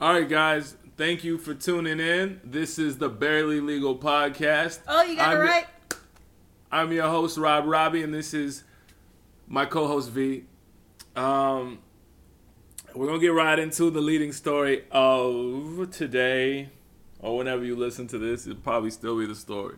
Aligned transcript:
All 0.00 0.12
right, 0.12 0.28
guys. 0.28 0.76
Thank 0.96 1.24
you 1.24 1.38
for 1.38 1.54
tuning 1.54 2.00
in. 2.00 2.40
This 2.44 2.78
is 2.78 2.98
the 2.98 3.08
Barely 3.08 3.60
Legal 3.60 3.96
Podcast. 3.96 4.80
Oh, 4.88 5.02
you 5.02 5.16
got 5.16 5.28
I'm 5.28 5.32
it 5.32 5.36
your- 5.36 5.44
right. 5.46 5.66
I'm 6.70 6.92
your 6.92 7.08
host, 7.08 7.38
Rob 7.38 7.64
Robbie, 7.66 8.02
and 8.02 8.12
this 8.12 8.34
is 8.34 8.62
my 9.46 9.64
co-host 9.64 10.10
V. 10.10 10.44
Um, 11.16 11.78
we're 12.94 13.06
gonna 13.06 13.18
get 13.18 13.28
right 13.32 13.58
into 13.58 13.90
the 13.90 14.00
leading 14.00 14.32
story 14.32 14.84
of 14.90 15.88
today, 15.90 16.68
or 17.20 17.38
whenever 17.38 17.64
you 17.64 17.74
listen 17.74 18.06
to 18.08 18.18
this, 18.18 18.46
it'll 18.46 18.60
probably 18.60 18.90
still 18.90 19.18
be 19.18 19.24
the 19.26 19.34
story. 19.34 19.76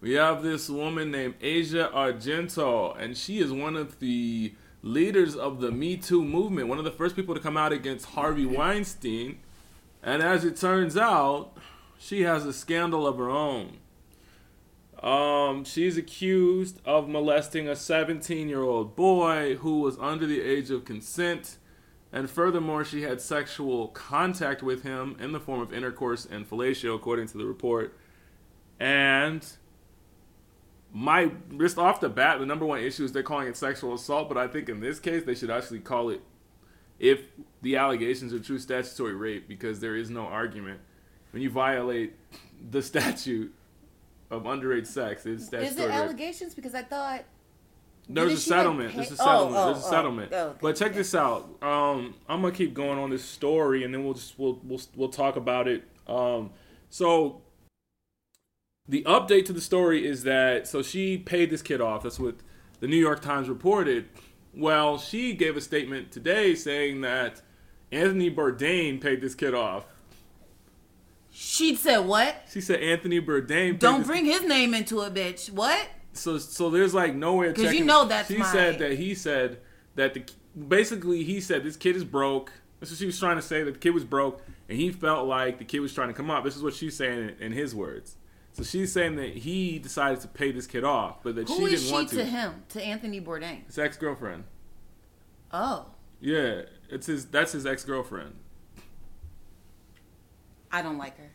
We 0.00 0.12
have 0.12 0.42
this 0.42 0.68
woman 0.68 1.10
named 1.10 1.34
Asia 1.40 1.90
Argento, 1.94 2.94
and 3.00 3.16
she 3.16 3.38
is 3.38 3.50
one 3.50 3.74
of 3.74 3.98
the 4.00 4.52
leaders 4.84 5.34
of 5.34 5.60
the 5.60 5.72
Me 5.72 5.96
Too 5.96 6.22
movement, 6.22 6.68
one 6.68 6.78
of 6.78 6.84
the 6.84 6.90
first 6.90 7.16
people 7.16 7.34
to 7.34 7.40
come 7.40 7.56
out 7.56 7.72
against 7.72 8.04
Harvey 8.06 8.44
Weinstein. 8.44 9.38
And 10.02 10.22
as 10.22 10.44
it 10.44 10.56
turns 10.56 10.96
out, 10.96 11.56
she 11.98 12.22
has 12.22 12.44
a 12.44 12.52
scandal 12.52 13.06
of 13.06 13.16
her 13.16 13.30
own. 13.30 13.78
Um, 15.02 15.64
she's 15.64 15.96
accused 15.96 16.80
of 16.84 17.08
molesting 17.08 17.66
a 17.66 17.74
17 17.74 18.48
year 18.48 18.62
old 18.62 18.94
boy 18.94 19.56
who 19.56 19.80
was 19.80 19.98
under 19.98 20.26
the 20.26 20.42
age 20.42 20.70
of 20.70 20.84
consent. 20.84 21.56
And 22.12 22.30
furthermore, 22.30 22.84
she 22.84 23.02
had 23.02 23.20
sexual 23.20 23.88
contact 23.88 24.62
with 24.62 24.82
him 24.82 25.16
in 25.18 25.32
the 25.32 25.40
form 25.40 25.60
of 25.60 25.72
intercourse 25.72 26.26
and 26.26 26.48
fellatio, 26.48 26.94
according 26.94 27.26
to 27.28 27.38
the 27.38 27.46
report. 27.46 27.96
And 28.78 29.44
my 30.96 31.30
just 31.58 31.76
off 31.76 32.00
the 32.00 32.08
bat, 32.08 32.38
the 32.38 32.46
number 32.46 32.64
one 32.64 32.78
issue 32.80 33.04
is 33.04 33.10
they're 33.12 33.24
calling 33.24 33.48
it 33.48 33.56
sexual 33.56 33.92
assault, 33.94 34.28
but 34.28 34.38
I 34.38 34.46
think 34.46 34.68
in 34.68 34.78
this 34.80 35.00
case 35.00 35.24
they 35.24 35.34
should 35.34 35.50
actually 35.50 35.80
call 35.80 36.08
it, 36.08 36.22
if 37.00 37.20
the 37.62 37.76
allegations 37.76 38.32
are 38.32 38.38
true, 38.38 38.58
statutory 38.60 39.14
rape, 39.14 39.48
because 39.48 39.80
there 39.80 39.96
is 39.96 40.08
no 40.08 40.22
argument 40.22 40.78
when 41.32 41.42
you 41.42 41.50
violate 41.50 42.14
the 42.70 42.80
statute 42.80 43.52
of 44.30 44.44
underage 44.44 44.86
sex. 44.86 45.26
It's 45.26 45.42
Is 45.42 45.48
statutory 45.48 45.82
it 45.84 45.88
rape. 45.88 45.96
allegations? 45.96 46.54
Because 46.54 46.76
I 46.76 46.82
thought 46.82 47.24
There's 48.08 48.26
a 48.30 48.34
like, 48.34 48.38
settlement. 48.38 48.94
There's 48.94 49.10
a 49.10 49.14
Oh, 49.14 49.16
settlement. 49.16 49.56
oh, 49.56 49.64
There's 49.72 49.84
a 49.84 49.86
oh, 49.86 49.90
settlement. 49.90 50.32
oh, 50.32 50.46
okay, 50.50 50.58
but 50.62 50.76
check 50.76 50.88
okay. 50.90 50.98
this 50.98 51.14
out. 51.16 51.48
Um, 51.60 52.14
I'm 52.28 52.40
gonna 52.42 52.54
keep 52.54 52.72
going 52.72 53.00
on 53.00 53.10
this 53.10 53.24
story, 53.24 53.82
and 53.82 53.92
then 53.92 54.04
we'll 54.04 54.14
just 54.14 54.38
we'll 54.38 54.60
we'll 54.62 54.80
we'll 54.94 55.08
talk 55.08 55.34
about 55.34 55.66
it. 55.66 55.82
Um, 56.06 56.50
so 56.88 57.40
the 58.88 59.02
update 59.04 59.46
to 59.46 59.52
the 59.52 59.60
story 59.60 60.06
is 60.06 60.24
that 60.24 60.66
so 60.68 60.82
she 60.82 61.16
paid 61.18 61.50
this 61.50 61.62
kid 61.62 61.80
off. 61.80 62.02
That's 62.02 62.18
what 62.18 62.36
the 62.80 62.86
New 62.86 62.96
York 62.96 63.22
Times 63.22 63.48
reported. 63.48 64.08
Well, 64.54 64.98
she 64.98 65.32
gave 65.32 65.56
a 65.56 65.60
statement 65.60 66.12
today 66.12 66.54
saying 66.54 67.00
that 67.00 67.40
Anthony 67.90 68.30
Bourdain 68.30 69.00
paid 69.00 69.20
this 69.20 69.34
kid 69.34 69.54
off. 69.54 69.86
she 71.30 71.74
said 71.74 71.98
what? 72.00 72.36
She 72.50 72.60
said 72.60 72.80
Anthony 72.80 73.20
Bourdain. 73.20 73.78
Don't 73.78 74.06
bring 74.06 74.24
his 74.26 74.42
name 74.42 74.74
into 74.74 75.00
it, 75.02 75.14
bitch. 75.14 75.50
What? 75.50 75.88
so 76.12 76.38
so 76.38 76.70
there's 76.70 76.94
like 76.94 77.12
nowhere 77.12 77.52
'Cause 77.52 77.74
you 77.74 77.84
know 77.84 78.04
that's 78.04 78.28
she 78.28 78.36
my- 78.36 78.52
said 78.52 78.78
that 78.78 78.92
he 78.92 79.16
said 79.16 79.58
that 79.96 80.14
the 80.14 80.22
basically 80.68 81.24
he 81.24 81.40
said 81.40 81.64
this 81.64 81.76
kid 81.76 81.96
is 81.96 82.04
broke. 82.04 82.52
That's 82.78 82.92
what 82.92 82.98
she 82.98 83.06
was 83.06 83.18
trying 83.18 83.36
to 83.36 83.42
say. 83.42 83.62
That 83.64 83.72
the 83.72 83.80
kid 83.80 83.90
was 83.94 84.04
broke, 84.04 84.40
and 84.68 84.78
he 84.78 84.92
felt 84.92 85.26
like 85.26 85.58
the 85.58 85.64
kid 85.64 85.80
was 85.80 85.92
trying 85.94 86.08
to 86.08 86.14
come 86.14 86.30
up. 86.30 86.44
This 86.44 86.54
is 86.54 86.62
what 86.62 86.74
she's 86.74 86.94
saying 86.96 87.18
in, 87.40 87.46
in 87.46 87.52
his 87.52 87.74
words. 87.74 88.14
So 88.54 88.62
she's 88.62 88.92
saying 88.92 89.16
that 89.16 89.30
he 89.38 89.78
decided 89.78 90.20
to 90.20 90.28
pay 90.28 90.50
this 90.52 90.66
kid 90.66 90.84
off, 90.84 91.22
but 91.22 91.34
that 91.34 91.48
Who 91.48 91.56
she 91.56 91.64
didn't 91.74 91.80
she 91.86 91.92
want 91.92 92.08
to. 92.10 92.16
to. 92.16 92.24
him? 92.24 92.62
To 92.70 92.82
Anthony 92.82 93.20
Bourdain? 93.20 93.66
His 93.66 93.78
ex 93.78 93.96
girlfriend. 93.96 94.44
Oh, 95.52 95.86
Yeah, 96.20 96.62
it's 96.88 97.06
his. 97.08 97.26
That's 97.26 97.52
his 97.52 97.66
ex 97.66 97.84
girlfriend. 97.84 98.34
I 100.72 100.82
don't 100.82 100.98
like 100.98 101.16
her. 101.18 101.30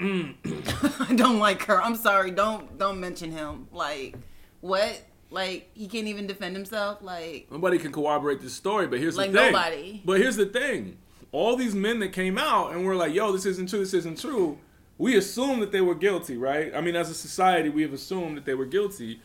Mm. 0.00 0.34
I 1.10 1.14
don't 1.14 1.38
like 1.38 1.62
her. 1.64 1.82
I'm 1.82 1.96
sorry. 1.96 2.30
Don't 2.30 2.78
don't 2.78 2.98
mention 3.00 3.30
him. 3.30 3.68
Like 3.72 4.16
what? 4.60 5.00
Like 5.30 5.70
he 5.74 5.86
can't 5.86 6.06
even 6.08 6.26
defend 6.26 6.54
himself. 6.56 6.98
Like 7.02 7.48
Nobody 7.50 7.78
can 7.78 7.92
corroborate 7.92 8.40
this 8.40 8.52
story, 8.54 8.86
but 8.86 8.98
here's 8.98 9.16
Like 9.16 9.32
the 9.32 9.38
thing. 9.38 9.52
nobody. 9.52 10.02
But 10.04 10.18
here's 10.20 10.36
the 10.36 10.46
thing. 10.46 10.98
All 11.30 11.56
these 11.56 11.74
men 11.74 12.00
that 12.00 12.12
came 12.12 12.36
out 12.36 12.72
and 12.72 12.84
were 12.84 12.94
like, 12.96 13.14
yo, 13.14 13.32
this 13.32 13.46
isn't 13.46 13.70
true, 13.70 13.78
this 13.78 13.94
isn't 13.94 14.20
true, 14.20 14.58
we 14.98 15.16
assume 15.16 15.60
that 15.60 15.72
they 15.72 15.80
were 15.80 15.94
guilty, 15.94 16.36
right? 16.36 16.74
I 16.74 16.80
mean, 16.80 16.96
as 16.96 17.10
a 17.10 17.14
society, 17.14 17.68
we 17.68 17.82
have 17.82 17.92
assumed 17.92 18.36
that 18.36 18.44
they 18.44 18.54
were 18.54 18.66
guilty. 18.66 19.20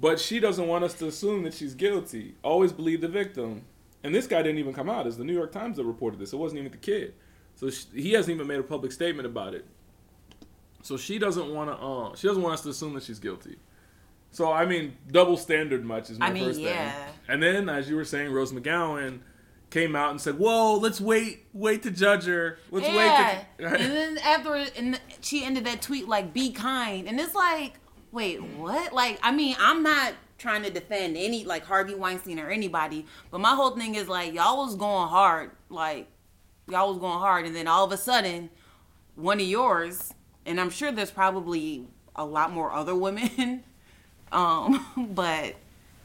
But 0.00 0.18
she 0.18 0.40
doesn't 0.40 0.66
want 0.66 0.84
us 0.84 0.94
to 0.94 1.06
assume 1.06 1.44
that 1.44 1.54
she's 1.54 1.74
guilty. 1.74 2.34
Always 2.42 2.72
believe 2.72 3.00
the 3.00 3.08
victim. 3.08 3.62
And 4.02 4.14
this 4.14 4.26
guy 4.26 4.42
didn't 4.42 4.58
even 4.58 4.74
come 4.74 4.90
out. 4.90 5.06
It's 5.06 5.16
the 5.16 5.24
New 5.24 5.32
York 5.32 5.52
Times 5.52 5.76
that 5.76 5.84
reported 5.84 6.18
this. 6.18 6.32
It 6.32 6.36
wasn't 6.36 6.60
even 6.60 6.72
the 6.72 6.78
kid. 6.78 7.14
So 7.54 7.70
sh 7.70 7.84
he 7.94 8.12
hasn't 8.12 8.34
even 8.34 8.46
made 8.46 8.58
a 8.58 8.64
public 8.64 8.92
statement 8.92 9.26
about 9.26 9.54
it. 9.54 9.64
So 10.82 10.96
she 10.96 11.18
doesn't 11.18 11.54
want 11.54 11.70
to. 11.70 11.76
Uh, 11.76 12.16
she 12.16 12.26
doesn't 12.26 12.42
want 12.42 12.54
us 12.54 12.62
to 12.62 12.70
assume 12.70 12.94
that 12.94 13.04
she's 13.04 13.20
guilty. 13.20 13.56
So 14.32 14.52
I 14.52 14.66
mean, 14.66 14.96
double 15.10 15.36
standard 15.36 15.84
much 15.84 16.10
is 16.10 16.18
my 16.18 16.26
I 16.26 16.32
mean, 16.32 16.44
first 16.44 16.60
yeah. 16.60 16.90
thing. 16.90 17.14
And 17.28 17.42
then, 17.42 17.68
as 17.68 17.88
you 17.88 17.96
were 17.96 18.04
saying, 18.04 18.32
Rose 18.32 18.52
McGowan 18.52 19.20
came 19.74 19.94
out 19.96 20.12
and 20.12 20.20
said, 20.20 20.38
"Whoa, 20.38 20.76
let's 20.76 21.00
wait, 21.00 21.46
wait 21.52 21.82
to 21.82 21.90
judge 21.90 22.24
her. 22.24 22.58
Let's 22.70 22.88
yeah. 22.88 23.42
wait." 23.58 23.66
and 23.66 23.92
then 23.92 24.18
after, 24.18 24.54
and 24.76 25.00
she 25.20 25.44
ended 25.44 25.66
that 25.66 25.82
tweet 25.82 26.08
like, 26.08 26.32
"Be 26.32 26.52
kind," 26.52 27.08
and 27.08 27.20
it's 27.20 27.34
like, 27.34 27.74
wait, 28.14 28.40
what? 28.42 28.92
Like, 28.94 29.18
I 29.22 29.32
mean, 29.32 29.56
I'm 29.58 29.82
not 29.82 30.14
trying 30.38 30.62
to 30.62 30.70
defend 30.70 31.16
any 31.16 31.44
like 31.44 31.64
Harvey 31.64 31.94
Weinstein 31.94 32.38
or 32.38 32.48
anybody, 32.48 33.04
but 33.30 33.40
my 33.40 33.54
whole 33.54 33.72
thing 33.72 33.96
is 33.96 34.08
like, 34.08 34.32
y'all 34.32 34.64
was 34.64 34.76
going 34.76 35.08
hard, 35.08 35.50
like, 35.68 36.06
y'all 36.68 36.88
was 36.88 36.98
going 36.98 37.18
hard, 37.18 37.44
and 37.44 37.54
then 37.54 37.66
all 37.66 37.84
of 37.84 37.92
a 37.92 37.96
sudden, 37.96 38.48
one 39.16 39.40
of 39.40 39.46
yours, 39.46 40.14
and 40.46 40.60
I'm 40.60 40.70
sure 40.70 40.92
there's 40.92 41.10
probably 41.10 41.86
a 42.14 42.24
lot 42.24 42.52
more 42.52 42.72
other 42.72 42.94
women, 42.94 43.64
um, 44.32 45.10
but 45.14 45.56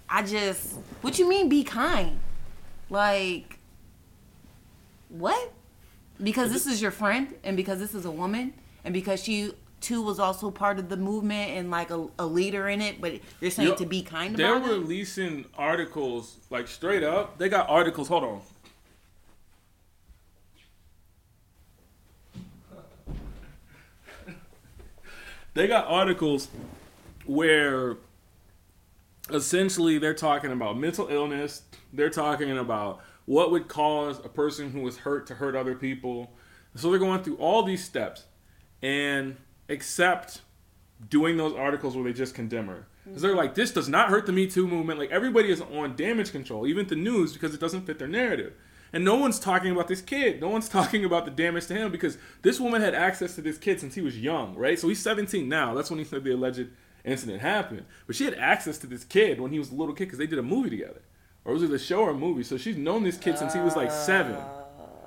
I 0.09 0.23
just, 0.23 0.79
what 1.01 1.19
you 1.19 1.29
mean, 1.29 1.47
be 1.47 1.63
kind? 1.63 2.19
Like, 2.89 3.58
what? 5.09 5.53
Because 6.21 6.51
this 6.51 6.65
is 6.65 6.81
your 6.81 6.91
friend, 6.91 7.33
and 7.43 7.55
because 7.55 7.79
this 7.79 7.93
is 7.95 8.05
a 8.05 8.11
woman, 8.11 8.53
and 8.83 8.93
because 8.93 9.23
she 9.23 9.53
too 9.81 10.01
was 10.01 10.19
also 10.19 10.51
part 10.51 10.77
of 10.77 10.89
the 10.89 10.97
movement 10.97 11.51
and 11.51 11.71
like 11.71 11.89
a, 11.89 12.07
a 12.19 12.25
leader 12.25 12.67
in 12.67 12.81
it, 12.81 12.99
but 12.99 13.13
you're 13.39 13.51
saying 13.51 13.69
Yo, 13.69 13.75
to 13.75 13.85
be 13.85 14.01
kind 14.01 14.35
They're 14.35 14.57
about 14.57 14.69
it. 14.69 14.73
releasing 14.73 15.45
articles 15.57 16.35
like 16.49 16.67
straight 16.67 17.03
up. 17.03 17.37
They 17.37 17.47
got 17.47 17.69
articles. 17.69 18.09
Hold 18.09 18.23
on. 18.25 18.41
They 25.53 25.67
got 25.67 25.87
articles 25.87 26.47
where 27.25 27.97
essentially 29.31 29.97
they're 29.97 30.13
talking 30.13 30.51
about 30.51 30.77
mental 30.77 31.07
illness. 31.07 31.63
They're 31.91 32.09
talking 32.09 32.57
about 32.57 33.01
what 33.29 33.51
would 33.51 33.67
cause 33.67 34.17
a 34.25 34.27
person 34.27 34.71
who 34.71 34.81
was 34.81 34.97
hurt 34.97 35.27
to 35.27 35.35
hurt 35.35 35.55
other 35.55 35.75
people. 35.75 36.31
So 36.73 36.89
they're 36.89 36.97
going 36.97 37.21
through 37.21 37.35
all 37.35 37.61
these 37.61 37.83
steps 37.85 38.25
and 38.81 39.37
accept 39.69 40.41
doing 41.11 41.37
those 41.37 41.53
articles 41.53 41.95
where 41.95 42.05
they 42.05 42.13
just 42.13 42.33
condemn 42.33 42.65
her. 42.65 42.87
Because 43.05 43.21
they're 43.21 43.35
like, 43.35 43.53
this 43.53 43.69
does 43.69 43.87
not 43.87 44.09
hurt 44.09 44.25
the 44.25 44.31
Me 44.31 44.47
Too 44.47 44.67
movement. 44.67 44.97
Like, 44.97 45.11
everybody 45.11 45.51
is 45.51 45.61
on 45.61 45.95
damage 45.95 46.31
control, 46.31 46.65
even 46.65 46.87
the 46.87 46.95
news, 46.95 47.33
because 47.33 47.53
it 47.53 47.59
doesn't 47.59 47.85
fit 47.85 47.99
their 47.99 48.07
narrative. 48.07 48.53
And 48.91 49.05
no 49.05 49.17
one's 49.17 49.39
talking 49.39 49.71
about 49.71 49.87
this 49.87 50.01
kid. 50.01 50.41
No 50.41 50.49
one's 50.49 50.67
talking 50.77 51.05
about 51.05 51.25
the 51.25 51.31
damage 51.31 51.67
to 51.67 51.75
him 51.75 51.91
because 51.91 52.17
this 52.41 52.59
woman 52.59 52.81
had 52.81 52.95
access 52.95 53.35
to 53.35 53.41
this 53.41 53.59
kid 53.59 53.79
since 53.79 53.93
he 53.93 54.01
was 54.01 54.17
young, 54.17 54.55
right? 54.55 54.79
So 54.79 54.87
he's 54.87 55.03
17 55.03 55.47
now. 55.47 55.75
That's 55.75 55.91
when 55.91 55.99
he 55.99 56.05
said 56.05 56.23
the 56.23 56.33
alleged 56.33 56.69
incident 57.05 57.43
happened. 57.43 57.85
But 58.07 58.15
she 58.15 58.25
had 58.25 58.33
access 58.33 58.79
to 58.79 58.87
this 58.87 59.03
kid 59.03 59.39
when 59.39 59.51
he 59.51 59.59
was 59.59 59.69
a 59.69 59.75
little 59.75 59.93
kid 59.93 60.05
because 60.05 60.17
they 60.17 60.25
did 60.25 60.39
a 60.39 60.43
movie 60.43 60.71
together. 60.71 61.03
Or 61.49 61.53
was 61.53 61.63
it 61.63 61.71
a 61.71 61.79
show 61.79 62.01
or 62.01 62.11
a 62.11 62.13
movie? 62.13 62.43
So 62.43 62.57
she's 62.57 62.77
known 62.77 63.03
this 63.03 63.17
kid 63.17 63.39
since 63.39 63.55
he 63.55 63.59
was 63.59 63.75
like 63.75 63.91
seven. 63.91 64.37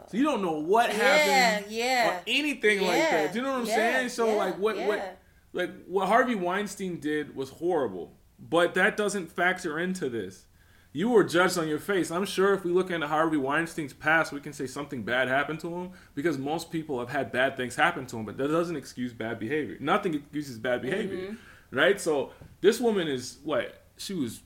So 0.08 0.16
you 0.16 0.24
don't 0.24 0.42
know 0.42 0.58
what 0.58 0.90
happened 0.90 1.70
yeah. 1.70 2.08
or 2.08 2.22
anything 2.26 2.80
like 2.80 2.98
that. 2.98 3.32
Do 3.32 3.38
you 3.38 3.44
know 3.44 3.52
what 3.52 3.60
I'm 3.60 3.66
yeah, 3.66 3.74
saying? 3.76 4.08
So 4.08 4.26
yeah, 4.26 4.32
like 4.34 4.58
what 4.58 4.76
yeah. 4.76 4.88
what 4.88 5.18
like 5.52 5.70
what 5.86 6.08
Harvey 6.08 6.34
Weinstein 6.34 6.98
did 6.98 7.36
was 7.36 7.50
horrible, 7.50 8.12
but 8.40 8.74
that 8.74 8.96
doesn't 8.96 9.30
factor 9.30 9.78
into 9.78 10.08
this. 10.10 10.46
You 10.92 11.10
were 11.10 11.22
judged 11.22 11.56
on 11.58 11.68
your 11.68 11.78
face. 11.78 12.10
I'm 12.10 12.26
sure 12.26 12.52
if 12.54 12.64
we 12.64 12.72
look 12.72 12.90
into 12.90 13.06
Harvey 13.06 13.36
Weinstein's 13.38 13.92
past, 13.94 14.32
we 14.32 14.40
can 14.40 14.52
say 14.52 14.66
something 14.66 15.04
bad 15.04 15.28
happened 15.28 15.60
to 15.60 15.72
him 15.72 15.92
because 16.16 16.36
most 16.38 16.70
people 16.72 16.98
have 16.98 17.08
had 17.08 17.30
bad 17.30 17.56
things 17.56 17.76
happen 17.76 18.04
to 18.06 18.16
him, 18.18 18.26
but 18.26 18.36
that 18.36 18.48
doesn't 18.48 18.76
excuse 18.76 19.12
bad 19.14 19.38
behavior. 19.38 19.76
Nothing 19.80 20.14
excuses 20.14 20.58
bad 20.58 20.82
behavior, 20.82 21.16
Mm-hmm. 21.18 21.76
right? 21.78 22.00
So 22.00 22.32
this 22.60 22.80
woman 22.80 23.06
is 23.06 23.38
what 23.44 23.84
she 23.96 24.12
was. 24.12 24.40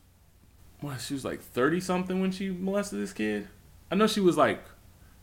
She 0.98 1.14
was 1.14 1.24
like 1.24 1.40
thirty 1.40 1.80
something 1.80 2.20
when 2.20 2.30
she 2.30 2.50
molested 2.50 3.00
this 3.00 3.12
kid. 3.12 3.48
I 3.90 3.94
know 3.94 4.06
she 4.06 4.20
was 4.20 4.36
like 4.36 4.62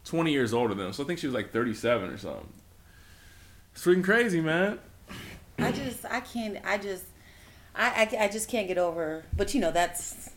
twenty 0.03 0.31
years 0.31 0.53
older 0.53 0.73
than 0.73 0.87
him, 0.87 0.93
so 0.93 1.03
I 1.03 1.07
think 1.07 1.19
she 1.19 1.27
was 1.27 1.33
like 1.33 1.51
thirty 1.51 1.73
seven 1.73 2.09
or 2.09 2.17
something. 2.17 2.51
It's 3.73 3.85
freaking 3.85 4.03
crazy, 4.03 4.41
man. 4.41 4.79
I 5.57 5.71
just, 5.71 6.05
I 6.05 6.19
can't, 6.19 6.57
I 6.65 6.77
just, 6.77 7.05
I, 7.75 8.07
I, 8.11 8.25
I 8.25 8.27
just 8.27 8.49
can't 8.49 8.67
get 8.67 8.77
over. 8.77 9.23
But 9.35 9.53
you 9.53 9.61
know, 9.61 9.71
that's 9.71 10.29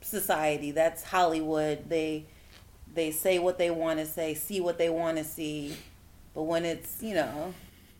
society. 0.00 0.70
That's 0.70 1.04
Hollywood. 1.04 1.88
They, 1.88 2.26
they 2.94 3.10
say 3.10 3.38
what 3.38 3.58
they 3.58 3.70
want 3.70 3.98
to 3.98 4.06
say, 4.06 4.34
see 4.34 4.60
what 4.60 4.78
they 4.78 4.88
want 4.88 5.18
to 5.18 5.24
see, 5.24 5.76
but 6.34 6.42
when 6.42 6.64
it's 6.64 7.02
you 7.02 7.14
know 7.14 7.52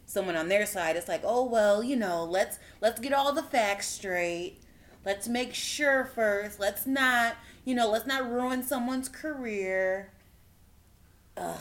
someone 0.06 0.36
on 0.36 0.48
their 0.48 0.66
side, 0.66 0.96
it's 0.96 1.08
like, 1.08 1.22
oh 1.24 1.44
well, 1.44 1.82
you 1.82 1.96
know, 1.96 2.24
let's 2.24 2.58
let's 2.80 3.00
get 3.00 3.12
all 3.12 3.32
the 3.32 3.42
facts 3.42 3.88
straight. 3.88 4.58
Let's 5.06 5.28
make 5.28 5.54
sure 5.54 6.04
first. 6.04 6.58
Let's 6.58 6.84
not, 6.84 7.36
you 7.64 7.76
know, 7.76 7.88
let's 7.88 8.06
not 8.06 8.28
ruin 8.28 8.64
someone's 8.64 9.08
career. 9.08 10.10
Ugh. 11.36 11.56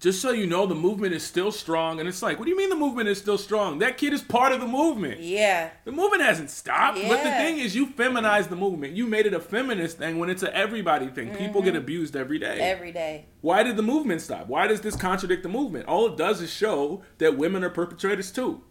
Just 0.00 0.22
so 0.22 0.30
you 0.30 0.46
know, 0.46 0.64
the 0.64 0.76
movement 0.76 1.12
is 1.12 1.24
still 1.24 1.50
strong, 1.50 1.98
and 1.98 2.08
it's 2.08 2.22
like, 2.22 2.38
what 2.38 2.44
do 2.44 2.52
you 2.52 2.56
mean 2.56 2.68
the 2.68 2.76
movement 2.76 3.08
is 3.08 3.18
still 3.18 3.38
strong? 3.38 3.80
That 3.80 3.98
kid 3.98 4.12
is 4.12 4.22
part 4.22 4.52
of 4.52 4.60
the 4.60 4.66
movement. 4.66 5.20
Yeah. 5.20 5.70
The 5.84 5.90
movement 5.90 6.22
hasn't 6.22 6.50
stopped. 6.50 6.98
Yeah. 6.98 7.08
But 7.08 7.24
the 7.24 7.30
thing 7.30 7.58
is, 7.58 7.74
you 7.74 7.86
feminized 7.86 8.48
the 8.48 8.54
movement. 8.54 8.92
You 8.92 9.08
made 9.08 9.26
it 9.26 9.34
a 9.34 9.40
feminist 9.40 9.98
thing 9.98 10.18
when 10.20 10.30
it's 10.30 10.44
an 10.44 10.50
everybody 10.52 11.08
thing. 11.08 11.30
People 11.34 11.62
Mm-hmm. 11.62 11.70
get 11.70 11.74
abused 11.76 12.14
every 12.14 12.38
day. 12.38 12.60
Every 12.60 12.92
day. 12.92 13.24
Why 13.40 13.64
did 13.64 13.76
the 13.76 13.82
movement 13.82 14.20
stop? 14.20 14.46
Why 14.46 14.68
does 14.68 14.82
this 14.82 14.94
contradict 14.94 15.42
the 15.42 15.48
movement? 15.48 15.86
All 15.86 16.06
it 16.06 16.16
does 16.16 16.40
is 16.42 16.50
show 16.52 17.02
that 17.16 17.36
women 17.36 17.64
are 17.64 17.70
perpetrators 17.70 18.30
too. 18.30 18.62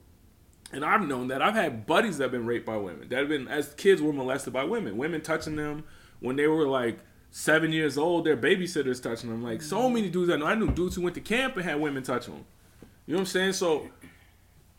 And 0.72 0.84
I've 0.84 1.08
known 1.08 1.30
that. 1.30 1.42
I've 1.42 1.56
had 1.56 1.86
buddies 1.86 2.18
that 2.18 2.26
have 2.26 2.32
been 2.32 2.46
raped 2.46 2.66
by 2.66 2.78
women. 2.78 3.08
That 3.10 3.20
have 3.20 3.30
been, 3.30 3.48
as 3.48 3.74
kids, 3.76 4.02
were 4.02 4.12
molested 4.12 4.54
by 4.54 4.66
women. 4.66 4.98
Women 4.98 5.22
touching 5.22 5.56
them 5.56 5.86
when 6.20 6.36
they 6.36 6.48
were 6.48 6.68
like 6.68 7.00
seven 7.32 7.72
years 7.72 7.98
old. 7.98 8.26
Their 8.26 8.38
babysitters 8.38 9.02
touching 9.02 9.30
them. 9.30 9.44
Like 9.44 9.62
so 9.62 9.90
many 9.90 10.10
dudes 10.10 10.32
I 10.32 10.36
know. 10.36 10.46
I 10.46 10.56
knew 10.56 10.70
dudes 10.72 10.96
who 10.96 11.02
went 11.02 11.16
to 11.16 11.22
camp 11.22 11.56
and 11.56 11.64
had 11.64 11.80
women 11.80 12.04
touch 12.04 12.26
them. 12.26 12.46
You 13.06 13.14
know 13.14 13.20
what 13.20 13.22
I'm 13.22 13.26
saying? 13.28 13.54
So, 13.54 13.90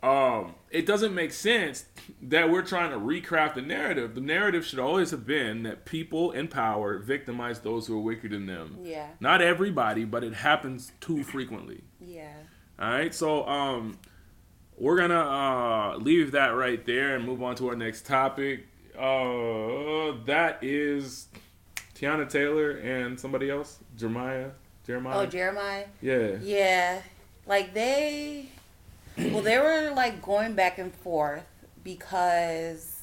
um, 0.03 0.55
it 0.71 0.87
doesn't 0.87 1.15
make 1.15 1.33
sense 1.33 1.87
that 2.23 2.51
we're 2.51 2.63
trying 2.63 2.91
to 2.91 2.99
recraft 2.99 3.55
the 3.55 3.63
narrative. 3.63 4.15
The 4.15 4.21
narrative 4.21 4.65
should 4.65 4.79
always 4.79 5.11
have 5.11 5.27
been 5.27 5.65
that 5.65 5.87
people 5.87 6.31
in 6.31 6.47
power 6.49 6.99
victimize 6.99 7.61
those 7.61 7.87
who 7.87 7.97
are 7.97 8.03
weaker 8.03 8.29
than 8.29 8.47
them. 8.47 8.79
Yeah. 8.83 9.09
Not 9.19 9.43
everybody, 9.43 10.05
but 10.05 10.23
it 10.23 10.35
happens 10.35 10.93
too 11.01 11.25
frequently. 11.25 11.83
Yeah. 12.01 12.35
All 12.79 12.91
right, 12.91 13.13
so 13.13 13.45
um, 13.49 13.99
we're 14.79 14.97
gonna 14.97 15.21
uh, 15.21 15.97
leave 15.97 16.33
that 16.33 16.49
right 16.49 16.85
there 16.87 17.17
and 17.17 17.25
move 17.25 17.43
on 17.43 17.57
to 17.57 17.69
our 17.69 17.77
next 17.77 18.07
topic. 18.07 18.67
Uh, 18.97 20.13
that 20.25 20.59
is 20.63 21.27
Teyana 21.95 22.29
Taylor 22.29 22.71
and 22.71 23.19
somebody 23.19 23.51
else, 23.51 23.79
Jeremih. 23.97 24.51
Jeremih. 24.87 25.15
Oh, 25.15 25.27
Jeremih. 25.27 25.87
yeah. 26.01 26.37
Yeah, 26.41 27.03
like 27.47 27.75
they, 27.75 28.47
well, 29.17 29.43
they 29.43 29.59
were 29.59 29.93
like 29.95 30.23
going 30.23 30.55
back 30.55 30.79
and 30.79 30.95
forth 30.95 31.45
because 31.83 33.03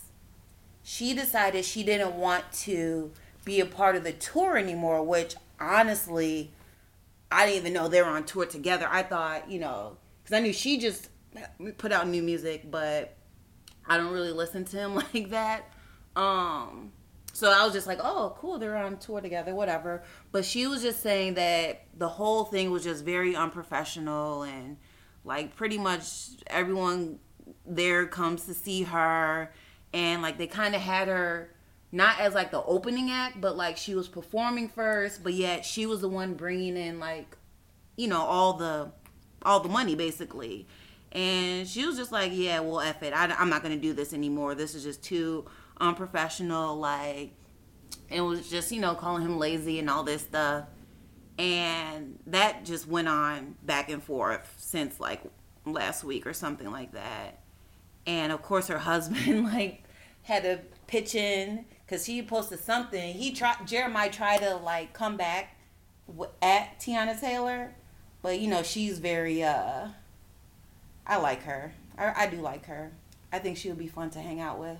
she 0.83 1.13
decided 1.13 1.65
she 1.65 1.83
didn't 1.83 2.15
want 2.15 2.51
to 2.53 3.11
be 3.43 3.59
a 3.59 3.65
part 3.65 3.95
of 3.95 4.03
the 4.03 4.13
tour 4.13 4.57
anymore, 4.57 5.03
which 5.03 5.35
honestly, 5.59 6.51
I 7.31 7.45
didn't 7.45 7.57
even 7.57 7.73
know 7.73 7.87
they 7.87 8.01
were 8.01 8.07
on 8.07 8.23
tour 8.25 8.45
together. 8.45 8.87
I 8.89 9.03
thought, 9.03 9.49
you 9.49 9.59
know, 9.59 9.97
because 10.23 10.37
I 10.37 10.39
knew 10.41 10.53
she 10.53 10.77
just 10.77 11.09
put 11.77 11.91
out 11.91 12.07
new 12.07 12.23
music, 12.23 12.69
but 12.69 13.15
I 13.87 13.97
don't 13.97 14.11
really 14.11 14.31
listen 14.31 14.65
to 14.65 14.77
him 14.77 14.95
like 15.13 15.29
that. 15.29 15.71
Um, 16.15 16.91
so 17.33 17.51
I 17.51 17.65
was 17.65 17.73
just 17.73 17.87
like, 17.87 17.99
oh, 18.01 18.35
cool, 18.39 18.59
they're 18.59 18.77
on 18.77 18.97
tour 18.97 19.19
together, 19.21 19.53
whatever. 19.53 20.03
But 20.31 20.45
she 20.45 20.67
was 20.67 20.81
just 20.81 21.01
saying 21.01 21.33
that 21.33 21.83
the 21.97 22.07
whole 22.07 22.45
thing 22.45 22.71
was 22.71 22.83
just 22.83 23.03
very 23.03 23.35
unprofessional 23.35 24.43
and 24.43 24.77
like 25.25 25.55
pretty 25.55 25.77
much 25.77 26.29
everyone 26.47 27.19
there 27.65 28.05
comes 28.07 28.45
to 28.45 28.53
see 28.53 28.83
her 28.83 29.51
and 29.93 30.21
like 30.21 30.37
they 30.37 30.47
kind 30.47 30.75
of 30.75 30.81
had 30.81 31.07
her 31.07 31.51
not 31.91 32.19
as 32.19 32.33
like 32.33 32.51
the 32.51 32.63
opening 32.63 33.09
act, 33.09 33.39
but 33.39 33.55
like 33.55 33.77
she 33.77 33.95
was 33.95 34.07
performing 34.07 34.67
first, 34.69 35.23
but 35.23 35.33
yet 35.33 35.65
she 35.65 35.85
was 35.85 36.01
the 36.01 36.09
one 36.09 36.33
bringing 36.33 36.77
in 36.77 36.99
like 36.99 37.37
you 37.97 38.07
know 38.07 38.21
all 38.21 38.53
the 38.53 38.91
all 39.43 39.59
the 39.59 39.69
money 39.69 39.95
basically 39.95 40.67
and 41.15 41.65
she 41.65 41.85
was 41.85 41.95
just 41.95 42.11
like 42.11 42.31
yeah 42.35 42.59
well 42.59 42.81
F 42.81 43.01
it. 43.01 43.13
I, 43.13 43.33
i'm 43.39 43.49
not 43.49 43.63
gonna 43.63 43.77
do 43.77 43.93
this 43.93 44.13
anymore. 44.13 44.53
This 44.53 44.75
is 44.75 44.83
just 44.83 45.01
too 45.01 45.45
unprofessional 45.79 46.75
like 46.77 47.33
it 48.09 48.21
was 48.21 48.49
just 48.49 48.71
you 48.71 48.81
know 48.81 48.93
calling 48.93 49.23
him 49.23 49.39
lazy 49.39 49.79
and 49.79 49.89
all 49.89 50.03
this 50.03 50.21
stuff. 50.21 50.65
And 51.39 52.19
that 52.27 52.65
just 52.65 52.87
went 52.87 53.07
on 53.07 53.55
back 53.63 53.89
and 53.89 54.03
forth 54.03 54.53
since 54.57 54.99
like 54.99 55.23
last 55.65 56.03
week 56.03 56.27
or 56.27 56.33
something 56.33 56.69
like 56.69 56.91
that. 56.91 57.39
And 58.05 58.31
of 58.31 58.41
course 58.41 58.67
her 58.67 58.77
husband 58.91 59.45
like 59.45 59.83
had 60.23 60.43
to 60.43 60.59
pitch 60.87 61.15
in 61.15 61.65
because 61.85 62.05
he 62.05 62.21
posted 62.21 62.59
something. 62.59 63.13
He 63.13 63.31
tried 63.31 63.59
jeremih 63.65 64.11
tried 64.11 64.39
to 64.39 64.57
like 64.57 64.91
come 64.91 65.15
back 65.15 65.57
at 66.41 66.79
teyana 66.79 67.19
taylor 67.19 67.73
but 68.21 68.39
you 68.39 68.47
know 68.47 68.61
she's 68.61 68.99
very 68.99 69.41
uh 69.41 69.87
i 71.07 71.17
like 71.17 71.43
her 71.43 71.73
i, 71.97 72.23
I 72.23 72.27
do 72.27 72.37
like 72.37 72.65
her 72.65 72.91
i 73.31 73.39
think 73.39 73.57
she 73.57 73.69
would 73.69 73.77
be 73.77 73.87
fun 73.87 74.09
to 74.11 74.19
hang 74.19 74.39
out 74.39 74.59
with 74.59 74.79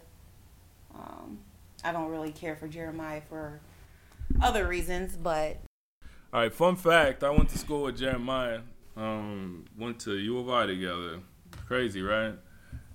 um 0.93 1.39
i 1.83 1.91
don't 1.91 2.09
really 2.09 2.31
care 2.31 2.55
for 2.55 2.67
jeremih 2.67 3.21
for 3.29 3.59
other 4.41 4.67
reasons 4.67 5.15
but 5.17 5.57
All 6.33 6.41
right. 6.41 6.53
Fun 6.53 6.75
fact: 6.75 7.23
I 7.23 7.29
went 7.29 7.47
to 7.49 7.57
school 7.57 7.83
with 7.83 7.97
Jeremih. 7.99 8.61
Um, 8.97 9.65
went 9.77 9.99
to 10.01 10.17
U 10.17 10.39
of 10.39 10.49
I 10.49 10.65
together. 10.65 11.19
Crazy, 11.67 12.01
right? 12.01 12.33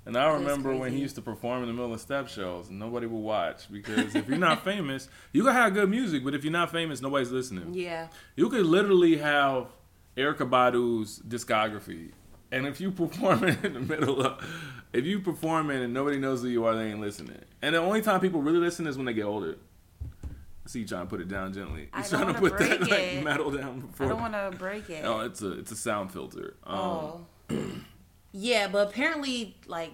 And 0.04 0.16
I 0.16 0.32
remember 0.32 0.74
when 0.74 0.92
he 0.92 0.98
used 0.98 1.14
to 1.16 1.22
perform 1.22 1.62
in 1.62 1.68
the 1.68 1.72
middle 1.72 1.94
of 1.94 2.00
step 2.00 2.28
shows, 2.28 2.68
and 2.68 2.78
nobody 2.78 3.06
would 3.06 3.18
watch 3.18 3.70
because 3.70 4.14
if 4.14 4.28
you're 4.28 4.38
not 4.38 4.64
famous, 4.72 5.08
you 5.32 5.42
can 5.44 5.52
have 5.54 5.72
good 5.72 5.88
music, 5.88 6.24
but 6.24 6.34
if 6.34 6.42
you're 6.44 6.52
not 6.52 6.70
famous, 6.70 7.00
nobody's 7.00 7.30
listening. 7.30 7.72
yeah 7.72 8.08
You 8.36 8.48
could 8.50 8.66
literally 8.66 9.16
have 9.18 9.68
Erykah 10.16 10.50
Badu's 10.50 11.20
discography, 11.26 12.10
and 12.52 12.66
if 12.66 12.80
you 12.80 12.90
perform 12.90 13.44
it 13.44 13.64
in 13.64 13.74
the 13.74 13.80
middle 13.80 14.20
of, 14.24 14.44
if 14.92 15.04
you 15.04 15.20
perform 15.20 15.70
it 15.70 15.82
and 15.82 15.92
nobody 15.94 16.18
knows 16.18 16.42
who 16.42 16.48
you 16.48 16.64
are, 16.64 16.74
they 16.74 16.86
ain't 16.90 17.00
listening. 17.00 17.38
And 17.62 17.74
the 17.74 17.78
only 17.78 18.02
time 18.02 18.20
people 18.20 18.42
really 18.42 18.58
listen 18.58 18.86
is 18.86 18.96
when 18.96 19.06
they 19.06 19.12
get 19.14 19.24
older. 19.24 19.56
I 20.64 20.68
see 20.68 20.80
you 20.80 20.86
trying 20.86 21.02
to 21.06 21.10
put 21.10 21.20
it 21.20 21.28
down 21.28 21.52
gently. 21.52 21.88
He's 21.96 22.10
trying 22.10 22.32
to 22.32 22.34
put 22.34 22.58
that 22.58 22.88
like 22.88 23.22
metal 23.24 23.50
down 23.50 23.80
before. 23.80 24.06
i 24.06 24.08
don't 24.08 24.20
want 24.20 24.34
to 24.34 24.56
break 24.58 24.88
it 24.90 25.02
No, 25.02 25.20
it's 25.20 25.42
a 25.42 25.52
it's 25.52 25.72
a 25.72 25.76
sound 25.76 26.12
filter. 26.12 26.56
Um, 26.64 26.78
Oh. 26.78 27.26
yeah, 28.32 28.68
but 28.68 28.88
apparently, 28.88 29.56
like, 29.66 29.90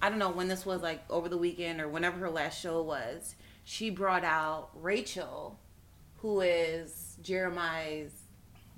I 0.00 0.08
don't 0.08 0.18
know 0.18 0.30
when 0.30 0.48
this 0.48 0.64
was, 0.64 0.80
like, 0.80 1.02
over 1.10 1.28
the 1.28 1.36
weekend 1.36 1.80
or 1.80 1.88
whenever 1.88 2.18
her 2.20 2.30
last 2.30 2.60
show 2.60 2.80
was, 2.82 3.34
she 3.64 3.90
brought 3.90 4.24
out 4.24 4.70
Rachel, 4.74 5.58
who 6.18 6.40
is 6.40 7.16
Jeremih's 7.22 8.12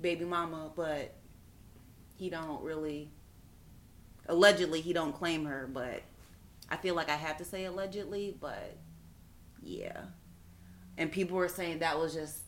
baby 0.01 0.25
mama, 0.25 0.71
but 0.75 1.13
he 2.21 2.29
don't 2.29 2.61
really, 2.61 3.09
allegedly, 4.27 4.79
he 4.79 4.93
don't 4.93 5.11
claim 5.11 5.45
her, 5.45 5.67
but 5.73 6.03
I 6.69 6.77
feel 6.77 6.93
like 6.93 7.09
I 7.09 7.15
have 7.15 7.37
to 7.37 7.45
say 7.45 7.65
allegedly, 7.65 8.37
but 8.39 8.77
yeah. 9.63 10.01
And 10.99 11.11
people 11.11 11.35
were 11.35 11.47
saying 11.47 11.79
that 11.79 11.97
was 11.97 12.13
just 12.13 12.41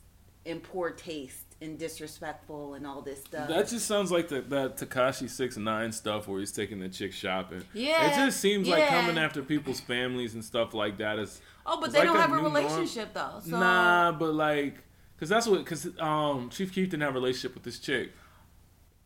in 0.46 0.60
poor 0.60 0.92
taste 0.92 1.56
and 1.60 1.80
disrespectful 1.80 2.76
and 2.76 2.86
all 2.86 3.02
this 3.02 3.22
stuff. 3.22 3.50
That 3.50 3.68
just 3.68 3.88
sounds 3.88 4.12
like 4.12 4.28
the, 4.28 4.42
that 4.42 4.78
Tekashi 4.78 5.28
Six 5.28 5.58
Nine 5.58 5.92
stuff 5.92 6.28
where 6.28 6.40
he's 6.40 6.52
taking 6.52 6.80
the 6.80 6.90
chick 6.90 7.12
shopping. 7.12 7.64
Yeah, 7.74 8.12
it 8.12 8.16
just 8.16 8.40
seems 8.40 8.68
like 8.68 8.88
coming 8.90 9.18
after 9.18 9.42
people's 9.42 9.80
families 9.80 10.36
and 10.36 10.46
stuff 10.46 10.76
like 10.76 11.00
that 11.00 11.18
is. 11.18 11.42
Oh, 11.66 11.82
but 11.82 11.92
they 11.92 11.98
like 11.98 12.10
don't 12.10 12.18
have 12.18 12.32
a 12.32 12.36
new 12.36 12.44
norm. 12.44 12.54
relationship 12.54 13.16
though. 13.16 13.40
So 13.44 13.60
Nah, 13.60 14.12
but 14.12 14.36
like, 14.36 14.84
cause 15.20 15.30
that's 15.30 15.48
what, 15.48 15.66
cause 15.66 15.90
um, 16.00 16.52
Chief 16.52 16.72
Keef 16.72 16.92
didn't 16.92 17.02
have 17.02 17.16
a 17.16 17.20
relationship 17.20 17.56
with 17.56 17.64
this 17.64 17.80
chick. 17.80 18.12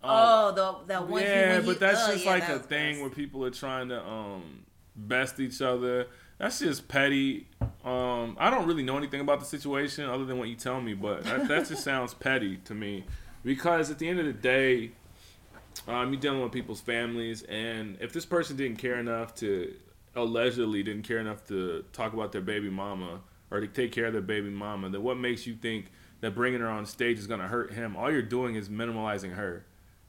Um, 0.04 0.12
oh, 0.14 0.52
the 0.52 0.88
that 0.88 1.08
one. 1.08 1.22
yeah, 1.22 1.60
but 1.62 1.80
that's 1.80 2.08
oh, 2.08 2.14
just 2.14 2.26
yeah, 2.26 2.32
like 2.32 2.48
that 2.48 2.56
a 2.58 2.60
thing 2.60 2.96
gross. 2.96 3.02
where 3.02 3.10
people 3.10 3.44
are 3.46 3.52
trying 3.52 3.90
to 3.90 4.04
um 4.04 4.66
best 4.96 5.40
each 5.40 5.62
other. 5.62 6.08
That's 6.38 6.60
just 6.60 6.88
petty. 6.88 7.48
Um, 7.84 8.38
I 8.40 8.50
don't 8.50 8.68
really 8.68 8.84
know 8.84 8.98
anything 8.98 9.22
about 9.22 9.40
the 9.40 9.46
situation 9.46 10.08
other 10.08 10.26
than 10.26 10.38
what 10.38 10.50
you 10.50 10.56
tell 10.56 10.80
me, 10.80 10.94
but 10.94 11.24
that, 11.24 11.48
that 11.48 11.68
just 11.68 11.84
sounds 11.84 12.14
petty 12.14 12.58
to 12.66 12.76
me. 12.76 13.06
Because 13.44 13.90
at 13.90 13.98
the 13.98 14.08
end 14.08 14.20
of 14.20 14.26
the 14.26 14.34
day, 14.34 14.92
um, 15.88 16.12
you're 16.12 16.22
dealing 16.22 16.42
with 16.42 16.52
people's 16.52 16.82
families, 16.82 17.44
and 17.44 17.98
if 18.00 18.14
this 18.14 18.26
person 18.26 18.56
didn't 18.56 18.78
care 18.78 19.00
enough 19.00 19.34
to 19.36 19.74
allegedly 20.16 20.84
didn't 20.84 21.04
care 21.04 21.20
enough 21.20 21.46
to 21.48 21.86
talk 21.94 22.14
about 22.14 22.32
their 22.32 22.42
baby 22.42 22.70
mama 22.70 23.22
or 23.52 23.62
to 23.62 23.68
take 23.68 23.92
care 23.92 24.06
of 24.06 24.14
their 24.14 24.22
baby 24.22 24.50
mama, 24.50 24.90
then 24.90 25.02
what 25.04 25.18
makes 25.18 25.48
you 25.48 25.56
think 25.56 25.86
that 26.22 26.36
bringing 26.36 26.60
her 26.60 26.68
on 26.68 26.86
stage 26.86 27.18
is 27.18 27.28
going 27.28 27.40
to 27.40 27.48
hurt 27.48 27.72
him? 27.74 27.96
All 27.96 28.12
you're 28.12 28.22
doing 28.22 28.56
is 28.56 28.70
minimalizing 28.70 29.36
her. 29.36 29.66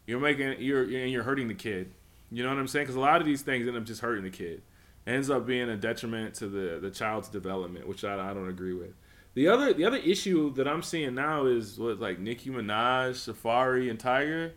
You're 0.09 0.19
making 0.19 0.63
you're 0.63 0.85
and 0.85 1.13
you're 1.13 1.23
hurting 1.23 1.49
the 1.49 1.55
kid. 1.55 1.93
You 2.33 2.43
know 2.43 2.49
what 2.49 2.59
I'm 2.59 2.67
saying? 2.67 2.85
Because 2.85 2.97
a 2.97 3.01
lot 3.01 3.21
of 3.21 3.27
these 3.27 3.43
things 3.43 3.69
end 3.69 3.77
up 3.77 3.85
just 3.85 4.01
hurting 4.01 4.25
the 4.25 4.31
kid. 4.31 4.63
It 5.05 5.11
ends 5.11 5.29
up 5.29 5.47
being 5.47 5.69
a 5.69 5.77
detriment 5.77 6.35
to 6.37 6.49
the 6.49 6.79
the 6.81 6.91
child's 6.91 7.29
development, 7.29 7.87
which 7.87 8.05
I, 8.05 8.15
I 8.31 8.33
don't 8.33 8.49
agree 8.49 8.73
with. 8.73 8.95
The 9.35 9.49
other 9.49 9.75
the 9.75 9.85
other 9.85 9.99
issue 9.99 10.55
that 10.55 10.67
I'm 10.67 10.83
seeing 10.83 11.15
now 11.15 11.45
is 11.45 11.79
what 11.79 12.01
like 12.01 12.19
Nicki 12.19 12.49
Minaj, 12.49 13.17
Safaree, 13.17 13.91
and 13.91 13.99
Tyga. 13.99 14.53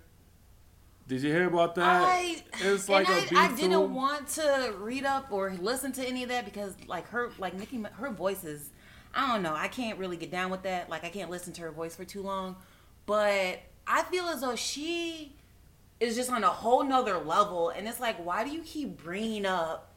Did 1.10 1.22
you 1.22 1.34
hear 1.34 1.48
about 1.48 1.75
that? 1.75 2.01
I 2.01 2.43
it's 2.62 2.88
like 2.88 3.10
I, 3.10 3.27
I 3.36 3.53
didn't 3.53 3.93
want 3.93 4.29
to 4.29 4.74
read 4.79 5.03
up 5.03 5.34
or 5.34 5.51
listen 5.60 5.91
to 5.93 6.08
any 6.08 6.24
of 6.24 6.29
that 6.29 6.46
because 6.46 6.75
like 6.88 7.10
her 7.10 7.29
like 7.38 7.60
Nicki 7.60 7.84
her 7.96 8.10
voice 8.10 8.46
is 8.46 8.70
I 9.13 9.27
don't 9.27 9.43
know 9.43 9.53
I 9.53 9.67
can't 9.67 10.00
really 10.00 10.15
get 10.15 10.31
down 10.31 10.50
with 10.50 10.63
that 10.63 10.89
like 10.89 11.03
I 11.03 11.10
can't 11.10 11.29
listen 11.29 11.51
to 11.53 11.63
her 11.63 11.72
voice 11.72 11.93
for 11.93 12.05
too 12.05 12.22
long 12.22 12.55
but 13.05 13.60
I 13.86 14.03
feel 14.03 14.29
as 14.29 14.39
though 14.39 14.55
she 14.55 15.36
is 16.01 16.15
just 16.15 16.31
on 16.31 16.43
a 16.43 16.50
whole 16.50 16.84
nother 16.84 17.17
level, 17.20 17.70
and 17.70 17.88
it's 17.88 18.00
like, 18.00 18.24
why 18.25 18.43
do 18.43 18.50
you 18.51 18.62
keep 18.62 19.01
bringing 19.01 19.46
up? 19.46 19.88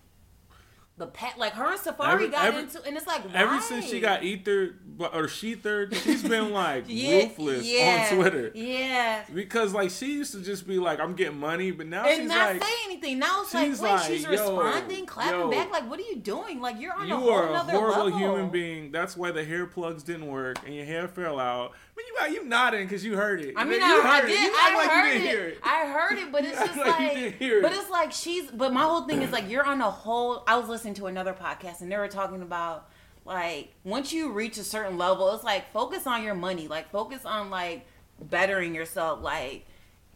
The 0.97 1.09
pet, 1.09 1.39
like 1.39 1.55
her 1.55 1.73
and 1.73 1.81
Safaree 1.81 2.13
Every- 2.13 2.29
got 2.29 2.45
every- 2.45 2.61
into, 2.63 2.81
and 2.85 2.97
it's 2.97 3.05
like 3.09 3.23
Ever 3.35 3.61
since 3.61 3.85
she 3.89 3.99
got 3.99 4.23
ether 4.23 4.77
or 5.13 5.27
sheathered, 5.27 5.93
she's 5.93 6.23
been 6.29 6.53
like 6.53 6.85
Yeah, 6.87 7.17
ruthless 7.25 7.67
yeah, 7.67 8.07
on 8.13 8.17
Twitter. 8.17 8.53
Yeah, 8.55 9.25
Because 9.35 9.75
like 9.75 9.91
she 9.91 10.13
used 10.13 10.31
to 10.35 10.41
just 10.41 10.69
be 10.69 10.79
like, 10.79 11.01
"I'm 11.01 11.15
getting 11.17 11.41
money," 11.41 11.73
but 11.73 11.87
now 11.89 12.05
and 12.05 12.21
she's 12.21 12.29
not 12.29 12.53
like, 12.53 12.63
say 12.63 12.73
anything. 12.85 13.19
Now 13.19 13.43
it's 13.43 13.53
like, 13.53 13.73
wait, 13.73 13.81
like, 13.81 14.03
she's 14.05 14.23
yo, 14.23 14.31
responding, 14.31 15.05
clapping 15.07 15.41
yo. 15.41 15.51
back. 15.51 15.73
Like, 15.73 15.91
what 15.91 15.99
are 15.99 16.05
you 16.05 16.15
doing? 16.15 16.61
Like, 16.61 16.81
you're 16.81 16.93
on 16.95 17.07
a 17.07 17.09
"You 17.09 17.17
whole 17.17 17.31
are 17.33 17.49
a 17.53 17.59
horrible 17.59 18.05
level. 18.05 18.17
human 18.17 18.51
being. 18.51 18.93
That's 18.93 19.17
why 19.17 19.33
the 19.33 19.43
hair 19.45 19.67
plugs 19.67 20.05
didn't 20.05 20.29
work 20.29 20.59
and 20.65 20.73
your 20.77 20.85
hair 20.85 21.09
fell 21.09 21.41
out." 21.41 21.73
I 21.97 22.27
mean, 22.29 22.33
you 22.35 22.43
you 22.43 22.49
nodding 22.49 22.85
because 22.85 23.05
you 23.05 23.17
heard 23.17 23.41
it. 23.41 23.55
I 23.57 23.65
mean, 23.65 23.81
you 23.81 23.85
I, 23.85 24.07
I 24.07 24.21
heard 24.21 24.27
did. 24.29 24.41
it. 24.41 24.53
I 24.55 24.75
like 24.77 24.91
heard 24.91 25.07
you 25.07 25.13
didn't 25.13 25.27
it. 25.27 25.31
hear 25.31 25.49
it. 25.49 25.59
I 25.63 25.87
heard 25.87 26.19
it, 26.19 26.33
but 26.33 26.45
it's 26.45 26.59
just 26.67 26.77
like 26.77 27.01
you 27.17 27.25
like, 27.27 27.41
it. 27.41 27.63
but 27.63 27.73
it's 27.73 27.91
like 27.91 28.13
she's. 28.13 28.51
But 28.51 28.73
my 28.73 28.83
whole 28.83 29.03
thing 29.03 29.23
is 29.23 29.31
like 29.31 29.49
you're 29.49 29.65
on 29.65 29.81
a 29.81 29.91
whole. 29.91 30.43
I 30.47 30.57
was 30.57 30.69
listening 30.69 30.95
to 30.95 31.07
another 31.07 31.33
podcast 31.33 31.81
and 31.81 31.91
they 31.93 31.97
were 31.97 32.09
talking 32.09 32.43
about 32.43 32.89
like 33.25 33.73
once 33.85 34.13
you 34.13 34.33
reach 34.33 34.59
a 34.59 34.65
certain 34.65 34.99
level, 34.99 35.33
it's 35.35 35.45
like 35.45 35.71
focus 35.73 36.07
on 36.07 36.23
your 36.23 36.35
money. 36.35 36.69
Like 36.69 36.91
focus 36.91 37.25
on 37.25 37.51
like 37.51 37.87
bettering 38.21 38.75
yourself. 38.75 39.23
Like 39.23 39.65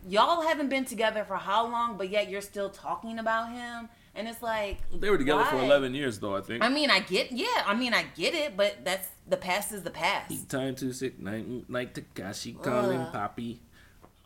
y'all 0.06 0.42
haven't 0.42 0.68
been 0.68 0.85
together 0.85 1.25
for 1.25 1.37
how 1.37 1.66
long, 1.70 1.97
but 1.97 2.11
yet 2.11 2.28
you're 2.28 2.40
still 2.40 2.70
talking 2.70 3.18
about 3.18 3.52
him. 3.52 3.88
And 4.18 4.26
it's 4.28 4.42
like 4.42 4.78
They 4.92 5.08
were 5.10 5.16
together 5.18 5.44
for 5.44 5.56
11 5.58 5.94
years, 5.94 6.18
though. 6.18 6.34
I 6.37 6.40
think. 6.40 6.62
I 6.64 6.68
mean, 6.68 6.90
I 6.90 6.98
get, 7.00 7.30
yeah. 7.30 7.62
I 7.64 7.75
mean, 7.75 7.94
I 7.94 8.02
get 8.02 8.34
it, 8.34 8.56
but 8.56 8.84
that's 8.84 9.08
the 9.28 9.37
past 9.37 9.72
is 9.72 9.84
the 9.84 9.90
past. 9.90 10.48
Time 10.50 10.75
to 10.76 10.92
sit 10.92 11.20
night 11.20 11.46
like 11.68 11.94
Tekashi 11.94 12.60
calling 12.60 12.98
Ugh. 12.98 13.12
Poppy. 13.12 13.60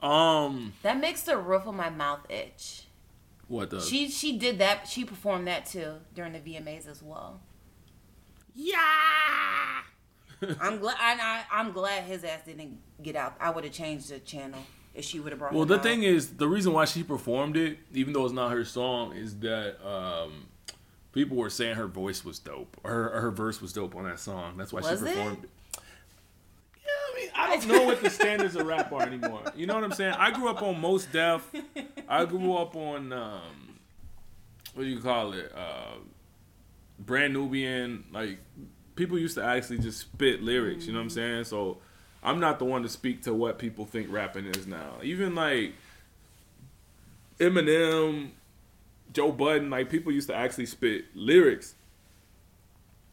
Um, 0.02 0.72
That 0.82 0.98
makes 0.98 1.22
the 1.22 1.36
roof 1.36 1.66
of 1.66 1.74
my 1.74 1.90
mouth 1.90 2.26
itch. 2.30 2.84
what 3.48 3.70
does? 3.70 3.88
She 3.88 4.08
she 4.08 4.36
did 4.38 4.58
that. 4.58 4.88
She 4.88 5.04
performed 5.04 5.46
that 5.46 5.66
too 5.66 5.96
during 6.14 6.32
the 6.32 6.40
VMAs 6.40 6.88
as 6.88 7.02
well. 7.02 7.40
yeah. 8.54 8.78
I'm 10.60 10.78
glad. 10.80 10.96
I, 10.98 11.12
I, 11.20 11.44
I'm 11.60 11.70
glad 11.72 12.02
his 12.04 12.24
ass 12.24 12.40
didn't 12.44 12.78
get 13.00 13.14
out. 13.14 13.34
I 13.40 13.50
would 13.50 13.62
have 13.64 13.72
changed 13.72 14.08
the 14.10 14.18
channel 14.18 14.58
if 14.94 15.04
she 15.04 15.20
would 15.20 15.32
have 15.32 15.38
brought. 15.38 15.52
Well, 15.52 15.64
the 15.64 15.76
out. 15.76 15.82
thing 15.82 16.02
is, 16.02 16.36
the 16.36 16.48
reason 16.48 16.72
why 16.72 16.84
she 16.84 17.02
performed 17.02 17.56
it, 17.56 17.78
even 17.92 18.12
though 18.12 18.24
it's 18.24 18.34
not 18.34 18.52
her 18.52 18.64
song, 18.64 19.14
is 19.14 19.36
that 19.38 19.76
um, 19.86 20.48
people 21.12 21.36
were 21.36 21.50
saying 21.50 21.76
her 21.76 21.86
voice 21.86 22.24
was 22.24 22.38
dope, 22.38 22.76
her, 22.84 23.08
her 23.20 23.30
verse 23.30 23.60
was 23.60 23.72
dope 23.72 23.94
on 23.96 24.04
that 24.04 24.18
song. 24.20 24.56
That's 24.56 24.72
why 24.72 24.80
Was 24.80 24.88
she 24.88 24.94
it? 24.94 24.98
performed 25.00 25.44
it. 25.44 25.50
Yeah, 26.84 26.90
I 26.90 27.20
mean, 27.20 27.30
I 27.34 27.56
don't 27.56 27.68
know 27.68 27.84
what 27.86 28.02
the 28.02 28.10
standards 28.10 28.56
of 28.56 28.66
rap 28.66 28.92
are 28.92 29.02
anymore. 29.02 29.42
You 29.54 29.66
know 29.66 29.74
what 29.74 29.84
I'm 29.84 29.92
saying? 29.92 30.14
I 30.18 30.30
grew 30.30 30.48
up 30.48 30.62
on 30.62 30.80
Mos 30.80 31.06
Def. 31.06 31.50
I 32.08 32.24
grew 32.24 32.56
up 32.56 32.76
on 32.76 33.12
um, 33.12 33.78
what 34.74 34.84
do 34.84 34.88
you 34.88 35.00
call 35.00 35.32
it? 35.32 35.52
Uh, 35.54 35.96
Brand 36.98 37.32
Nubian. 37.32 38.04
Like 38.12 38.38
people 38.94 39.18
used 39.18 39.36
to 39.36 39.44
actually 39.44 39.78
just 39.78 40.00
spit 40.00 40.42
lyrics. 40.42 40.86
You 40.86 40.92
know 40.92 40.98
what 40.98 41.04
I'm 41.04 41.10
saying? 41.10 41.44
So. 41.44 41.78
I'm 42.22 42.40
not 42.40 42.58
the 42.58 42.64
one 42.64 42.82
to 42.82 42.88
speak 42.88 43.22
to 43.22 43.34
what 43.34 43.58
people 43.58 43.84
think 43.84 44.10
rapping 44.10 44.46
is 44.46 44.66
now. 44.66 44.96
Even 45.02 45.34
like 45.34 45.74
Eminem, 47.38 48.30
Joe 49.12 49.32
Budden, 49.32 49.70
like 49.70 49.90
people 49.90 50.12
used 50.12 50.28
to 50.28 50.34
actually 50.34 50.66
spit 50.66 51.06
lyrics. 51.14 51.74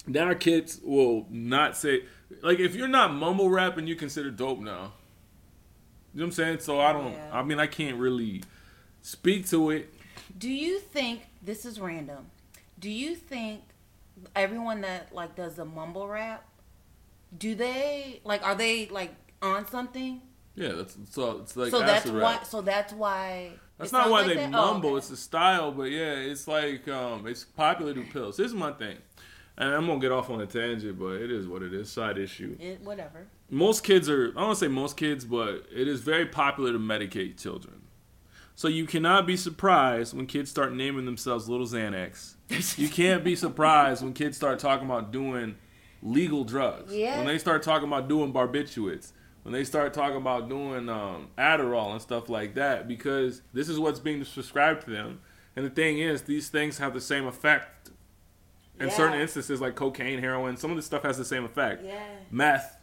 Now 0.05 0.25
our 0.25 0.35
kids 0.35 0.79
will 0.83 1.25
not 1.29 1.75
say 1.75 2.03
like 2.41 2.59
if 2.59 2.75
you're 2.75 2.87
not 2.87 3.13
mumble 3.13 3.49
rapping, 3.49 3.87
you 3.87 3.95
consider 3.95 4.31
dope 4.31 4.59
now. 4.59 4.93
You 6.13 6.21
know 6.21 6.25
what 6.25 6.25
I'm 6.25 6.31
saying? 6.31 6.59
So 6.59 6.79
I 6.79 6.93
don't. 6.93 7.13
Yeah. 7.13 7.29
I 7.31 7.43
mean, 7.43 7.59
I 7.59 7.67
can't 7.67 7.97
really 7.97 8.43
speak 9.01 9.47
to 9.49 9.71
it. 9.71 9.93
Do 10.37 10.49
you 10.49 10.79
think 10.79 11.21
this 11.41 11.65
is 11.65 11.79
random? 11.79 12.27
Do 12.79 12.89
you 12.89 13.15
think 13.15 13.61
everyone 14.35 14.81
that 14.81 15.13
like 15.13 15.35
does 15.35 15.55
the 15.55 15.65
mumble 15.65 16.07
rap, 16.07 16.45
do 17.37 17.55
they 17.55 18.21
like 18.23 18.43
are 18.45 18.55
they 18.55 18.87
like 18.87 19.13
on 19.41 19.67
something? 19.67 20.21
Yeah, 20.55 20.73
that's 20.73 20.97
so 21.09 21.39
it's 21.41 21.55
like 21.55 21.71
so 21.71 21.79
that's 21.79 22.05
acid 22.05 22.21
why. 22.21 22.39
So 22.43 22.61
that's 22.61 22.93
why. 22.93 23.51
That's 23.77 23.93
not 23.93 24.09
why 24.09 24.21
like 24.21 24.27
they 24.27 24.35
that? 24.35 24.47
Oh, 24.47 24.73
mumble. 24.73 24.89
okay. 24.89 24.97
It's 24.97 25.07
the 25.07 25.17
style, 25.17 25.71
but 25.71 25.83
yeah, 25.83 26.15
it's 26.15 26.47
like 26.47 26.87
um, 26.89 27.27
it's 27.27 27.45
popular 27.45 27.93
to 27.93 28.01
pills. 28.03 28.35
This 28.35 28.47
is 28.47 28.53
my 28.53 28.73
thing, 28.73 28.97
and 29.57 29.73
I'm 29.73 29.87
gonna 29.87 29.99
get 29.99 30.11
off 30.11 30.29
on 30.29 30.41
a 30.41 30.45
tangent, 30.45 30.99
but 30.99 31.13
it 31.13 31.31
is 31.31 31.47
what 31.47 31.61
it 31.61 31.73
is. 31.73 31.89
Side 31.89 32.17
issue. 32.17 32.57
It, 32.59 32.81
whatever. 32.81 33.27
Most 33.49 33.85
kids 33.85 34.09
are. 34.09 34.25
I 34.25 34.33
don't 34.33 34.35
want 34.35 34.59
to 34.59 34.65
say 34.65 34.67
most 34.67 34.97
kids, 34.97 35.23
but 35.23 35.65
it 35.73 35.87
is 35.87 36.01
very 36.01 36.25
popular 36.25 36.73
to 36.73 36.79
medicate 36.79 37.41
children. 37.41 37.83
So 38.55 38.67
you 38.67 38.85
cannot 38.85 39.25
be 39.25 39.37
surprised 39.37 40.13
when 40.13 40.25
kids 40.25 40.51
start 40.51 40.73
naming 40.73 41.05
themselves 41.05 41.47
Little 41.47 41.65
Xanax. 41.65 42.33
you 42.77 42.89
can't 42.89 43.23
be 43.23 43.37
surprised 43.37 44.03
when 44.03 44.11
kids 44.11 44.35
start 44.35 44.59
talking 44.59 44.85
about 44.85 45.13
doing 45.13 45.55
legal 46.01 46.43
drugs. 46.43 46.93
Yeah. 46.95 47.17
When 47.17 47.27
they 47.27 47.37
start 47.37 47.63
talking 47.63 47.87
about 47.87 48.07
doing 48.07 48.31
barbiturates. 48.33 49.11
When 49.43 49.53
they 49.53 49.63
start 49.63 49.93
talking 49.93 50.17
about 50.17 50.49
doing 50.49 50.89
um, 50.89 51.29
Adderall 51.37 51.91
and 51.93 52.01
stuff 52.01 52.29
like 52.29 52.55
that, 52.55 52.87
because 52.87 53.41
this 53.53 53.69
is 53.69 53.79
what's 53.79 53.99
being 53.99 54.23
prescribed 54.23 54.83
to 54.85 54.91
them. 54.91 55.21
And 55.55 55.65
the 55.65 55.69
thing 55.69 55.99
is, 55.99 56.23
these 56.23 56.49
things 56.49 56.77
have 56.77 56.93
the 56.93 57.01
same 57.01 57.25
effect. 57.25 57.89
In 58.79 58.87
Yeah. 58.87 58.93
certain 58.93 59.19
instances, 59.19 59.59
like 59.59 59.75
cocaine, 59.75 60.19
heroin, 60.19 60.55
some 60.57 60.71
of 60.71 60.77
this 60.77 60.85
stuff 60.85 61.03
has 61.03 61.17
the 61.17 61.25
same 61.25 61.43
effect 61.45 61.83
Yeah. 61.83 62.01
meth. 62.31 62.77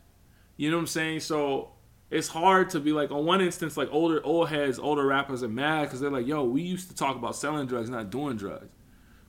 You 0.57 0.71
know 0.71 0.77
what 0.79 0.83
I'm 0.83 0.87
saying? 0.89 1.21
So 1.21 1.71
it's 2.11 2.29
hard 2.29 2.71
to 2.71 2.81
be 2.81 2.93
like 2.93 3.11
on 3.11 3.25
one 3.25 3.41
instance, 3.41 3.77
like 3.77 3.89
older 3.93 4.21
old 4.25 4.49
heads, 4.49 4.79
older 4.79 5.07
rappers 5.07 5.43
are 5.43 5.49
mad 5.49 5.83
because 5.85 6.01
they're 6.01 6.11
like, 6.11 6.27
"Yo, 6.27 6.45
we 6.45 6.63
used 6.63 6.89
to 6.91 6.95
talk 6.97 7.17
about 7.17 7.37
selling 7.37 7.67
drugs, 7.67 7.89
not 7.91 8.11
doing 8.11 8.37
drugs." 8.37 8.69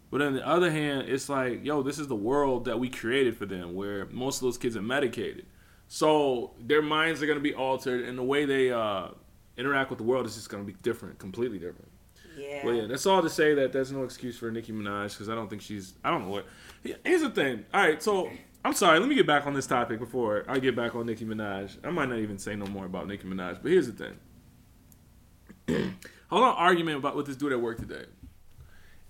But 0.09 0.21
on 0.21 0.33
the 0.33 0.47
other 0.47 0.71
hand, 0.71 1.09
it's 1.09 1.27
like, 1.27 1.65
"Yo, 1.65 1.83
this 1.83 1.99
is 1.99 2.07
the 2.07 2.15
world 2.15 2.65
that 2.65 2.79
we 2.79 2.89
created 2.89 3.35
for 3.37 3.45
them, 3.45 3.75
where 3.75 4.05
most 4.07 4.37
of 4.37 4.43
those 4.43 4.57
kids 4.57 4.77
are 4.77 4.81
medicated, 4.81 5.45
so 5.87 6.53
their 6.59 6.81
minds 6.81 7.21
are 7.21 7.27
gonna 7.27 7.39
be 7.39 7.53
altered, 7.53 8.05
and 8.05 8.17
the 8.17 8.23
way 8.23 8.45
they 8.45 8.71
uh, 8.71 9.09
interact 9.57 9.89
with 9.89 9.97
the 9.97 10.05
world 10.05 10.25
is 10.25 10.35
just 10.35 10.49
gonna 10.49 10.63
be 10.63 10.75
different, 10.81 11.19
completely 11.19 11.59
different." 11.59 11.89
Yeah. 12.37 12.65
Well, 12.65 12.75
yeah, 12.75 12.85
that's 12.85 13.05
all 13.05 13.21
to 13.21 13.29
say 13.29 13.53
that 13.55 13.73
there's 13.73 13.91
no 13.91 14.03
excuse 14.03 14.37
for 14.37 14.51
Nicki 14.51 14.71
Minaj 14.71 15.11
because 15.11 15.27
I 15.27 15.35
don't 15.35 15.49
think 15.49 15.61
she's. 15.61 15.95
I 16.03 16.11
don't 16.11 16.23
know 16.23 16.29
what. 16.29 16.45
Here's 17.03 17.21
the 17.21 17.29
thing. 17.31 17.65
All 17.73 17.81
right, 17.81 18.01
so 18.01 18.29
I'm 18.63 18.73
sorry. 18.73 18.99
Let 18.99 19.09
me 19.09 19.15
get 19.15 19.25
back 19.25 19.47
on 19.47 19.53
this 19.53 19.65
topic 19.67 19.99
before 19.99 20.45
I 20.47 20.59
get 20.59 20.75
back 20.75 20.95
on 20.95 21.07
Nicki 21.07 21.25
Minaj. 21.25 21.77
I 21.83 21.89
might 21.89 22.09
not 22.09 22.19
even 22.19 22.37
say 22.37 22.55
no 22.55 22.67
more 22.67 22.85
about 22.85 23.07
Nicki 23.07 23.27
Minaj, 23.27 23.59
but 23.61 23.71
here's 23.71 23.91
the 23.91 24.13
thing. 25.67 25.95
Hold 26.29 26.43
on 26.43 26.55
argument 26.55 26.97
about 26.97 27.15
with 27.15 27.25
this 27.25 27.35
dude 27.35 27.53
at 27.53 27.61
work 27.61 27.77
today, 27.79 28.05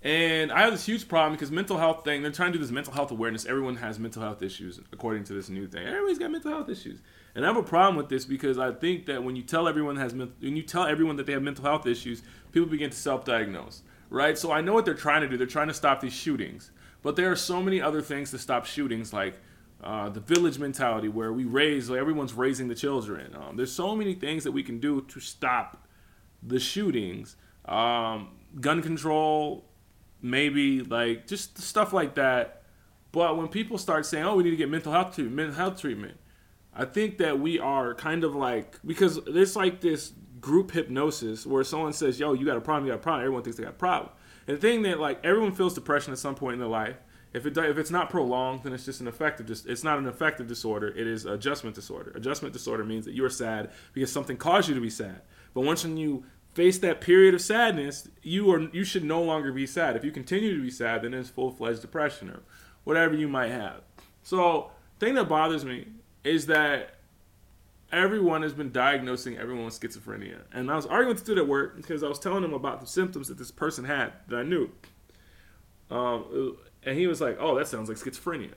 and 0.02 0.52
I 0.52 0.62
have 0.62 0.70
this 0.70 0.86
huge 0.86 1.08
problem 1.08 1.32
because 1.32 1.50
mental 1.50 1.76
health 1.76 2.04
thing. 2.04 2.22
They're 2.22 2.30
trying 2.30 2.52
to 2.52 2.58
do 2.58 2.62
this 2.62 2.70
mental 2.70 2.92
health 2.92 3.10
awareness. 3.10 3.46
Everyone 3.46 3.76
has 3.76 3.98
mental 3.98 4.22
health 4.22 4.42
issues 4.42 4.78
according 4.92 5.24
to 5.24 5.32
this 5.32 5.48
new 5.48 5.66
thing. 5.66 5.86
Everybody's 5.86 6.18
got 6.18 6.30
mental 6.30 6.52
health 6.52 6.68
issues, 6.68 7.00
and 7.34 7.44
I 7.44 7.48
have 7.48 7.56
a 7.56 7.62
problem 7.62 7.96
with 7.96 8.08
this 8.08 8.24
because 8.24 8.58
I 8.58 8.70
think 8.72 9.06
that 9.06 9.24
when 9.24 9.34
you 9.34 9.42
tell 9.42 9.66
everyone 9.66 9.96
has 9.96 10.14
when 10.14 10.32
you 10.40 10.62
tell 10.62 10.84
everyone 10.84 11.16
that 11.16 11.26
they 11.26 11.32
have 11.32 11.42
mental 11.42 11.64
health 11.64 11.86
issues, 11.86 12.22
people 12.52 12.68
begin 12.68 12.90
to 12.90 12.96
self-diagnose, 12.96 13.82
right? 14.08 14.38
So 14.38 14.52
I 14.52 14.60
know 14.60 14.72
what 14.72 14.84
they're 14.84 14.94
trying 14.94 15.22
to 15.22 15.28
do. 15.28 15.36
They're 15.36 15.46
trying 15.46 15.68
to 15.68 15.74
stop 15.74 16.00
these 16.00 16.12
shootings, 16.12 16.70
but 17.02 17.16
there 17.16 17.32
are 17.32 17.36
so 17.36 17.60
many 17.60 17.80
other 17.80 18.00
things 18.00 18.30
to 18.30 18.38
stop 18.38 18.66
shootings, 18.66 19.12
like 19.12 19.34
uh, 19.82 20.08
the 20.10 20.20
village 20.20 20.60
mentality, 20.60 21.08
where 21.08 21.32
we 21.32 21.44
raise, 21.44 21.90
like 21.90 21.98
everyone's 21.98 22.34
raising 22.34 22.68
the 22.68 22.74
children. 22.76 23.34
Um, 23.34 23.56
there's 23.56 23.72
so 23.72 23.96
many 23.96 24.14
things 24.14 24.44
that 24.44 24.52
we 24.52 24.62
can 24.62 24.78
do 24.78 25.00
to 25.02 25.18
stop 25.18 25.88
the 26.40 26.60
shootings, 26.60 27.34
um, 27.64 28.28
gun 28.60 28.80
control, 28.80 29.67
maybe 30.22 30.82
like 30.82 31.26
just 31.26 31.58
stuff 31.58 31.92
like 31.92 32.14
that. 32.16 32.62
But 33.12 33.36
when 33.36 33.48
people 33.48 33.78
start 33.78 34.06
saying, 34.06 34.24
"Oh, 34.24 34.36
we 34.36 34.44
need 34.44 34.50
to 34.50 34.56
get 34.56 34.68
mental 34.68 34.92
health 34.92 35.14
treatment," 35.14 35.36
mental 35.36 35.54
health 35.54 35.80
treatment, 35.80 36.18
I 36.74 36.84
think 36.84 37.18
that 37.18 37.40
we 37.40 37.58
are 37.58 37.94
kind 37.94 38.24
of 38.24 38.34
like 38.34 38.78
because 38.84 39.22
there's 39.24 39.56
like 39.56 39.80
this 39.80 40.12
group 40.40 40.70
hypnosis 40.72 41.46
where 41.46 41.64
someone 41.64 41.92
says, 41.92 42.20
"Yo, 42.20 42.32
you 42.32 42.44
got 42.44 42.56
a 42.56 42.60
problem, 42.60 42.86
you 42.86 42.92
got 42.92 43.00
a 43.00 43.02
problem." 43.02 43.24
Everyone 43.24 43.42
thinks 43.42 43.56
they 43.56 43.64
got 43.64 43.70
a 43.70 43.76
problem. 43.76 44.12
And 44.46 44.56
the 44.56 44.60
thing 44.60 44.82
that 44.82 45.00
like 45.00 45.24
everyone 45.24 45.52
feels 45.52 45.74
depression 45.74 46.12
at 46.12 46.18
some 46.18 46.34
point 46.34 46.54
in 46.54 46.60
their 46.60 46.68
life. 46.68 46.96
If 47.34 47.44
it 47.44 47.56
if 47.58 47.76
it's 47.76 47.90
not 47.90 48.08
prolonged, 48.08 48.62
then 48.62 48.72
it's 48.72 48.86
just 48.86 49.00
an 49.00 49.08
affective. 49.08 49.46
Dis- 49.46 49.66
it's 49.66 49.84
not 49.84 49.98
an 49.98 50.06
affective 50.06 50.46
disorder. 50.46 50.88
It 50.88 51.06
is 51.06 51.26
adjustment 51.26 51.76
disorder. 51.76 52.12
Adjustment 52.14 52.54
disorder 52.54 52.84
means 52.84 53.04
that 53.04 53.12
you 53.12 53.24
are 53.24 53.30
sad 53.30 53.70
because 53.92 54.10
something 54.10 54.38
caused 54.38 54.68
you 54.68 54.74
to 54.74 54.80
be 54.80 54.90
sad. 54.90 55.20
But 55.52 55.60
once 55.62 55.84
when 55.84 55.98
you 55.98 56.24
face 56.58 56.78
that 56.78 57.00
period 57.00 57.34
of 57.34 57.40
sadness, 57.40 58.08
you 58.20 58.50
are 58.52 58.60
you 58.72 58.82
should 58.82 59.04
no 59.04 59.22
longer 59.22 59.52
be 59.52 59.64
sad. 59.64 59.94
If 59.94 60.02
you 60.02 60.10
continue 60.10 60.56
to 60.56 60.60
be 60.60 60.72
sad, 60.72 61.02
then 61.02 61.14
it's 61.14 61.30
full 61.30 61.52
fledged 61.52 61.82
depression 61.82 62.28
or 62.30 62.40
whatever 62.82 63.14
you 63.14 63.28
might 63.28 63.52
have. 63.52 63.82
So, 64.24 64.72
thing 64.98 65.14
that 65.14 65.28
bothers 65.28 65.64
me 65.64 65.86
is 66.24 66.46
that 66.46 66.96
everyone 67.92 68.42
has 68.42 68.54
been 68.54 68.72
diagnosing 68.72 69.38
everyone 69.38 69.66
with 69.66 69.80
schizophrenia. 69.80 70.40
And 70.52 70.68
I 70.68 70.74
was 70.74 70.84
arguing 70.84 71.14
with 71.14 71.24
the 71.24 71.30
dude 71.30 71.38
at 71.38 71.46
work 71.46 71.76
because 71.76 72.02
I 72.02 72.08
was 72.08 72.18
telling 72.18 72.42
him 72.42 72.52
about 72.52 72.80
the 72.80 72.88
symptoms 72.88 73.28
that 73.28 73.38
this 73.38 73.52
person 73.52 73.84
had 73.84 74.14
that 74.26 74.40
I 74.40 74.42
knew. 74.42 74.72
Um, 75.92 76.56
and 76.82 76.98
he 76.98 77.06
was 77.06 77.20
like, 77.20 77.36
"Oh, 77.38 77.56
that 77.56 77.68
sounds 77.68 77.88
like 77.88 77.98
schizophrenia," 77.98 78.54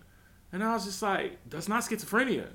and 0.52 0.64
I 0.64 0.74
was 0.74 0.86
just 0.86 1.04
like, 1.04 1.38
"That's 1.48 1.70
not 1.70 1.84
schizophrenia." 1.84 2.48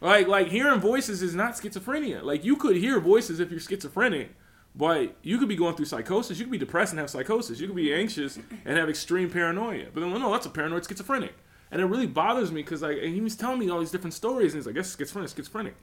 Like 0.00 0.28
like 0.28 0.46
hearing 0.46 0.78
voices 0.78 1.22
is 1.22 1.34
not 1.34 1.54
schizophrenia. 1.54 2.22
Like 2.22 2.44
you 2.44 2.54
could 2.54 2.76
hear 2.76 3.00
voices 3.00 3.40
if 3.40 3.50
you're 3.50 3.58
schizophrenic, 3.58 4.30
but 4.74 5.16
you 5.22 5.38
could 5.38 5.48
be 5.48 5.56
going 5.56 5.74
through 5.74 5.86
psychosis. 5.86 6.38
You 6.38 6.44
could 6.44 6.52
be 6.52 6.58
depressed 6.58 6.92
and 6.92 7.00
have 7.00 7.10
psychosis. 7.10 7.58
You 7.60 7.66
could 7.66 7.76
be 7.76 7.92
anxious 7.92 8.38
and 8.64 8.78
have 8.78 8.88
extreme 8.88 9.30
paranoia. 9.30 9.86
But 9.92 10.00
then 10.00 10.10
well, 10.10 10.20
no, 10.20 10.32
that's 10.32 10.46
a 10.46 10.50
paranoid 10.50 10.86
schizophrenic. 10.86 11.34
And 11.70 11.80
it 11.80 11.84
really 11.84 12.06
bothers 12.06 12.50
me 12.50 12.62
because 12.62 12.82
like 12.82 12.98
he 12.98 13.20
was 13.20 13.36
telling 13.36 13.58
me 13.58 13.70
all 13.70 13.80
these 13.80 13.90
different 13.90 14.14
stories 14.14 14.52
and 14.52 14.60
he's 14.60 14.66
like, 14.66 14.74
"Guess 14.74 14.96
schizophrenic, 14.96 15.30
schizophrenic." 15.30 15.74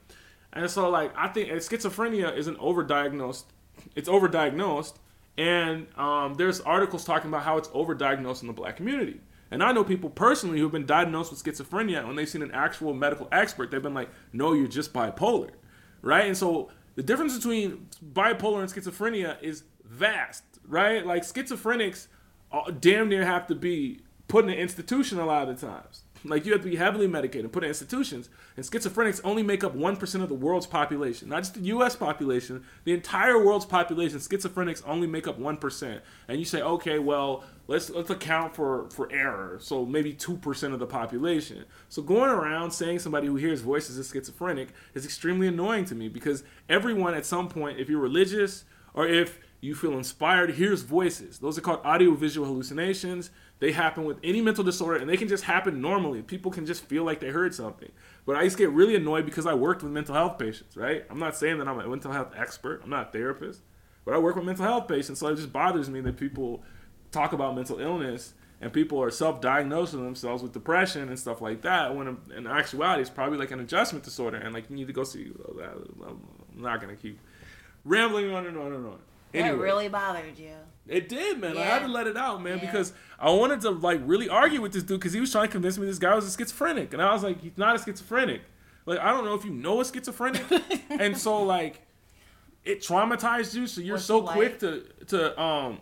And 0.52 0.70
so 0.70 0.88
like 0.88 1.12
I 1.16 1.28
think 1.28 1.50
schizophrenia 1.50 2.36
is 2.36 2.46
an 2.46 2.56
overdiagnosed. 2.56 3.44
It's 3.94 4.08
overdiagnosed, 4.08 4.94
and 5.36 5.86
um, 5.96 6.34
there's 6.34 6.60
articles 6.60 7.04
talking 7.04 7.28
about 7.28 7.42
how 7.42 7.56
it's 7.58 7.68
overdiagnosed 7.68 8.42
in 8.42 8.48
the 8.48 8.52
black 8.52 8.76
community. 8.76 9.20
And 9.50 9.62
I 9.62 9.72
know 9.72 9.82
people 9.82 10.10
personally 10.10 10.58
who've 10.58 10.72
been 10.72 10.84
diagnosed 10.84 11.30
with 11.30 11.42
schizophrenia. 11.42 12.06
When 12.06 12.16
they've 12.16 12.28
seen 12.28 12.42
an 12.42 12.52
actual 12.52 12.92
medical 12.92 13.28
expert, 13.32 13.70
they've 13.70 13.82
been 13.82 13.94
like, 13.94 14.10
"No, 14.32 14.52
you're 14.52 14.68
just 14.68 14.92
bipolar," 14.92 15.50
right? 16.02 16.26
And 16.26 16.36
so 16.36 16.70
the 16.98 17.04
difference 17.04 17.36
between 17.36 17.86
bipolar 18.12 18.60
and 18.60 18.68
schizophrenia 18.68 19.40
is 19.40 19.62
vast, 19.84 20.42
right? 20.66 21.06
Like 21.06 21.22
schizophrenics 21.22 22.08
damn 22.80 23.08
near 23.08 23.24
have 23.24 23.46
to 23.46 23.54
be 23.54 24.00
put 24.26 24.42
in 24.42 24.50
an 24.50 24.56
institution 24.56 25.20
a 25.20 25.24
lot 25.24 25.48
of 25.48 25.60
the 25.60 25.64
times. 25.64 26.02
Like 26.24 26.44
you 26.44 26.52
have 26.52 26.62
to 26.62 26.68
be 26.68 26.76
heavily 26.76 27.06
medicated, 27.06 27.44
and 27.44 27.52
put 27.52 27.62
in 27.62 27.68
institutions. 27.68 28.28
And 28.56 28.64
schizophrenics 28.64 29.20
only 29.24 29.42
make 29.42 29.62
up 29.62 29.74
one 29.74 29.96
percent 29.96 30.22
of 30.22 30.28
the 30.28 30.34
world's 30.34 30.66
population, 30.66 31.28
not 31.28 31.40
just 31.40 31.54
the 31.54 31.60
U.S. 31.60 31.96
population, 31.96 32.64
the 32.84 32.92
entire 32.92 33.42
world's 33.42 33.66
population. 33.66 34.18
Schizophrenics 34.18 34.82
only 34.86 35.06
make 35.06 35.26
up 35.26 35.38
one 35.38 35.56
percent. 35.56 36.02
And 36.26 36.38
you 36.38 36.44
say, 36.44 36.60
okay, 36.60 36.98
well, 36.98 37.44
let's 37.66 37.90
let's 37.90 38.10
account 38.10 38.54
for 38.54 38.88
for 38.90 39.10
error. 39.12 39.58
So 39.60 39.86
maybe 39.86 40.12
two 40.12 40.36
percent 40.36 40.72
of 40.72 40.80
the 40.80 40.86
population. 40.86 41.64
So 41.88 42.02
going 42.02 42.30
around 42.30 42.72
saying 42.72 42.98
somebody 42.98 43.26
who 43.26 43.36
hears 43.36 43.60
voices 43.60 43.98
is 43.98 44.10
schizophrenic 44.10 44.68
is 44.94 45.04
extremely 45.04 45.46
annoying 45.46 45.84
to 45.86 45.94
me 45.94 46.08
because 46.08 46.42
everyone 46.68 47.14
at 47.14 47.26
some 47.26 47.48
point, 47.48 47.78
if 47.78 47.88
you're 47.88 48.00
religious 48.00 48.64
or 48.94 49.06
if 49.06 49.38
you 49.60 49.74
feel 49.74 49.96
inspired, 49.96 50.50
hears 50.50 50.82
voices. 50.82 51.38
Those 51.38 51.58
are 51.58 51.60
called 51.60 51.84
audiovisual 51.84 52.46
hallucinations. 52.46 53.30
They 53.60 53.72
happen 53.72 54.04
with 54.04 54.18
any 54.22 54.40
mental 54.40 54.62
disorder 54.62 55.00
and 55.00 55.08
they 55.08 55.16
can 55.16 55.28
just 55.28 55.44
happen 55.44 55.80
normally. 55.80 56.22
People 56.22 56.50
can 56.50 56.64
just 56.64 56.84
feel 56.84 57.04
like 57.04 57.20
they 57.20 57.30
heard 57.30 57.54
something. 57.54 57.90
But 58.24 58.36
I 58.36 58.42
used 58.42 58.56
to 58.56 58.62
get 58.62 58.70
really 58.70 58.94
annoyed 58.94 59.24
because 59.24 59.46
I 59.46 59.54
worked 59.54 59.82
with 59.82 59.90
mental 59.90 60.14
health 60.14 60.38
patients, 60.38 60.76
right? 60.76 61.04
I'm 61.10 61.18
not 61.18 61.36
saying 61.36 61.58
that 61.58 61.66
I'm 61.66 61.80
a 61.80 61.88
mental 61.88 62.12
health 62.12 62.32
expert, 62.36 62.82
I'm 62.84 62.90
not 62.90 63.08
a 63.08 63.10
therapist, 63.10 63.62
but 64.04 64.14
I 64.14 64.18
work 64.18 64.36
with 64.36 64.44
mental 64.44 64.64
health 64.64 64.86
patients. 64.86 65.18
So 65.18 65.28
it 65.28 65.36
just 65.36 65.52
bothers 65.52 65.90
me 65.90 66.00
that 66.02 66.16
people 66.16 66.62
talk 67.10 67.32
about 67.32 67.56
mental 67.56 67.80
illness 67.80 68.34
and 68.60 68.72
people 68.72 69.02
are 69.02 69.10
self-diagnosing 69.10 70.02
themselves 70.04 70.42
with 70.42 70.52
depression 70.52 71.08
and 71.08 71.18
stuff 71.18 71.40
like 71.40 71.62
that 71.62 71.94
when 71.94 72.18
in 72.36 72.46
actuality 72.46 73.00
it's 73.00 73.10
probably 73.10 73.38
like 73.38 73.50
an 73.50 73.60
adjustment 73.60 74.04
disorder 74.04 74.36
and 74.36 74.52
like 74.52 74.68
you 74.68 74.76
need 74.76 74.86
to 74.86 74.92
go 74.92 75.04
see 75.04 75.30
i'm 76.06 76.20
not 76.56 76.80
gonna 76.80 76.96
keep 76.96 77.18
rambling 77.84 78.32
on 78.34 78.46
and 78.46 78.56
on 78.58 78.72
and 78.72 78.86
on 78.86 78.98
anyway, 79.32 79.56
that 79.56 79.62
really 79.62 79.88
bothered 79.88 80.38
you 80.38 80.54
it 80.88 81.08
did, 81.08 81.38
man. 81.40 81.54
Yeah. 81.54 81.62
I 81.62 81.64
had 81.64 81.82
to 81.82 81.88
let 81.88 82.06
it 82.06 82.16
out, 82.16 82.42
man, 82.42 82.58
yeah. 82.58 82.66
because 82.66 82.92
I 83.18 83.30
wanted 83.30 83.60
to 83.62 83.70
like 83.70 84.00
really 84.04 84.28
argue 84.28 84.60
with 84.60 84.72
this 84.72 84.82
dude 84.82 85.00
because 85.00 85.12
he 85.12 85.20
was 85.20 85.30
trying 85.30 85.46
to 85.46 85.52
convince 85.52 85.78
me 85.78 85.86
this 85.86 85.98
guy 85.98 86.14
was 86.14 86.26
a 86.26 86.36
schizophrenic, 86.36 86.92
and 86.92 87.02
I 87.02 87.12
was 87.12 87.22
like, 87.22 87.40
he's 87.40 87.56
not 87.56 87.76
a 87.76 87.82
schizophrenic. 87.82 88.42
Like 88.86 88.98
I 89.00 89.10
don't 89.10 89.24
know 89.24 89.34
if 89.34 89.44
you 89.44 89.50
know 89.50 89.80
a 89.80 89.84
schizophrenic, 89.84 90.44
and 90.90 91.16
so 91.16 91.42
like 91.42 91.86
it 92.64 92.80
traumatized 92.80 93.54
you, 93.54 93.66
so 93.66 93.80
you're 93.80 93.96
What's 93.96 94.06
so 94.06 94.22
quick 94.22 94.58
to 94.60 94.84
to 95.08 95.40
um. 95.40 95.80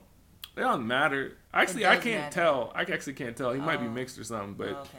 It 0.56 0.60
doesn't 0.60 0.86
matter. 0.86 1.36
Actually, 1.52 1.84
I 1.84 1.96
can't 1.96 2.22
matter. 2.22 2.34
tell. 2.34 2.72
I 2.74 2.80
actually 2.80 3.12
can't 3.12 3.36
tell. 3.36 3.52
He 3.52 3.60
oh. 3.60 3.62
might 3.62 3.78
be 3.78 3.88
oh. 3.88 3.90
mixed 3.90 4.18
or 4.18 4.24
something, 4.24 4.54
but 4.54 4.68
oh, 4.68 4.80
okay. 4.80 4.98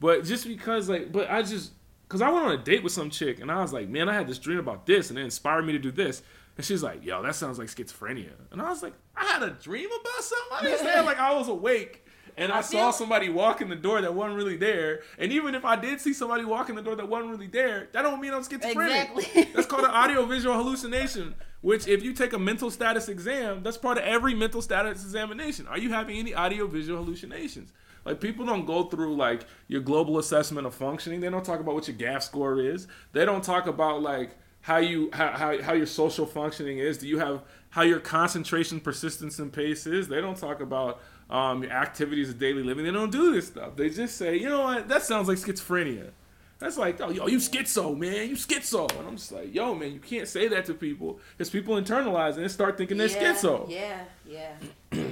but 0.00 0.24
just 0.24 0.44
because 0.44 0.88
like, 0.88 1.12
but 1.12 1.30
I 1.30 1.42
just 1.42 1.70
because 2.08 2.20
I 2.20 2.30
went 2.30 2.46
on 2.46 2.52
a 2.52 2.56
date 2.56 2.82
with 2.82 2.92
some 2.92 3.10
chick, 3.10 3.38
and 3.38 3.50
I 3.50 3.60
was 3.60 3.72
like, 3.72 3.88
man, 3.88 4.08
I 4.08 4.14
had 4.14 4.26
this 4.26 4.38
dream 4.38 4.58
about 4.58 4.86
this, 4.86 5.10
and 5.10 5.18
it 5.18 5.22
inspired 5.22 5.66
me 5.66 5.72
to 5.74 5.78
do 5.78 5.92
this. 5.92 6.22
And 6.58 6.66
she's 6.66 6.82
like, 6.82 7.04
yo, 7.04 7.22
that 7.22 7.34
sounds 7.34 7.58
like 7.58 7.68
schizophrenia. 7.68 8.32
And 8.50 8.60
I 8.60 8.68
was 8.68 8.82
like, 8.82 8.92
I 9.16 9.24
had 9.24 9.42
a 9.42 9.50
dream 9.50 9.88
about 9.88 10.22
something. 10.22 10.88
I 10.88 11.00
like 11.00 11.18
I 11.18 11.32
was 11.34 11.48
awake 11.48 12.04
and 12.38 12.52
I, 12.52 12.58
I 12.58 12.60
saw 12.60 12.90
somebody 12.92 13.28
walk 13.28 13.60
in 13.60 13.68
the 13.68 13.76
door 13.76 14.00
that 14.00 14.14
wasn't 14.14 14.36
really 14.36 14.56
there. 14.56 15.00
And 15.18 15.32
even 15.32 15.54
if 15.54 15.64
I 15.64 15.74
did 15.76 16.00
see 16.00 16.12
somebody 16.12 16.44
walk 16.44 16.68
in 16.68 16.76
the 16.76 16.82
door 16.82 16.94
that 16.94 17.08
wasn't 17.08 17.32
really 17.32 17.48
there, 17.48 17.88
that 17.92 18.02
don't 18.02 18.20
mean 18.20 18.32
I'm 18.32 18.44
schizophrenic. 18.44 19.10
Exactly. 19.16 19.44
that's 19.54 19.66
called 19.66 19.84
an 19.84 19.90
audiovisual 19.90 20.54
hallucination. 20.54 21.34
Which, 21.60 21.88
if 21.88 22.04
you 22.04 22.12
take 22.12 22.32
a 22.32 22.38
mental 22.38 22.70
status 22.70 23.08
exam, 23.08 23.64
that's 23.64 23.76
part 23.76 23.98
of 23.98 24.04
every 24.04 24.32
mental 24.32 24.62
status 24.62 25.02
examination. 25.02 25.66
Are 25.66 25.78
you 25.78 25.90
having 25.90 26.16
any 26.16 26.32
audiovisual 26.32 27.02
hallucinations? 27.02 27.72
Like 28.04 28.20
people 28.20 28.46
don't 28.46 28.64
go 28.64 28.84
through 28.84 29.16
like 29.16 29.44
your 29.66 29.80
global 29.80 30.18
assessment 30.18 30.68
of 30.68 30.74
functioning. 30.74 31.20
They 31.20 31.28
don't 31.28 31.44
talk 31.44 31.58
about 31.58 31.74
what 31.74 31.88
your 31.88 31.96
GAF 31.96 32.22
score 32.22 32.60
is. 32.60 32.86
They 33.12 33.24
don't 33.24 33.42
talk 33.42 33.66
about 33.66 34.00
like 34.02 34.38
how 34.60 34.78
you 34.78 35.10
how, 35.12 35.30
how, 35.30 35.62
how 35.62 35.72
your 35.72 35.86
social 35.86 36.26
functioning 36.26 36.78
is. 36.78 36.98
Do 36.98 37.08
you 37.08 37.18
have 37.18 37.42
how 37.70 37.82
your 37.82 38.00
concentration, 38.00 38.80
persistence, 38.80 39.38
and 39.38 39.52
pace 39.52 39.86
is? 39.86 40.08
They 40.08 40.20
don't 40.20 40.36
talk 40.36 40.60
about 40.60 41.00
um, 41.30 41.62
your 41.62 41.72
activities 41.72 42.30
of 42.30 42.38
daily 42.38 42.62
living. 42.62 42.84
They 42.84 42.90
don't 42.90 43.12
do 43.12 43.32
this 43.32 43.48
stuff. 43.48 43.76
They 43.76 43.90
just 43.90 44.16
say, 44.16 44.36
you 44.36 44.48
know 44.48 44.62
what, 44.62 44.88
that 44.88 45.02
sounds 45.02 45.28
like 45.28 45.38
schizophrenia. 45.38 46.10
That's 46.58 46.76
like, 46.76 47.00
oh, 47.00 47.10
yo, 47.10 47.28
you 47.28 47.38
schizo, 47.38 47.96
man, 47.96 48.28
you 48.28 48.34
schizo. 48.34 48.90
And 48.98 49.06
I'm 49.06 49.16
just 49.16 49.30
like, 49.30 49.54
yo, 49.54 49.74
man, 49.76 49.92
you 49.92 50.00
can't 50.00 50.26
say 50.26 50.48
that 50.48 50.64
to 50.64 50.74
people 50.74 51.20
because 51.36 51.50
people 51.50 51.76
internalize 51.76 52.36
and 52.36 52.50
start 52.50 52.76
thinking 52.76 52.96
they're 52.96 53.08
schizo. 53.08 53.70
Yeah, 53.70 54.00
yeah, 54.26 54.54
yeah. 54.92 55.04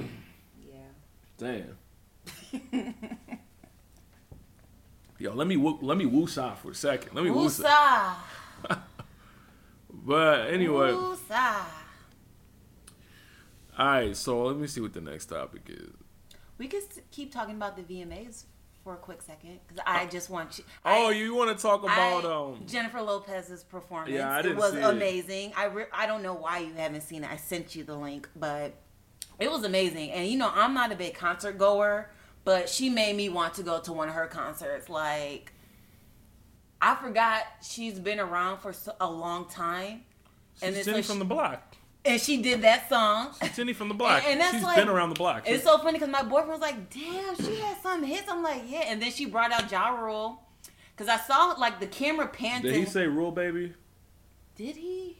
Damn. 1.37 1.77
yo, 5.19 5.33
let 5.33 5.47
me 5.47 5.55
let 5.81 5.97
me 5.97 6.05
woosah 6.05 6.57
for 6.57 6.71
a 6.71 6.75
second. 6.75 7.15
Let 7.15 7.23
me 7.23 7.29
woosah. 7.29 8.15
But 10.07 10.53
anyway. 10.53 10.91
All 10.91 11.17
right, 13.77 14.15
so 14.15 14.43
let 14.45 14.55
me 14.55 14.65
see 14.65 14.79
what 14.79 14.93
the 14.93 15.01
next 15.01 15.25
topic 15.25 15.63
is. 15.67 15.91
We 16.57 16.67
could 16.67 16.83
keep 17.11 17.33
talking 17.33 17.55
about 17.55 17.75
the 17.75 17.83
VMAs 17.83 18.45
for 18.85 18.93
a 18.93 18.97
quick 18.97 19.21
second 19.21 19.59
because 19.67 19.83
I 19.85 20.05
uh, 20.05 20.09
just 20.09 20.29
want 20.29 20.57
you. 20.57 20.63
Oh, 20.85 21.09
I, 21.09 21.11
you 21.11 21.35
want 21.35 21.55
to 21.55 21.61
talk 21.61 21.83
about 21.83 22.23
I, 22.23 22.33
um 22.33 22.63
Jennifer 22.65 23.01
Lopez's 23.01 23.65
performance? 23.65 24.11
Yeah, 24.11 24.31
I 24.31 24.41
didn't 24.41 24.57
It 24.57 24.61
was 24.61 24.71
see 24.71 24.79
amazing. 24.79 25.49
It. 25.49 25.57
I 25.59 25.65
re- 25.65 25.85
I 25.91 26.07
don't 26.07 26.23
know 26.23 26.33
why 26.33 26.59
you 26.59 26.73
haven't 26.73 27.01
seen 27.01 27.25
it. 27.25 27.29
I 27.29 27.35
sent 27.35 27.75
you 27.75 27.83
the 27.83 27.95
link, 27.97 28.29
but 28.33 28.73
it 29.39 29.51
was 29.51 29.65
amazing. 29.65 30.11
And 30.11 30.29
you 30.29 30.37
know, 30.37 30.49
I'm 30.55 30.73
not 30.73 30.93
a 30.93 30.95
big 30.95 31.15
concert 31.15 31.57
goer, 31.57 32.09
but 32.45 32.69
she 32.69 32.89
made 32.89 33.17
me 33.17 33.27
want 33.27 33.55
to 33.55 33.63
go 33.63 33.81
to 33.81 33.91
one 33.91 34.07
of 34.07 34.15
her 34.15 34.27
concerts. 34.27 34.87
Like 34.87 35.51
I 36.81 36.95
forgot 36.95 37.43
she's 37.61 37.99
been 37.99 38.19
around 38.19 38.59
for 38.59 38.73
a 38.99 39.09
long 39.09 39.45
time. 39.49 40.01
She's 40.55 40.75
and 40.75 40.85
Jenny 40.85 41.01
from 41.01 41.19
the 41.19 41.25
block. 41.25 41.75
And 42.05 42.21
she 42.21 42.41
did 42.41 42.61
that 42.61 42.87
song. 42.89 43.33
She's 43.41 43.55
Jenny 43.55 43.73
from 43.73 43.89
the 43.89 43.93
block. 43.93 44.23
And, 44.23 44.33
and 44.33 44.41
that's 44.41 44.53
she's 44.53 44.63
like, 44.63 44.77
been 44.77 44.87
around 44.87 45.09
the 45.09 45.15
block. 45.15 45.43
It's 45.45 45.63
so 45.63 45.77
funny 45.79 45.93
because 45.93 46.09
my 46.09 46.23
boyfriend 46.23 46.51
was 46.51 46.61
like, 46.61 46.89
"Damn, 46.89 47.35
she 47.35 47.57
had 47.59 47.81
some 47.81 48.03
hits." 48.03 48.29
I'm 48.29 48.43
like, 48.43 48.63
"Yeah." 48.67 48.83
And 48.87 49.01
then 49.01 49.11
she 49.11 49.25
brought 49.25 49.51
out 49.51 49.69
Ja 49.71 49.89
Rule 49.89 50.41
because 50.95 51.09
I 51.09 51.17
saw 51.17 51.55
like 51.57 51.79
the 51.79 51.87
camera 51.87 52.27
pan. 52.27 52.61
Did 52.61 52.75
he 52.75 52.85
say 52.85 53.07
"Rule 53.07 53.31
Baby"? 53.31 53.73
Did 54.55 54.77
he? 54.77 55.17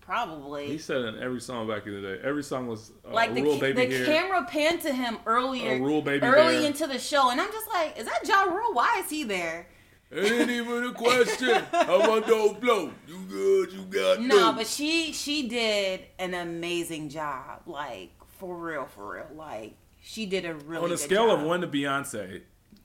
Probably. 0.00 0.66
He 0.66 0.78
said 0.78 1.02
in 1.02 1.18
every 1.22 1.40
song 1.40 1.68
back 1.68 1.86
in 1.86 1.94
the 1.94 2.00
day. 2.00 2.20
Every 2.22 2.42
song 2.42 2.66
was 2.66 2.90
uh, 3.08 3.12
like 3.12 3.32
the, 3.34 3.42
Rule 3.42 3.58
Baby 3.58 3.86
the 3.86 3.94
here. 3.94 4.04
camera 4.04 4.44
panned 4.48 4.82
to 4.82 4.92
him 4.92 5.16
earlier, 5.26 5.76
a 5.76 5.80
Rule 5.80 6.02
Baby 6.02 6.26
early 6.26 6.58
there. 6.58 6.66
into 6.66 6.86
the 6.88 6.98
show, 6.98 7.30
and 7.30 7.40
I'm 7.40 7.50
just 7.52 7.68
like, 7.68 7.96
"Is 7.96 8.06
that 8.06 8.26
Ja 8.26 8.42
Rule? 8.42 8.74
Why 8.74 9.00
is 9.02 9.08
he 9.08 9.24
there?" 9.24 9.68
Ain't 10.14 10.50
even 10.50 10.84
a 10.84 10.92
question. 10.92 11.62
How 11.72 12.02
about 12.02 12.26
those 12.26 12.54
blow? 12.54 12.92
You 13.08 13.18
good? 13.28 13.72
You 13.72 13.82
got 13.86 14.20
no? 14.20 14.52
But 14.52 14.66
she 14.66 15.12
she 15.12 15.48
did 15.48 16.02
an 16.18 16.34
amazing 16.34 17.08
job. 17.08 17.62
Like 17.66 18.10
for 18.38 18.56
real, 18.56 18.86
for 18.86 19.14
real. 19.14 19.26
Like 19.34 19.74
she 20.02 20.26
did 20.26 20.44
a 20.44 20.54
really 20.54 20.84
on 20.84 20.92
a 20.92 20.98
scale 20.98 21.28
job. 21.28 21.40
of 21.40 21.46
one 21.46 21.62
to 21.62 21.66
Beyonce. 21.66 22.42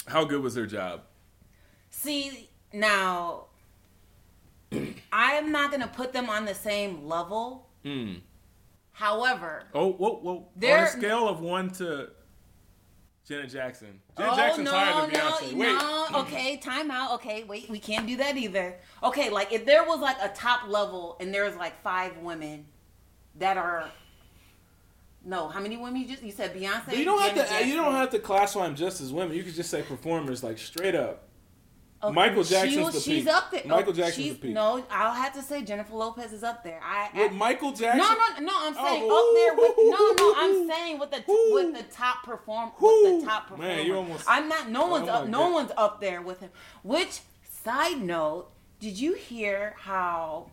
How 0.07 0.23
good 0.23 0.41
was 0.41 0.55
her 0.55 0.65
job? 0.65 1.01
See 1.89 2.49
now, 2.71 3.47
I 5.11 5.33
am 5.33 5.51
not 5.51 5.71
gonna 5.71 5.87
put 5.87 6.13
them 6.13 6.29
on 6.29 6.45
the 6.45 6.55
same 6.55 7.07
level. 7.07 7.67
Mm. 7.83 8.21
However, 8.93 9.63
oh, 9.73 9.91
whoa, 9.91 10.15
whoa. 10.15 10.47
on 10.73 10.83
a 10.83 10.87
scale 10.87 11.27
of 11.27 11.41
one 11.41 11.71
to 11.71 12.09
Janet 13.27 13.49
Jackson. 13.49 13.99
Janet 14.17 14.33
oh, 14.33 14.35
Jackson's 14.37 14.65
no, 14.65 14.71
higher 14.71 15.01
than 15.01 15.11
no, 15.11 15.19
Beyonce. 15.19 15.53
Wait. 15.53 15.73
No, 15.73 16.07
okay, 16.21 16.57
time 16.57 16.89
out. 16.89 17.13
Okay, 17.15 17.43
wait, 17.43 17.69
we 17.69 17.79
can't 17.79 18.07
do 18.07 18.15
that 18.17 18.37
either. 18.37 18.75
Okay, 19.03 19.29
like 19.29 19.51
if 19.51 19.65
there 19.65 19.83
was 19.83 19.99
like 19.99 20.15
a 20.21 20.29
top 20.29 20.67
level 20.67 21.17
and 21.19 21.33
there's 21.33 21.55
like 21.57 21.81
five 21.83 22.17
women 22.19 22.65
that 23.35 23.57
are 23.57 23.89
no, 25.25 25.49
how 25.49 25.59
many 25.59 25.75
women 25.75 26.01
you 26.01 26.07
just 26.07 26.23
you 26.23 26.31
said 26.31 26.55
Beyonce? 26.55 26.95
you 26.95 27.03
don't 27.03 27.19
Janet 27.19 27.37
have 27.37 27.47
to 27.47 27.51
Jackson. 27.51 27.69
you 27.69 27.75
don't 27.75 27.93
have 27.93 28.09
to 28.11 28.19
classify 28.19 28.65
them 28.65 28.75
just 28.75 29.01
as 29.01 29.11
women. 29.11 29.35
You 29.35 29.43
could 29.43 29.55
just 29.55 29.69
say 29.69 29.81
performers 29.81 30.41
like 30.41 30.57
straight 30.57 30.95
up. 30.95 31.26
Okay. 32.03 32.13
Michael 32.13 32.43
Jackson's 32.43 32.93
the 32.93 32.99
she's 32.99 33.23
peak. 33.23 33.33
up 33.33 33.49
there. 33.49 33.63
Michael 33.65 33.91
oh, 33.91 33.95
Jackson's 33.95 34.27
the 34.27 34.36
peak. 34.36 34.53
No, 34.53 34.83
I'll 34.91 35.13
have 35.13 35.33
to 35.33 35.41
say 35.41 35.63
Jennifer 35.63 35.95
Lopez 35.95 36.31
is 36.31 36.43
up 36.43 36.63
there. 36.63 36.79
I, 36.83 37.10
with 37.15 37.31
Michael 37.31 37.71
Jackson. 37.71 37.97
No, 37.97 38.13
no, 38.13 38.45
no. 38.45 38.53
I'm 38.55 38.73
saying 38.75 39.07
oh, 39.10 39.17
up 39.17 39.36
there 39.36 39.55
with 39.55 39.73
no, 39.77 40.25
no. 40.25 40.33
I'm 40.38 40.69
saying 40.69 40.99
with 40.99 41.10
the 41.10 41.31
ooh, 41.31 41.53
with 41.53 41.75
the 41.75 41.91
top 41.91 42.23
perform 42.23 42.71
with 42.79 43.21
the 43.21 43.25
top 43.25 43.47
performer. 43.47 43.63
Man, 43.63 43.86
you 43.86 43.95
almost. 43.95 44.25
I'm 44.27 44.47
not. 44.47 44.69
No 44.69 44.86
one's 44.86 45.10
oh 45.10 45.13
up. 45.13 45.27
No 45.27 45.49
one's 45.49 45.71
up 45.75 45.99
there 45.99 46.21
with 46.21 46.39
him. 46.39 46.51
Which 46.83 47.21
side 47.63 47.99
note? 47.99 48.51
did 48.79 48.99
you 48.99 49.13
hear 49.13 49.73
how? 49.77 50.51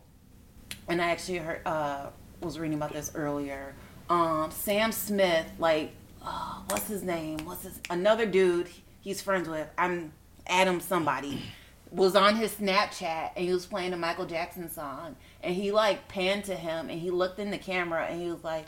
And 0.89 1.01
I 1.01 1.11
actually 1.11 1.39
heard 1.39 1.61
uh, 1.67 2.07
was 2.41 2.59
reading 2.59 2.77
about 2.77 2.93
this 2.93 3.13
earlier. 3.15 3.75
Um, 4.11 4.51
Sam 4.51 4.93
Smith, 4.93 5.47
like, 5.59 5.93
uh, 6.23 6.61
what's 6.69 6.89
his 6.89 7.03
name? 7.03 7.39
What's 7.45 7.63
his 7.63 7.81
another 7.91 8.27
dude 8.27 8.69
he's 9.01 9.21
friends 9.21 9.49
with? 9.49 9.69
I'm 9.79 10.13
Adam 10.47 10.81
somebody. 10.81 11.43
Was 11.91 12.17
on 12.17 12.35
his 12.37 12.53
Snapchat 12.55 13.31
and 13.37 13.45
he 13.45 13.53
was 13.53 13.67
playing 13.67 13.93
a 13.93 13.97
Michael 13.97 14.27
Jackson 14.27 14.69
song 14.69 15.15
and 15.43 15.55
he 15.55 15.71
like 15.71 16.09
panned 16.09 16.45
to 16.45 16.57
him 16.57 16.91
and 16.91 16.99
he 17.01 17.11
looked 17.11 17.39
in 17.39 17.51
the 17.53 17.59
camera 17.59 18.07
and 18.07 18.21
he 18.21 18.29
was 18.29 18.43
like, 18.43 18.65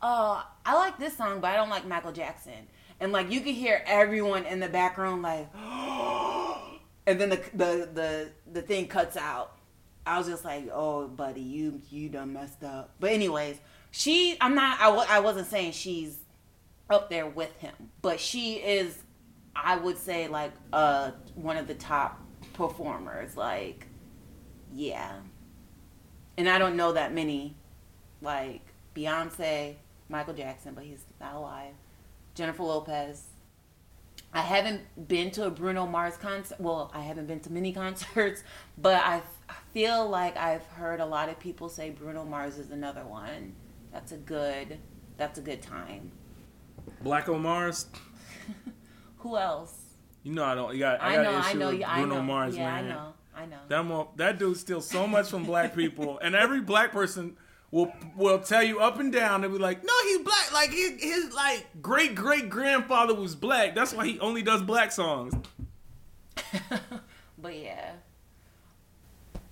"Oh, 0.00 0.46
I 0.64 0.74
like 0.74 0.96
this 0.96 1.16
song, 1.16 1.40
but 1.40 1.50
I 1.50 1.56
don't 1.56 1.70
like 1.70 1.86
Michael 1.86 2.12
Jackson." 2.12 2.68
And 3.00 3.10
like 3.10 3.32
you 3.32 3.40
could 3.40 3.54
hear 3.54 3.82
everyone 3.86 4.44
in 4.44 4.60
the 4.60 4.68
background 4.68 5.22
like, 5.22 5.48
and 7.06 7.20
then 7.20 7.30
the 7.30 7.42
the 7.52 7.88
the 7.92 8.28
the 8.52 8.62
thing 8.62 8.86
cuts 8.86 9.16
out. 9.16 9.56
I 10.06 10.18
was 10.18 10.28
just 10.28 10.44
like, 10.44 10.68
"Oh, 10.72 11.08
buddy, 11.08 11.40
you 11.40 11.82
you 11.90 12.08
done 12.08 12.32
messed 12.32 12.62
up." 12.62 12.94
But 13.00 13.10
anyways, 13.10 13.58
she 13.90 14.36
I'm 14.40 14.54
not 14.54 14.78
I 14.80 14.84
w- 14.86 15.06
I 15.08 15.20
wasn't 15.20 15.48
saying 15.48 15.72
she's 15.72 16.18
up 16.90 17.10
there 17.10 17.26
with 17.26 17.56
him, 17.58 17.74
but 18.02 18.20
she 18.20 18.54
is 18.54 18.98
I 19.64 19.76
would 19.76 19.98
say 19.98 20.28
like 20.28 20.52
uh 20.72 21.12
one 21.34 21.56
of 21.56 21.66
the 21.66 21.74
top 21.74 22.20
performers 22.54 23.36
like 23.36 23.86
yeah. 24.74 25.14
And 26.36 26.48
I 26.48 26.58
don't 26.58 26.76
know 26.76 26.92
that 26.92 27.12
many 27.12 27.56
like 28.20 28.62
Beyonce, 28.94 29.76
Michael 30.08 30.34
Jackson, 30.34 30.74
but 30.74 30.84
he's 30.84 31.04
not 31.20 31.34
alive. 31.34 31.74
Jennifer 32.34 32.62
Lopez. 32.62 33.24
I 34.32 34.42
haven't 34.42 35.08
been 35.08 35.30
to 35.32 35.46
a 35.46 35.50
Bruno 35.50 35.86
Mars 35.86 36.16
concert. 36.16 36.60
Well, 36.60 36.90
I 36.94 37.00
haven't 37.00 37.26
been 37.26 37.40
to 37.40 37.52
many 37.52 37.72
concerts, 37.84 38.42
but 38.76 39.02
I 39.04 39.22
feel 39.72 40.08
like 40.08 40.36
I've 40.36 40.64
heard 40.66 41.00
a 41.00 41.06
lot 41.06 41.28
of 41.28 41.38
people 41.38 41.68
say 41.68 41.90
Bruno 41.90 42.24
Mars 42.24 42.58
is 42.58 42.70
another 42.70 43.04
one. 43.04 43.54
That's 43.92 44.12
a 44.12 44.16
good. 44.16 44.78
That's 45.16 45.38
a 45.38 45.42
good 45.42 45.62
time. 45.62 46.12
Black 47.02 47.28
on 47.28 47.42
Mars. 47.42 47.86
Who 49.28 49.36
else? 49.36 49.74
You 50.22 50.32
know 50.32 50.44
I 50.44 50.54
don't. 50.54 50.72
You 50.72 50.78
got. 50.80 51.02
I, 51.02 51.12
I, 51.12 51.16
got 51.16 51.22
know. 51.22 51.38
issue 51.38 51.48
I 51.48 51.52
know. 51.52 51.70
with 51.70 51.84
I 51.84 52.00
Bruno 52.00 52.14
know. 52.16 52.22
Mars, 52.22 52.56
yeah, 52.56 52.64
man. 52.64 52.84
I 52.84 52.88
know. 52.88 53.12
I 53.36 53.46
know. 53.46 53.56
That 53.68 53.84
mo- 53.84 54.10
that 54.16 54.38
dude 54.38 54.56
steals 54.56 54.88
so 54.88 55.06
much 55.06 55.28
from 55.28 55.44
black 55.44 55.74
people, 55.74 56.18
and 56.20 56.34
every 56.34 56.60
black 56.60 56.92
person 56.92 57.36
will 57.70 57.92
will 58.16 58.38
tell 58.38 58.62
you 58.62 58.80
up 58.80 58.98
and 58.98 59.12
down. 59.12 59.42
They'll 59.42 59.50
be 59.50 59.58
like, 59.58 59.84
"No, 59.84 59.92
he's 60.04 60.20
black. 60.20 60.52
Like 60.52 60.70
his, 60.70 61.02
his 61.02 61.34
like 61.34 61.66
great 61.82 62.14
great 62.14 62.48
grandfather 62.48 63.14
was 63.14 63.34
black. 63.34 63.74
That's 63.74 63.92
why 63.92 64.06
he 64.06 64.18
only 64.20 64.42
does 64.42 64.62
black 64.62 64.92
songs." 64.92 65.34
But 67.40 67.56
yeah. 67.56 67.92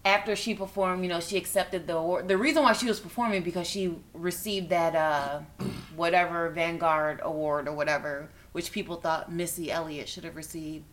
After 0.04 0.34
she 0.36 0.54
performed, 0.54 1.02
you 1.04 1.08
know, 1.08 1.20
she 1.20 1.36
accepted 1.36 1.86
the 1.86 1.96
award. 1.96 2.28
The 2.28 2.36
reason 2.36 2.62
why 2.62 2.72
she 2.72 2.86
was 2.86 2.98
performing 3.00 3.42
because 3.42 3.68
she 3.68 3.94
received 4.12 4.70
that 4.70 4.94
uh 4.94 5.40
whatever 5.96 6.48
Vanguard 6.50 7.20
award 7.22 7.68
or 7.68 7.72
whatever, 7.74 8.28
which 8.56 8.72
people 8.72 8.96
thought 8.96 9.30
Missy 9.30 9.70
Elliott 9.70 10.08
should 10.08 10.24
have 10.24 10.34
received. 10.34 10.86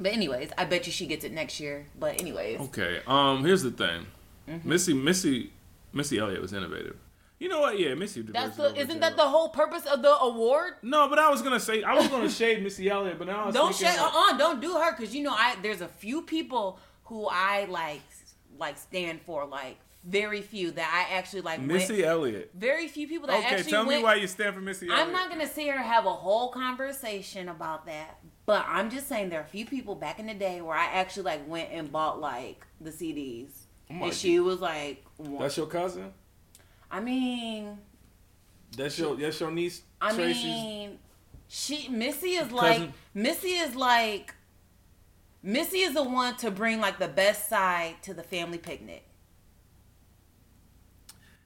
But 0.00 0.12
anyways, 0.12 0.50
I 0.58 0.64
bet 0.64 0.84
you 0.84 0.92
she 0.92 1.06
gets 1.06 1.24
it 1.24 1.30
next 1.30 1.60
year. 1.60 1.86
But 1.96 2.20
anyways, 2.20 2.58
Okay. 2.62 3.02
Um. 3.06 3.44
Here's 3.44 3.62
the 3.62 3.70
thing. 3.70 4.06
Mm-hmm. 4.48 4.68
Missy 4.68 4.94
Missy 4.94 5.52
Missy 5.92 6.18
Elliott 6.18 6.42
was 6.42 6.52
innovative. 6.52 6.96
You 7.38 7.48
know 7.48 7.60
what? 7.60 7.78
Yeah, 7.78 7.94
Missy. 7.94 8.22
that's 8.22 8.56
the, 8.56 8.74
isn't 8.74 8.98
that 8.98 9.14
the 9.16 9.22
whole 9.22 9.50
purpose 9.50 9.86
of 9.86 10.02
the 10.02 10.18
award? 10.18 10.74
No, 10.82 11.08
but 11.08 11.20
I 11.20 11.30
was 11.30 11.40
gonna 11.40 11.60
say 11.60 11.84
I 11.84 11.94
was 11.94 12.08
gonna 12.08 12.28
shade 12.28 12.60
Missy 12.64 12.90
Elliott, 12.90 13.16
but 13.16 13.28
now 13.28 13.48
Don't 13.52 13.72
shade 13.72 13.96
uh 13.96 14.10
uh 14.12 14.36
don't 14.36 14.60
do 14.60 14.72
her 14.72 14.90
because 14.96 15.14
you 15.14 15.22
know 15.22 15.32
I 15.32 15.54
there's 15.62 15.82
a 15.82 15.88
few 15.88 16.22
people 16.22 16.80
who 17.04 17.28
I 17.30 17.66
like 17.66 18.02
like 18.58 18.76
stand 18.76 19.20
for 19.22 19.46
like 19.46 19.76
very 20.06 20.42
few 20.42 20.70
that 20.72 20.90
I 21.10 21.14
actually 21.16 21.40
like 21.42 21.58
went- 21.58 21.68
Missy 21.72 22.04
Elliott. 22.04 22.50
very 22.54 22.88
few 22.88 23.08
people 23.08 23.26
that 23.28 23.38
Okay, 23.38 23.54
actually 23.56 23.70
tell 23.70 23.86
went, 23.86 23.98
me 24.00 24.04
why 24.04 24.16
you 24.16 24.26
stand 24.26 24.54
for 24.54 24.60
Missy 24.60 24.86
Elliott. 24.88 25.06
I'm 25.06 25.12
not 25.12 25.30
gonna 25.30 25.46
sit 25.46 25.62
here 25.64 25.74
and 25.76 25.84
have 25.84 26.04
a 26.06 26.12
whole 26.12 26.50
conversation 26.50 27.48
about 27.48 27.86
that, 27.86 28.18
but 28.46 28.64
I'm 28.68 28.90
just 28.90 29.08
saying 29.08 29.30
there 29.30 29.40
are 29.40 29.44
a 29.44 29.46
few 29.46 29.64
people 29.66 29.94
back 29.94 30.18
in 30.18 30.26
the 30.26 30.34
day 30.34 30.60
where 30.60 30.76
I 30.76 30.84
actually 30.86 31.22
like 31.24 31.48
went 31.48 31.70
and 31.72 31.90
bought 31.90 32.20
like 32.20 32.66
the 32.80 32.90
CDs, 32.90 33.48
oh 33.90 33.94
my 33.94 34.06
and 34.06 34.14
she 34.14 34.38
was 34.40 34.60
like, 34.60 35.04
one. 35.16 35.38
That's 35.38 35.56
your 35.56 35.66
cousin. 35.66 36.12
I 36.90 37.00
mean, 37.00 37.78
That's 38.76 38.98
your 38.98 39.16
that's 39.16 39.40
your 39.40 39.50
niece. 39.50 39.82
I 40.00 40.12
Tracy's 40.14 40.44
mean, 40.44 40.98
she 41.48 41.88
Missy 41.88 42.30
is 42.34 42.48
Cousin. 42.48 42.54
like 42.56 42.90
Missy 43.14 43.48
is 43.54 43.74
like 43.74 44.34
Missy 45.42 45.78
is 45.78 45.94
the 45.94 46.02
one 46.02 46.36
to 46.38 46.50
bring 46.50 46.80
like 46.80 46.98
the 46.98 47.08
best 47.08 47.48
side 47.48 47.96
to 48.02 48.12
the 48.14 48.22
family 48.22 48.58
picnic. 48.58 49.03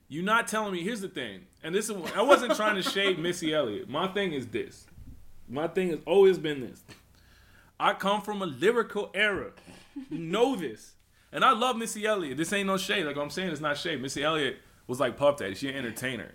You're 0.09 0.25
not 0.25 0.49
telling 0.49 0.73
me. 0.73 0.83
Here's 0.83 1.03
the 1.03 1.09
thing, 1.09 1.43
and 1.63 1.75
this 1.75 1.91
is 1.91 1.97
I 2.17 2.23
wasn't 2.23 2.57
trying 2.57 2.77
to 2.77 2.83
shade 2.83 3.19
Missy 3.19 3.53
Elliott. 3.53 3.91
My 3.91 4.09
thing 4.09 4.33
is 4.33 4.47
this. 4.47 4.87
My 5.49 5.69
thing 5.69 5.91
has 5.91 6.01
always 6.07 6.39
been 6.39 6.61
this. 6.61 6.83
I 7.79 7.93
come 7.93 8.23
from 8.23 8.41
a 8.41 8.47
lyrical 8.47 9.11
era. 9.15 9.53
You 10.11 10.19
know 10.19 10.57
this, 10.57 10.95
and 11.31 11.45
I 11.45 11.53
love 11.53 11.77
Missy 11.77 12.07
Elliott. 12.07 12.39
This 12.39 12.53
ain't 12.55 12.67
no 12.67 12.79
shade. 12.79 13.05
Like 13.05 13.17
I'm 13.17 13.29
saying, 13.29 13.51
it's 13.51 13.61
not 13.61 13.77
shade. 13.77 14.01
Missy 14.01 14.25
Elliott 14.25 14.59
was 14.87 14.99
like 14.99 15.19
Puff 15.19 15.37
Daddy. 15.37 15.55
She 15.55 15.69
an 15.69 15.77
entertainer, 15.77 16.33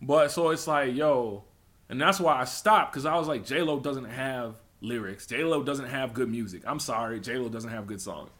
but 0.00 0.30
so 0.30 0.50
it's 0.50 0.68
like 0.68 0.94
yo, 0.94 1.42
and 1.88 2.00
that's 2.00 2.20
why 2.20 2.40
I 2.40 2.44
stopped 2.44 2.92
because 2.92 3.06
I 3.06 3.16
was 3.16 3.26
like 3.26 3.44
J 3.44 3.62
Lo 3.62 3.80
doesn't 3.80 4.04
have 4.04 4.54
lyrics. 4.80 5.26
J 5.26 5.42
Lo 5.42 5.64
doesn't 5.64 5.88
have 5.88 6.14
good 6.14 6.30
music. 6.30 6.62
I'm 6.64 6.78
sorry, 6.78 7.18
J 7.18 7.38
Lo 7.38 7.48
doesn't 7.48 7.70
have 7.70 7.88
good 7.88 8.00
songs. 8.00 8.30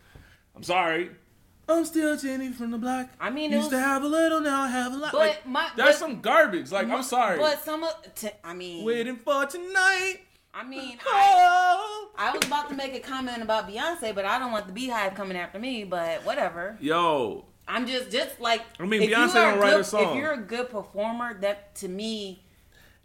I'm 0.54 0.62
sorry. 0.62 1.10
I'm 1.68 1.84
still 1.84 2.16
Jenny 2.16 2.50
from 2.52 2.70
the 2.72 2.78
block. 2.78 3.08
I 3.20 3.30
mean, 3.30 3.50
used 3.52 3.70
to 3.70 3.78
have 3.78 4.02
a 4.02 4.06
little, 4.08 4.40
now 4.40 4.62
I 4.62 4.68
have 4.68 4.92
a 4.92 4.96
lot. 4.96 5.12
But 5.12 5.18
Like, 5.20 5.46
my- 5.46 5.70
that's 5.76 5.98
but- 5.98 6.06
some 6.06 6.20
garbage. 6.20 6.70
Like 6.70 6.88
I'm 6.88 7.02
sorry. 7.02 7.38
But 7.38 7.64
some 7.64 7.82
of 7.84 7.94
t- 8.14 8.28
I 8.42 8.52
mean, 8.54 8.84
Waiting 8.84 9.16
for 9.16 9.46
tonight. 9.46 10.18
I 10.56 10.62
mean, 10.62 10.98
I, 11.04 11.34
Oh. 11.36 12.10
I 12.16 12.30
was 12.30 12.44
about 12.46 12.68
to 12.68 12.76
make 12.76 12.94
a 12.94 13.00
comment 13.00 13.42
about 13.42 13.68
Beyonce, 13.68 14.14
but 14.14 14.24
I 14.24 14.38
don't 14.38 14.52
want 14.52 14.72
the 14.72 14.88
BeyHive 14.88 15.16
coming 15.16 15.36
after 15.36 15.58
me. 15.58 15.82
But 15.84 16.24
whatever. 16.24 16.76
Yo, 16.80 17.44
I'm 17.66 17.86
just 17.86 18.10
just 18.12 18.38
like 18.40 18.60
I 18.78 18.84
mean, 18.84 19.02
Beyonce 19.02 19.34
don't 19.34 19.58
write 19.58 19.70
good, 19.72 19.80
a 19.80 19.84
song. 19.84 20.10
If 20.10 20.16
you're 20.22 20.32
a 20.32 20.36
good 20.40 20.70
performer, 20.70 21.34
that 21.40 21.74
to 21.76 21.88
me, 21.88 22.44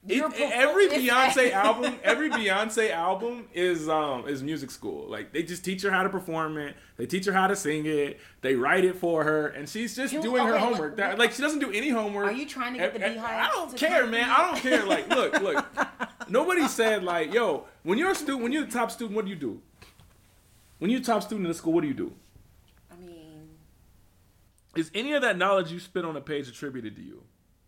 it, 0.08 0.34
every 0.40 0.88
Beyonce 0.88 1.52
album, 1.54 1.96
every 2.04 2.30
Beyonce 2.30 2.90
album 2.92 3.48
is 3.54 3.90
um 3.90 4.28
is 4.28 4.42
music 4.42 4.72
school. 4.72 5.08
Like 5.10 5.34
they 5.34 5.44
just 5.44 5.64
teach 5.66 5.82
her 5.84 5.92
how 5.92 6.04
to 6.04 6.10
perform 6.10 6.58
it. 6.58 6.76
They 6.98 7.06
teach 7.06 7.26
her 7.26 7.34
how 7.34 7.48
to 7.48 7.56
sing 7.56 7.86
it. 7.86 8.20
They 8.42 8.56
write 8.56 8.86
it 8.86 8.96
for 8.96 9.24
her, 9.24 9.48
and 9.48 9.68
she's 9.68 9.96
just 9.96 10.14
You- 10.14 10.22
doing 10.22 10.46
her 10.46 10.58
homework. 10.58 10.92
what- 10.92 10.98
That, 10.98 11.20
like 11.20 11.32
she 11.34 11.42
doesn't 11.42 11.60
do 11.60 11.72
any 11.72 11.90
homework. 11.90 12.28
Are 12.28 12.32
you 12.32 12.46
trying 12.46 12.74
to 12.74 12.80
get 12.80 12.94
the 12.94 13.00
BeyHive 13.00 13.20
I 13.24 13.50
don't 13.54 13.76
care, 13.76 14.08
man. 14.08 14.30
I 14.30 14.38
don't 14.52 14.58
care. 14.62 14.86
Like, 14.86 15.10
look, 15.16 15.40
look. 15.42 15.66
Nobody 16.30 16.68
said 16.68 17.04
like, 17.04 17.34
yo, 17.34 17.66
when 17.84 17.98
you're 17.98 18.12
a 18.12 18.16
student, 18.16 18.42
when 18.44 18.52
you're 18.52 18.66
the 18.66 18.72
top 18.72 18.92
student, 18.92 19.16
what 19.16 19.26
do 19.26 19.32
you 19.32 19.38
do? 19.38 19.62
When 20.78 20.90
you're 20.90 21.02
top 21.02 21.24
student 21.24 21.46
in 21.46 21.52
the 21.52 21.58
school, 21.58 21.74
what 21.74 21.82
do 21.82 21.88
you 21.88 21.94
do? 21.94 22.14
I 22.90 22.96
mean, 22.96 23.50
Is 24.78 24.90
any 24.94 25.12
of 25.12 25.22
that 25.24 25.38
knowledge 25.38 25.72
you 25.74 25.80
spit 25.80 26.06
on 26.06 26.16
a 26.16 26.22
page 26.22 26.48
attributed 26.48 26.96
to 26.96 27.02
you? 27.02 27.24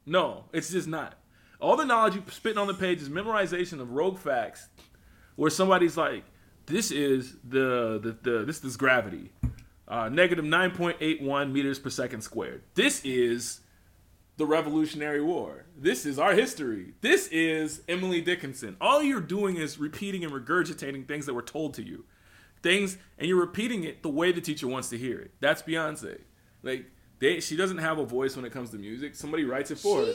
No, 0.05 0.45
it's 0.53 0.71
just 0.71 0.87
not. 0.87 1.17
All 1.61 1.77
the 1.77 1.85
knowledge 1.85 2.15
you 2.15 2.23
spitting 2.29 2.57
on 2.57 2.67
the 2.67 2.73
page 2.73 3.01
is 3.01 3.09
memorization 3.09 3.79
of 3.79 3.91
rogue 3.91 4.17
facts, 4.17 4.67
where 5.35 5.51
somebody's 5.51 5.95
like, 5.95 6.23
"This 6.65 6.89
is 6.91 7.35
the 7.47 7.99
the, 8.01 8.17
the 8.29 8.45
this 8.45 8.63
is 8.63 8.77
gravity, 8.77 9.31
uh, 9.87 10.09
negative 10.09 10.43
nine 10.43 10.71
point 10.71 10.97
eight 10.99 11.21
one 11.21 11.53
meters 11.53 11.77
per 11.77 11.89
second 11.89 12.21
squared. 12.21 12.63
This 12.73 13.01
is 13.05 13.61
the 14.37 14.45
Revolutionary 14.47 15.21
War. 15.21 15.65
This 15.77 16.03
is 16.03 16.17
our 16.17 16.33
history. 16.33 16.95
This 17.01 17.27
is 17.27 17.83
Emily 17.87 18.21
Dickinson. 18.21 18.75
All 18.81 19.03
you're 19.03 19.21
doing 19.21 19.57
is 19.57 19.77
repeating 19.77 20.23
and 20.23 20.33
regurgitating 20.33 21.07
things 21.07 21.27
that 21.27 21.35
were 21.35 21.43
told 21.43 21.75
to 21.75 21.83
you, 21.83 22.05
things, 22.63 22.97
and 23.19 23.27
you're 23.27 23.39
repeating 23.39 23.83
it 23.83 24.01
the 24.01 24.09
way 24.09 24.31
the 24.31 24.41
teacher 24.41 24.67
wants 24.67 24.89
to 24.89 24.97
hear 24.97 25.19
it. 25.19 25.31
That's 25.41 25.61
Beyonce. 25.61 26.21
Like 26.63 26.85
they, 27.19 27.39
she 27.39 27.55
doesn't 27.55 27.77
have 27.77 27.99
a 27.99 28.05
voice 28.05 28.35
when 28.35 28.45
it 28.45 28.51
comes 28.51 28.71
to 28.71 28.77
music. 28.77 29.13
Somebody 29.13 29.43
writes 29.43 29.69
it 29.69 29.77
for 29.77 30.05
her. 30.05 30.13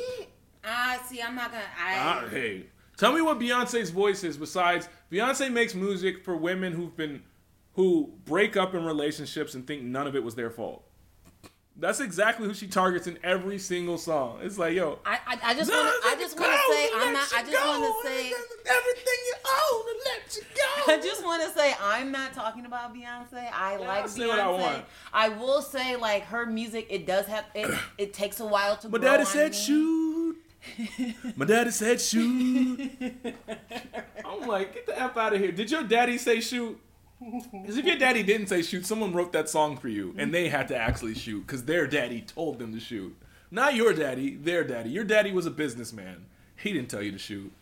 I 0.66 0.98
see. 1.08 1.22
I'm 1.22 1.34
not 1.34 1.52
gonna. 1.52 1.64
I 1.78 1.94
Ah, 1.98 2.28
hey, 2.28 2.66
tell 2.96 3.12
me 3.12 3.20
what 3.20 3.38
Beyonce's 3.38 3.90
voice 3.90 4.24
is 4.24 4.36
besides 4.36 4.88
Beyonce 5.10 5.50
makes 5.52 5.74
music 5.74 6.24
for 6.24 6.36
women 6.36 6.72
who've 6.72 6.96
been 6.96 7.22
who 7.74 8.12
break 8.24 8.56
up 8.56 8.74
in 8.74 8.84
relationships 8.84 9.54
and 9.54 9.66
think 9.66 9.82
none 9.82 10.06
of 10.06 10.16
it 10.16 10.24
was 10.24 10.34
their 10.34 10.50
fault. 10.50 10.82
That's 11.78 12.00
exactly 12.00 12.48
who 12.48 12.54
she 12.54 12.68
targets 12.68 13.06
in 13.06 13.18
every 13.22 13.58
single 13.58 13.98
song. 13.98 14.38
It's 14.40 14.56
like, 14.56 14.74
yo, 14.74 14.98
I, 15.04 15.18
I, 15.26 15.38
I 15.50 15.54
just 15.54 15.70
want 15.70 16.02
to. 16.02 16.08
I 16.08 16.14
just 16.18 16.40
want 16.40 16.50
to 16.50 16.74
say. 16.74 16.88
I'm 16.94 17.12
not. 17.12 17.28
I 17.36 17.42
just 17.42 17.66
want 17.66 17.84
to 17.84 18.08
say. 18.08 18.32
everything 18.66 19.18
you 19.26 19.34
own 19.44 19.84
and 19.90 20.00
let 20.06 20.36
you 20.36 20.42
go. 20.54 20.92
I 20.94 21.00
just 21.02 21.22
want 21.22 21.42
to 21.42 21.50
say 21.50 21.74
I'm 21.78 22.10
not 22.10 22.32
talking 22.32 22.64
about 22.64 22.94
Beyonce. 22.94 23.50
I 23.52 23.76
like 23.76 24.04
I'll 24.04 24.08
Beyonce. 24.08 24.84
I. 25.12 25.26
I 25.26 25.28
will 25.28 25.60
say 25.60 25.96
like 25.96 26.24
her 26.24 26.46
music. 26.46 26.86
It 26.88 27.06
does 27.06 27.26
have 27.26 27.44
it. 27.54 27.78
It 27.98 28.14
takes 28.14 28.40
a 28.40 28.46
while 28.46 28.78
to. 28.78 28.88
My 28.88 28.96
grow 28.96 29.10
daddy 29.10 29.26
said 29.26 29.52
me. 29.52 29.58
shoot. 29.58 30.15
My 31.36 31.44
daddy 31.44 31.70
said 31.70 32.00
shoot. 32.00 32.90
I'm 34.24 34.46
like, 34.46 34.74
get 34.74 34.86
the 34.86 35.00
f 35.00 35.16
out 35.16 35.34
of 35.34 35.40
here. 35.40 35.52
Did 35.52 35.70
your 35.70 35.82
daddy 35.84 36.18
say 36.18 36.40
shoot? 36.40 36.80
Because 37.20 37.78
if 37.78 37.84
your 37.84 37.96
daddy 37.96 38.22
didn't 38.22 38.48
say 38.48 38.62
shoot, 38.62 38.84
someone 38.84 39.12
wrote 39.12 39.32
that 39.32 39.48
song 39.48 39.76
for 39.76 39.88
you, 39.88 40.14
and 40.18 40.34
they 40.34 40.48
had 40.48 40.68
to 40.68 40.76
actually 40.76 41.14
shoot 41.14 41.46
because 41.46 41.64
their 41.64 41.86
daddy 41.86 42.20
told 42.20 42.58
them 42.58 42.72
to 42.74 42.80
shoot. 42.80 43.16
Not 43.50 43.74
your 43.74 43.92
daddy, 43.92 44.36
their 44.36 44.64
daddy. 44.64 44.90
Your 44.90 45.04
daddy 45.04 45.32
was 45.32 45.46
a 45.46 45.50
businessman. 45.50 46.26
He 46.56 46.72
didn't 46.72 46.90
tell 46.90 47.02
you 47.02 47.12
to 47.12 47.18
shoot. 47.18 47.52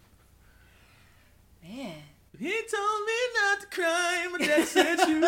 Man. 1.63 2.03
He 2.39 2.51
told 2.51 3.01
me 3.07 3.13
not 3.41 3.61
to 3.61 3.67
cry, 3.69 4.29
but 4.33 4.41
that 4.41 4.67
said 4.67 4.99
you. 5.09 5.21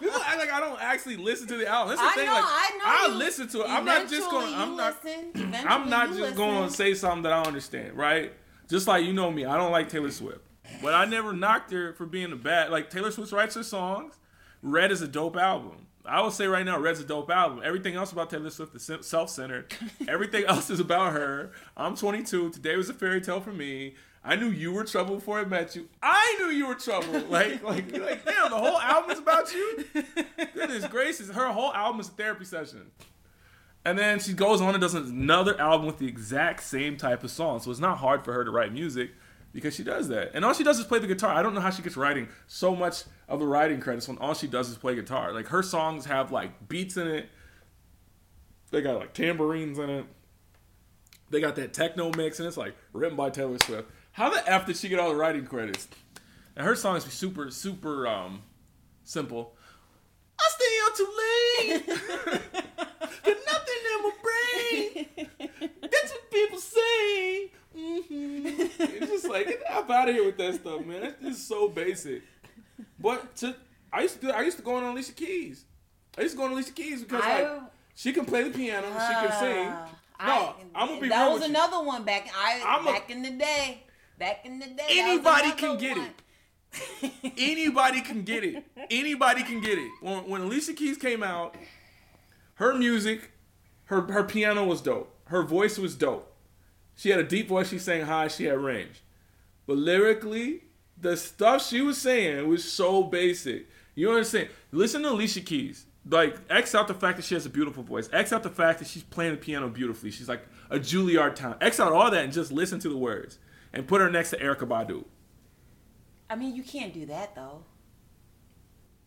People 0.00 0.20
act 0.22 0.38
like 0.38 0.50
I 0.52 0.60
don't 0.60 0.80
actually 0.80 1.16
listen 1.16 1.46
to 1.48 1.56
the 1.56 1.66
album. 1.66 1.96
That's 1.96 2.00
the 2.00 2.06
I 2.06 2.12
thing. 2.14 2.26
know, 2.26 2.32
like, 2.32 2.44
I 2.44 3.06
know. 3.08 3.12
you- 3.12 3.18
listen 3.18 3.48
to 3.48 3.60
it. 3.62 3.68
I'm 3.68 3.84
not 3.84 4.08
just 4.08 4.30
going. 4.30 4.54
I'm 4.54 4.76
not. 4.76 5.04
Listen, 5.04 5.54
I'm 5.66 5.90
not 5.90 6.14
just 6.16 6.34
going 6.36 6.68
to 6.68 6.74
say 6.74 6.94
something 6.94 7.22
that 7.24 7.32
I 7.32 7.42
understand, 7.42 7.94
right? 7.94 8.32
Just 8.68 8.88
like 8.88 9.04
you 9.04 9.12
know 9.12 9.30
me, 9.30 9.44
I 9.44 9.56
don't 9.56 9.70
like 9.72 9.88
Taylor 9.90 10.10
Swift, 10.10 10.40
but 10.82 10.94
I 10.94 11.04
never 11.04 11.32
knocked 11.34 11.70
her 11.72 11.92
for 11.92 12.06
being 12.06 12.32
a 12.32 12.36
bad. 12.36 12.70
Like 12.70 12.88
Taylor 12.90 13.10
Swift 13.10 13.30
writes 13.32 13.54
her 13.56 13.62
songs. 13.62 14.14
Red 14.62 14.90
is 14.90 15.02
a 15.02 15.08
dope 15.08 15.36
album. 15.36 15.86
I 16.06 16.22
would 16.22 16.32
say 16.32 16.46
right 16.46 16.64
now, 16.66 16.78
Red's 16.78 17.00
a 17.00 17.04
dope 17.04 17.30
album. 17.30 17.60
Everything 17.64 17.94
else 17.96 18.12
about 18.12 18.28
Taylor 18.30 18.50
Swift 18.50 18.74
is 18.74 18.90
self-centered. 19.06 19.72
Everything 20.08 20.44
else 20.48 20.68
is 20.70 20.80
about 20.80 21.12
her. 21.14 21.52
I'm 21.76 21.96
22. 21.96 22.50
Today 22.50 22.76
was 22.76 22.88
a 22.90 22.94
fairy 22.94 23.20
tale 23.22 23.40
for 23.40 23.52
me. 23.52 23.94
I 24.24 24.36
knew 24.36 24.48
you 24.48 24.72
were 24.72 24.84
trouble 24.84 25.16
before 25.16 25.38
I 25.38 25.44
met 25.44 25.76
you. 25.76 25.86
I 26.02 26.36
knew 26.38 26.46
you 26.46 26.66
were 26.66 26.74
trouble. 26.74 27.20
Like, 27.28 27.62
like, 27.62 27.92
like, 27.92 28.24
damn, 28.24 28.50
the 28.50 28.56
whole 28.56 28.80
album 28.80 29.10
is 29.10 29.18
about 29.18 29.52
you. 29.52 29.84
Goodness 30.54 30.86
gracious, 30.86 31.28
her 31.30 31.48
whole 31.48 31.74
album 31.74 32.00
is 32.00 32.08
a 32.08 32.12
therapy 32.12 32.44
session. 32.44 32.90
And 33.84 33.98
then 33.98 34.18
she 34.18 34.32
goes 34.32 34.62
on 34.62 34.74
and 34.74 34.80
does 34.80 34.94
another 34.94 35.60
album 35.60 35.86
with 35.86 35.98
the 35.98 36.08
exact 36.08 36.62
same 36.62 36.96
type 36.96 37.22
of 37.22 37.30
song. 37.30 37.60
So 37.60 37.70
it's 37.70 37.80
not 37.80 37.98
hard 37.98 38.24
for 38.24 38.32
her 38.32 38.44
to 38.44 38.50
write 38.50 38.72
music 38.72 39.10
because 39.52 39.74
she 39.74 39.84
does 39.84 40.08
that. 40.08 40.30
And 40.32 40.42
all 40.42 40.54
she 40.54 40.64
does 40.64 40.78
is 40.78 40.86
play 40.86 41.00
the 41.00 41.06
guitar. 41.06 41.34
I 41.34 41.42
don't 41.42 41.54
know 41.54 41.60
how 41.60 41.70
she 41.70 41.82
gets 41.82 41.96
writing 41.96 42.28
so 42.46 42.74
much 42.74 43.04
of 43.28 43.40
the 43.40 43.46
writing 43.46 43.80
credits 43.80 44.08
when 44.08 44.16
all 44.18 44.32
she 44.32 44.46
does 44.46 44.70
is 44.70 44.78
play 44.78 44.94
guitar. 44.94 45.32
Like 45.32 45.48
her 45.48 45.62
songs 45.62 46.06
have 46.06 46.32
like 46.32 46.66
beats 46.66 46.96
in 46.96 47.08
it. 47.08 47.28
They 48.70 48.80
got 48.80 48.96
like 48.96 49.12
tambourines 49.12 49.78
in 49.78 49.90
it. 49.90 50.06
They 51.28 51.40
got 51.40 51.56
that 51.56 51.74
techno 51.74 52.10
mix 52.16 52.38
and 52.38 52.48
it's 52.48 52.56
like 52.56 52.74
written 52.94 53.16
by 53.16 53.28
Taylor 53.28 53.58
Swift. 53.64 53.90
How 54.14 54.30
the 54.30 54.42
F 54.50 54.66
did 54.66 54.76
she 54.76 54.88
get 54.88 54.98
all 54.98 55.10
the 55.10 55.16
writing 55.16 55.44
credits? 55.46 55.88
And 56.56 56.64
her 56.66 56.74
songs 56.76 57.04
be 57.04 57.10
super, 57.10 57.50
super 57.50 58.06
um 58.06 58.42
simple. 59.02 59.54
I 60.38 60.50
stay 60.50 60.78
out 60.84 60.96
too 60.96 61.10
late. 61.20 61.86
Got 63.24 63.36
nothing 63.46 63.80
in 63.92 64.02
my 64.02 64.12
brain. 64.22 65.06
That's 65.82 66.12
what 66.12 66.30
people 66.30 66.58
say. 66.58 67.50
hmm 67.74 67.98
It's 68.78 69.10
just 69.10 69.28
like 69.28 69.46
get 69.48 69.62
up 69.70 69.90
out 69.90 70.08
of 70.08 70.14
here 70.14 70.24
with 70.24 70.36
that 70.38 70.54
stuff, 70.54 70.84
man. 70.84 71.02
It's 71.04 71.20
just 71.22 71.48
so 71.48 71.68
basic. 71.68 72.22
But 73.00 73.34
to 73.36 73.54
I 73.92 74.02
used 74.02 74.20
to 74.20 74.26
do, 74.28 74.32
I 74.32 74.42
used 74.42 74.56
to 74.58 74.62
go 74.62 74.76
on 74.76 74.84
Alicia 74.84 75.12
Keys. 75.12 75.64
I 76.16 76.22
used 76.22 76.34
to 76.34 76.38
go 76.38 76.44
on 76.44 76.52
Alicia 76.52 76.72
Keys 76.72 77.02
because 77.02 77.22
like 77.24 77.48
she 77.96 78.12
can 78.12 78.24
play 78.24 78.44
the 78.44 78.50
piano, 78.56 78.86
she 78.88 79.14
can 79.14 79.32
sing. 79.40 79.66
Ah, 79.68 79.88
No, 80.26 80.32
I- 80.32 80.82
I'm 80.82 80.88
gonna 80.88 81.00
be 81.00 81.08
That 81.08 81.28
was 81.30 81.40
with 81.40 81.48
you. 81.50 81.54
another 81.56 81.82
one 81.84 82.04
back. 82.04 82.28
I 82.36 82.62
I'm 82.64 82.86
a- 82.86 82.92
back 82.92 83.10
in 83.10 83.22
the 83.22 83.30
day. 83.32 83.82
Back 84.18 84.44
in 84.44 84.58
the 84.58 84.66
day. 84.66 84.86
Anybody 84.90 85.52
can 85.52 85.78
get 85.78 85.96
one. 85.96 86.06
it. 86.06 87.12
Anybody 87.38 88.00
can 88.00 88.22
get 88.22 88.44
it. 88.44 88.64
Anybody 88.90 89.42
can 89.42 89.60
get 89.60 89.78
it. 89.78 89.90
When, 90.00 90.28
when 90.28 90.40
Alicia 90.42 90.72
Keys 90.72 90.98
came 90.98 91.22
out, 91.22 91.56
her 92.54 92.74
music, 92.74 93.30
her 93.86 94.02
her 94.02 94.24
piano 94.24 94.64
was 94.64 94.80
dope. 94.80 95.14
Her 95.26 95.42
voice 95.42 95.78
was 95.78 95.94
dope. 95.94 96.32
She 96.96 97.10
had 97.10 97.18
a 97.18 97.24
deep 97.24 97.48
voice. 97.48 97.68
She 97.70 97.78
sang 97.78 98.02
high. 98.02 98.28
She 98.28 98.44
had 98.44 98.58
range. 98.58 99.02
But 99.66 99.78
lyrically, 99.78 100.62
the 101.00 101.16
stuff 101.16 101.66
she 101.66 101.80
was 101.80 101.98
saying 101.98 102.48
was 102.48 102.70
so 102.70 103.02
basic. 103.02 103.66
You 103.94 104.10
understand? 104.10 104.48
Listen 104.72 105.02
to 105.02 105.10
Alicia 105.10 105.40
Keys. 105.40 105.86
Like, 106.08 106.36
X 106.50 106.74
out 106.74 106.86
the 106.86 106.94
fact 106.94 107.16
that 107.16 107.24
she 107.24 107.34
has 107.34 107.46
a 107.46 107.50
beautiful 107.50 107.82
voice. 107.82 108.10
X 108.12 108.32
out 108.32 108.42
the 108.42 108.50
fact 108.50 108.78
that 108.80 108.88
she's 108.88 109.02
playing 109.02 109.32
the 109.32 109.38
piano 109.38 109.68
beautifully. 109.68 110.10
She's 110.10 110.28
like 110.28 110.42
a 110.68 110.78
Juilliard 110.78 111.34
talent. 111.34 111.62
X 111.62 111.80
out 111.80 111.92
all 111.92 112.10
that 112.10 112.24
and 112.24 112.32
just 112.32 112.52
listen 112.52 112.78
to 112.80 112.88
the 112.88 112.96
words. 112.96 113.38
And 113.74 113.86
put 113.88 114.00
her 114.00 114.08
next 114.08 114.30
to 114.30 114.38
Erykah 114.38 114.68
Badu. 114.68 115.04
I 116.30 116.36
mean, 116.36 116.54
you 116.54 116.62
can't 116.62 116.94
do 116.94 117.06
that 117.06 117.34
though. 117.34 117.64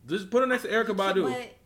Just 0.06 0.30
put 0.30 0.40
her 0.42 0.46
next 0.46 0.62
to 0.62 0.68
Erykah 0.68 0.94
Badu. 0.96 1.22
But, 1.24 1.56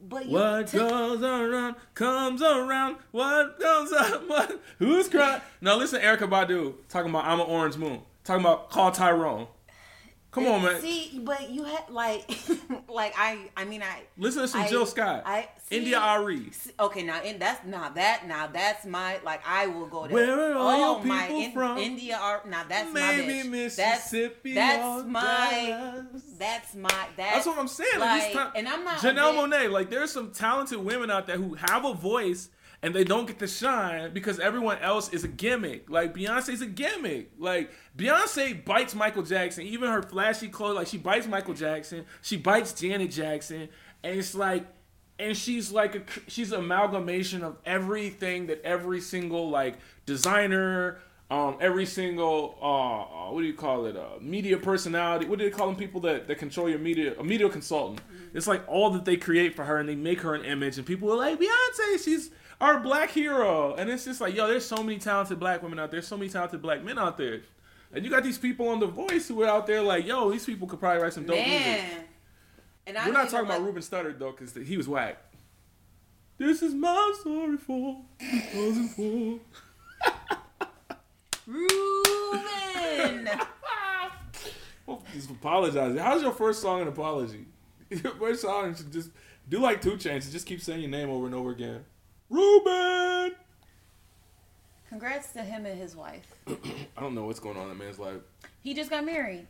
but 0.00 0.26
you 0.26 0.32
What 0.32 0.66
took- 0.68 0.88
goes 0.88 1.22
around 1.22 1.74
comes 1.94 2.40
around. 2.40 2.96
What 3.10 3.60
goes 3.60 3.92
up? 3.92 4.22
What? 4.28 4.62
Who's 4.78 5.08
crying? 5.08 5.42
Now 5.60 5.76
listen, 5.76 6.00
to 6.00 6.06
Erykah 6.06 6.30
Badu 6.30 6.74
talking 6.88 7.10
about 7.10 7.24
I'm 7.24 7.40
an 7.40 7.46
orange 7.46 7.76
moon. 7.76 8.00
Talking 8.24 8.42
about 8.44 8.70
call 8.70 8.92
Tyrone. 8.92 9.48
Come 10.36 10.46
on, 10.48 10.62
man. 10.62 10.80
See, 10.82 11.18
but 11.24 11.48
you 11.48 11.64
had 11.64 11.88
like, 11.88 12.30
like 12.88 13.14
I, 13.16 13.48
I 13.56 13.64
mean, 13.64 13.82
I 13.82 14.02
Listen 14.18 14.42
to 14.42 14.48
some 14.48 14.60
I- 14.60 14.68
Jill 14.68 14.84
Scott. 14.84 15.22
I 15.24 15.48
see- 15.68 15.78
India 15.78 15.98
Arie. 15.98 16.50
see- 16.52 16.72
Okay, 16.78 17.02
now 17.02 17.16
and 17.24 17.40
that's 17.40 17.64
now 17.66 17.88
that 17.88 18.28
now 18.28 18.46
that's 18.46 18.84
my 18.84 19.18
like 19.24 19.40
I 19.48 19.66
will 19.66 19.86
go 19.86 20.02
there. 20.06 20.12
Where 20.12 20.52
are 20.52 20.58
all 20.58 20.96
your 20.98 21.04
my 21.04 21.26
people 21.28 21.52
from? 21.52 21.78
India 21.78 22.18
are 22.20 22.42
now 22.46 22.64
that's 22.68 22.92
Maybe 22.92 23.48
my 23.48 23.48
bitch. 23.48 23.50
Mississippi. 23.50 24.52
That's 24.54 24.82
that's 24.84 25.06
my 25.08 26.02
that's 26.38 26.74
my 26.74 27.06
that's, 27.16 27.34
That's 27.34 27.46
what 27.46 27.58
I'm 27.58 27.68
saying. 27.68 27.98
Like, 27.98 28.22
Like, 28.24 28.32
time- 28.34 28.52
and 28.56 28.68
I'm 28.68 28.84
not 28.84 28.98
Janelle 28.98 29.34
Monáe. 29.34 29.70
Like, 29.70 29.88
there's 29.88 30.10
some 30.12 30.32
talented 30.32 30.78
women 30.78 31.10
out 31.10 31.26
there 31.26 31.38
who 31.38 31.54
have 31.54 31.86
a 31.86 31.94
voice 31.94 32.50
and 32.86 32.94
they 32.94 33.02
don't 33.02 33.26
get 33.26 33.40
to 33.40 33.48
shine 33.48 34.14
because 34.14 34.38
everyone 34.38 34.78
else 34.78 35.12
is 35.12 35.24
a 35.24 35.28
gimmick. 35.28 35.90
Like 35.90 36.14
Beyonce's 36.14 36.62
a 36.62 36.66
gimmick. 36.66 37.32
Like 37.36 37.72
Beyonce 37.98 38.64
bites 38.64 38.94
Michael 38.94 39.24
Jackson. 39.24 39.64
Even 39.64 39.90
her 39.90 40.02
flashy 40.04 40.46
clothes, 40.46 40.76
like 40.76 40.86
she 40.86 40.96
bites 40.96 41.26
Michael 41.26 41.54
Jackson. 41.54 42.04
She 42.22 42.36
bites 42.36 42.72
Janet 42.72 43.10
Jackson, 43.10 43.68
and 44.04 44.18
it's 44.18 44.34
like. 44.34 44.66
And 45.18 45.34
she's 45.34 45.72
like 45.72 45.94
a 45.94 46.02
she's 46.28 46.52
an 46.52 46.60
amalgamation 46.60 47.42
of 47.42 47.56
everything 47.64 48.48
that 48.48 48.60
every 48.62 49.00
single 49.00 49.48
like 49.48 49.78
designer, 50.04 50.98
um, 51.30 51.56
every 51.58 51.86
single 51.86 52.58
uh, 52.60 53.28
uh, 53.28 53.32
what 53.32 53.40
do 53.40 53.46
you 53.46 53.54
call 53.54 53.86
it? 53.86 53.96
Uh, 53.96 54.20
media 54.20 54.58
personality. 54.58 55.24
What 55.24 55.38
do 55.38 55.48
they 55.48 55.56
call 55.56 55.68
them? 55.68 55.76
People 55.76 56.02
that, 56.02 56.28
that 56.28 56.36
control 56.36 56.68
your 56.68 56.78
media. 56.78 57.14
A 57.18 57.24
media 57.24 57.48
consultant. 57.48 58.02
It's 58.34 58.46
like 58.46 58.62
all 58.68 58.90
that 58.90 59.06
they 59.06 59.16
create 59.16 59.54
for 59.56 59.64
her, 59.64 59.78
and 59.78 59.88
they 59.88 59.94
make 59.94 60.20
her 60.20 60.34
an 60.34 60.44
image, 60.44 60.76
and 60.76 60.86
people 60.86 61.10
are 61.10 61.16
like 61.16 61.40
Beyonce. 61.40 62.04
She's 62.04 62.30
our 62.60 62.80
black 62.80 63.10
hero, 63.10 63.74
and 63.74 63.88
it's 63.90 64.04
just 64.04 64.20
like 64.20 64.34
yo. 64.34 64.46
There's 64.48 64.64
so 64.66 64.82
many 64.82 64.98
talented 64.98 65.38
black 65.38 65.62
women 65.62 65.78
out 65.78 65.90
there. 65.90 66.02
So 66.02 66.16
many 66.16 66.30
talented 66.30 66.62
black 66.62 66.82
men 66.82 66.98
out 66.98 67.16
there. 67.18 67.40
And 67.92 68.04
you 68.04 68.10
got 68.10 68.24
these 68.24 68.38
people 68.38 68.68
on 68.68 68.80
The 68.80 68.86
Voice 68.86 69.28
who 69.28 69.42
are 69.42 69.48
out 69.48 69.66
there 69.66 69.80
like, 69.80 70.04
yo, 70.06 70.30
these 70.30 70.44
people 70.44 70.66
could 70.66 70.80
probably 70.80 71.02
write 71.02 71.12
some 71.12 71.24
dope 71.24 71.36
music. 71.36 71.80
And 72.86 72.98
I 72.98 73.06
We're 73.06 73.12
don't 73.14 73.24
talking 73.30 73.46
about 73.46 73.60
like- 73.60 73.66
Ruben 73.66 73.82
Studdard 73.82 74.18
though, 74.18 74.32
because 74.32 74.54
he 74.54 74.76
was 74.76 74.88
whack. 74.88 75.18
This 76.38 76.62
is 76.62 76.74
my 76.74 77.14
story 77.20 77.56
for 77.56 78.02
2004. 78.20 79.38
Ruben. 81.46 83.30
Well, 84.86 85.02
just 85.12 85.28
apologize. 85.30 85.98
How's 85.98 86.22
your 86.22 86.30
first 86.30 86.62
song 86.62 86.80
an 86.80 86.86
apology? 86.86 87.46
Your 87.90 88.12
first 88.14 88.42
song 88.42 88.72
should 88.76 88.92
just 88.92 89.10
do 89.48 89.58
like 89.58 89.80
two 89.82 89.96
chances. 89.96 90.30
Just 90.32 90.46
keep 90.46 90.60
saying 90.60 90.80
your 90.80 90.90
name 90.90 91.10
over 91.10 91.26
and 91.26 91.34
over 91.34 91.50
again. 91.50 91.84
Ruben. 92.28 93.34
Congrats 94.88 95.32
to 95.32 95.42
him 95.42 95.66
and 95.66 95.78
his 95.78 95.96
wife. 95.96 96.26
I 96.48 97.00
don't 97.00 97.14
know 97.14 97.24
what's 97.24 97.40
going 97.40 97.56
on 97.56 97.64
in 97.64 97.68
that 97.70 97.84
man's 97.84 97.98
life. 97.98 98.20
He 98.62 98.74
just 98.74 98.90
got 98.90 99.04
married. 99.04 99.46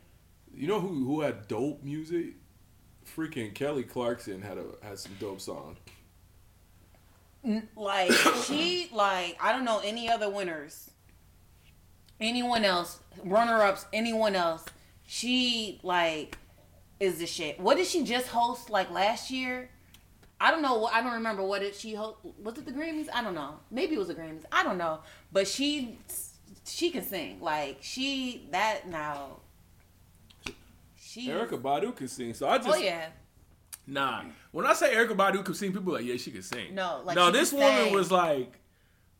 You 0.53 0.67
know 0.67 0.79
who 0.79 1.05
who 1.05 1.21
had 1.21 1.47
dope 1.47 1.83
music? 1.83 2.33
Freaking 3.15 3.53
Kelly 3.53 3.83
Clarkson 3.83 4.41
had 4.41 4.57
a 4.57 4.65
had 4.81 4.99
some 4.99 5.13
dope 5.19 5.39
song. 5.39 5.77
Like 7.75 8.11
she 8.45 8.89
like 8.91 9.37
I 9.41 9.51
don't 9.53 9.63
know 9.63 9.81
any 9.83 10.09
other 10.09 10.29
winners. 10.29 10.91
Anyone 12.19 12.65
else, 12.65 12.99
runner 13.23 13.61
ups, 13.61 13.85
anyone 13.93 14.35
else. 14.35 14.65
She 15.05 15.79
like 15.83 16.37
is 16.99 17.19
the 17.19 17.27
shit. 17.27 17.59
What 17.59 17.77
did 17.77 17.87
she 17.87 18.03
just 18.03 18.27
host 18.27 18.69
like 18.69 18.89
last 18.91 19.29
year? 19.29 19.69
I 20.39 20.51
don't 20.51 20.61
know. 20.61 20.85
I 20.85 21.01
don't 21.01 21.13
remember 21.13 21.43
what 21.43 21.63
it 21.63 21.75
she. 21.75 21.95
Was 21.95 22.57
it 22.57 22.65
the 22.65 22.71
Grammys? 22.71 23.07
I 23.13 23.23
don't 23.23 23.35
know. 23.35 23.55
Maybe 23.71 23.95
it 23.95 23.99
was 23.99 24.07
the 24.07 24.15
Grammys. 24.15 24.43
I 24.51 24.63
don't 24.63 24.77
know. 24.77 24.99
But 25.31 25.47
she 25.47 25.97
she 26.65 26.91
can 26.91 27.03
sing. 27.03 27.41
Like 27.41 27.77
she 27.81 28.47
that 28.51 28.87
now. 28.87 29.39
She 30.99 31.29
Erykah 31.29 31.61
Badu 31.61 31.95
can 31.95 32.07
sing, 32.07 32.33
so 32.33 32.47
I 32.47 32.57
just 32.57 32.69
Oh 32.69 32.75
yeah. 32.75 33.07
Nah. 33.87 34.23
When 34.51 34.65
I 34.65 34.73
say 34.73 34.93
Erykah 34.93 35.15
Badu 35.15 35.43
can 35.43 35.53
sing, 35.53 35.71
people 35.71 35.93
are 35.93 35.99
like, 35.99 36.05
yeah, 36.05 36.17
she 36.17 36.31
can 36.31 36.41
sing. 36.41 36.75
No, 36.75 37.01
like, 37.05 37.15
no, 37.15 37.31
this 37.31 37.53
woman 37.53 37.85
sing. 37.85 37.93
was 37.93 38.11
like, 38.11 38.59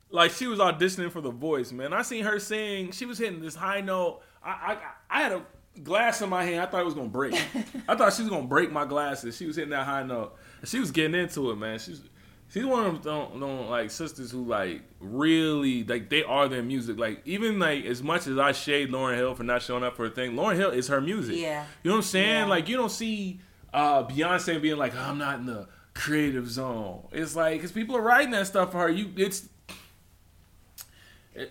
like 0.09 0.31
she 0.31 0.45
was 0.47 0.59
auditioning 0.59 1.09
for 1.09 1.21
The 1.21 1.31
Voice, 1.31 1.71
man. 1.71 1.93
I 1.93 2.01
seen 2.01 2.25
her 2.25 2.39
sing. 2.39 2.91
She 2.91 3.05
was 3.05 3.17
hitting 3.17 3.39
this 3.39 3.55
high 3.55 3.81
note. 3.81 4.21
I, 4.43 4.49
I, 4.49 4.77
I 5.09 5.21
had 5.21 5.31
a 5.31 5.45
glass 5.83 6.21
in 6.21 6.29
my 6.29 6.43
hand. 6.43 6.61
I 6.61 6.65
thought 6.65 6.81
it 6.81 6.85
was 6.85 6.93
gonna 6.93 7.07
break. 7.07 7.33
I 7.87 7.95
thought 7.95 8.13
she 8.13 8.23
was 8.23 8.29
gonna 8.29 8.47
break 8.47 8.71
my 8.71 8.85
glasses. 8.85 9.37
She 9.37 9.45
was 9.45 9.55
hitting 9.55 9.71
that 9.71 9.85
high 9.85 10.03
note. 10.03 10.35
She 10.65 10.79
was 10.79 10.91
getting 10.91 11.19
into 11.19 11.51
it, 11.51 11.55
man. 11.55 11.79
She's 11.79 12.01
She's 12.49 12.65
one 12.65 12.85
of 12.85 12.93
them 12.93 13.01
don't, 13.03 13.39
don't 13.41 13.69
like 13.69 13.91
sisters 13.91 14.31
who 14.31 14.45
like 14.45 14.81
really 15.01 15.83
like 15.83 16.09
they 16.09 16.23
are 16.23 16.47
their 16.47 16.63
music. 16.63 16.97
Like 16.97 17.21
even 17.25 17.59
like 17.59 17.83
as 17.85 18.01
much 18.01 18.25
as 18.27 18.37
I 18.37 18.53
shade 18.53 18.89
Lauryn 18.89 19.15
Hill 19.15 19.35
for 19.35 19.43
not 19.43 19.61
showing 19.61 19.83
up 19.83 19.97
for 19.97 20.05
a 20.05 20.09
thing, 20.09 20.33
Lauryn 20.33 20.55
Hill 20.55 20.71
is 20.71 20.87
her 20.87 21.01
music. 21.01 21.35
Yeah. 21.37 21.65
You 21.83 21.89
know 21.89 21.95
what 21.95 21.97
I'm 21.97 22.03
saying? 22.03 22.39
Yeah. 22.39 22.45
Like 22.45 22.69
you 22.69 22.77
don't 22.77 22.91
see 22.91 23.41
uh 23.73 24.05
Beyonce 24.05 24.61
being 24.61 24.77
like, 24.77 24.95
I'm 24.95 25.17
not 25.17 25.39
in 25.39 25.45
the 25.45 25.67
creative 25.93 26.49
zone. 26.49 27.07
It's 27.11 27.35
like 27.35 27.55
because 27.55 27.73
people 27.73 27.97
are 27.97 28.01
writing 28.01 28.31
that 28.31 28.47
stuff 28.47 28.71
for 28.71 28.77
her. 28.79 28.89
You 28.89 29.11
it's 29.17 29.49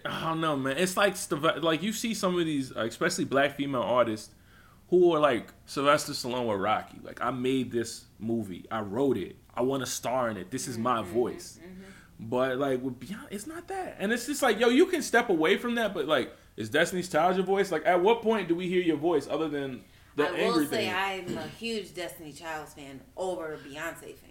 I 0.06 0.24
don't 0.24 0.40
know, 0.40 0.56
man. 0.56 0.78
It's 0.78 0.96
like 0.96 1.14
like 1.62 1.82
you 1.82 1.92
see 1.92 2.14
some 2.14 2.38
of 2.38 2.46
these, 2.46 2.74
uh, 2.74 2.86
especially 2.86 3.26
black 3.26 3.54
female 3.56 3.82
artists, 3.82 4.30
who 4.88 5.12
are 5.12 5.20
like 5.20 5.48
Sylvester 5.66 6.12
Stallone 6.12 6.48
with 6.48 6.60
Rocky. 6.60 6.98
Like 7.02 7.20
I 7.20 7.30
made 7.30 7.70
this 7.72 8.04
movie, 8.18 8.66
I 8.70 8.80
wrote 8.80 9.16
it, 9.16 9.36
I 9.54 9.62
want 9.62 9.84
to 9.84 9.90
star 9.90 10.30
in 10.30 10.36
it. 10.36 10.50
This 10.50 10.68
is 10.68 10.78
my 10.78 11.02
mm-hmm, 11.02 11.12
voice. 11.12 11.58
Mm-hmm, 11.60 11.72
mm-hmm. 11.72 11.82
But 12.18 12.58
like 12.58 12.82
with 12.82 12.98
Beyonce, 12.98 13.26
it's 13.30 13.46
not 13.46 13.68
that, 13.68 13.96
and 13.98 14.12
it's 14.12 14.26
just 14.26 14.42
like 14.42 14.58
yo, 14.58 14.68
you 14.68 14.86
can 14.86 15.02
step 15.02 15.28
away 15.28 15.56
from 15.58 15.74
that, 15.74 15.92
but 15.92 16.06
like, 16.06 16.32
is 16.56 16.70
Destiny's 16.70 17.08
Child 17.08 17.36
your 17.36 17.44
voice? 17.44 17.70
Like, 17.70 17.84
at 17.84 18.00
what 18.00 18.22
point 18.22 18.48
do 18.48 18.54
we 18.54 18.68
hear 18.68 18.80
your 18.80 18.96
voice 18.96 19.28
other 19.28 19.48
than 19.48 19.82
the 20.14 20.26
other 20.26 20.34
thing? 20.36 20.40
I 20.40 20.48
will 20.48 20.52
angry 20.52 20.66
say 20.66 21.24
thing? 21.26 21.36
I'm 21.38 21.44
a 21.44 21.48
huge 21.48 21.94
Destiny 21.94 22.32
Childs 22.32 22.72
fan 22.72 23.00
over 23.16 23.52
a 23.52 23.58
Beyonce 23.58 24.14
fan. 24.16 24.30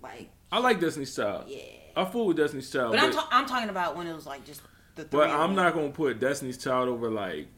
Like, 0.00 0.30
I 0.52 0.58
like 0.58 0.80
Destiny's 0.80 1.16
Child. 1.16 1.46
yeah. 1.48 1.58
I 1.96 2.04
fool 2.04 2.26
with 2.26 2.36
Destiny's 2.36 2.70
Child, 2.70 2.92
But 2.92 3.00
but, 3.00 3.06
I'm, 3.06 3.12
ta- 3.12 3.28
I'm 3.32 3.46
talking 3.46 3.68
about 3.70 3.96
when 3.96 4.06
it 4.06 4.14
was 4.14 4.26
like 4.26 4.44
just 4.44 4.60
the 4.94 5.02
three. 5.04 5.20
but 5.20 5.30
I'm 5.30 5.54
not 5.54 5.74
gonna 5.74 5.90
put 5.90 6.20
Destiny's 6.20 6.58
Child 6.58 6.88
over 6.88 7.10
like 7.10 7.48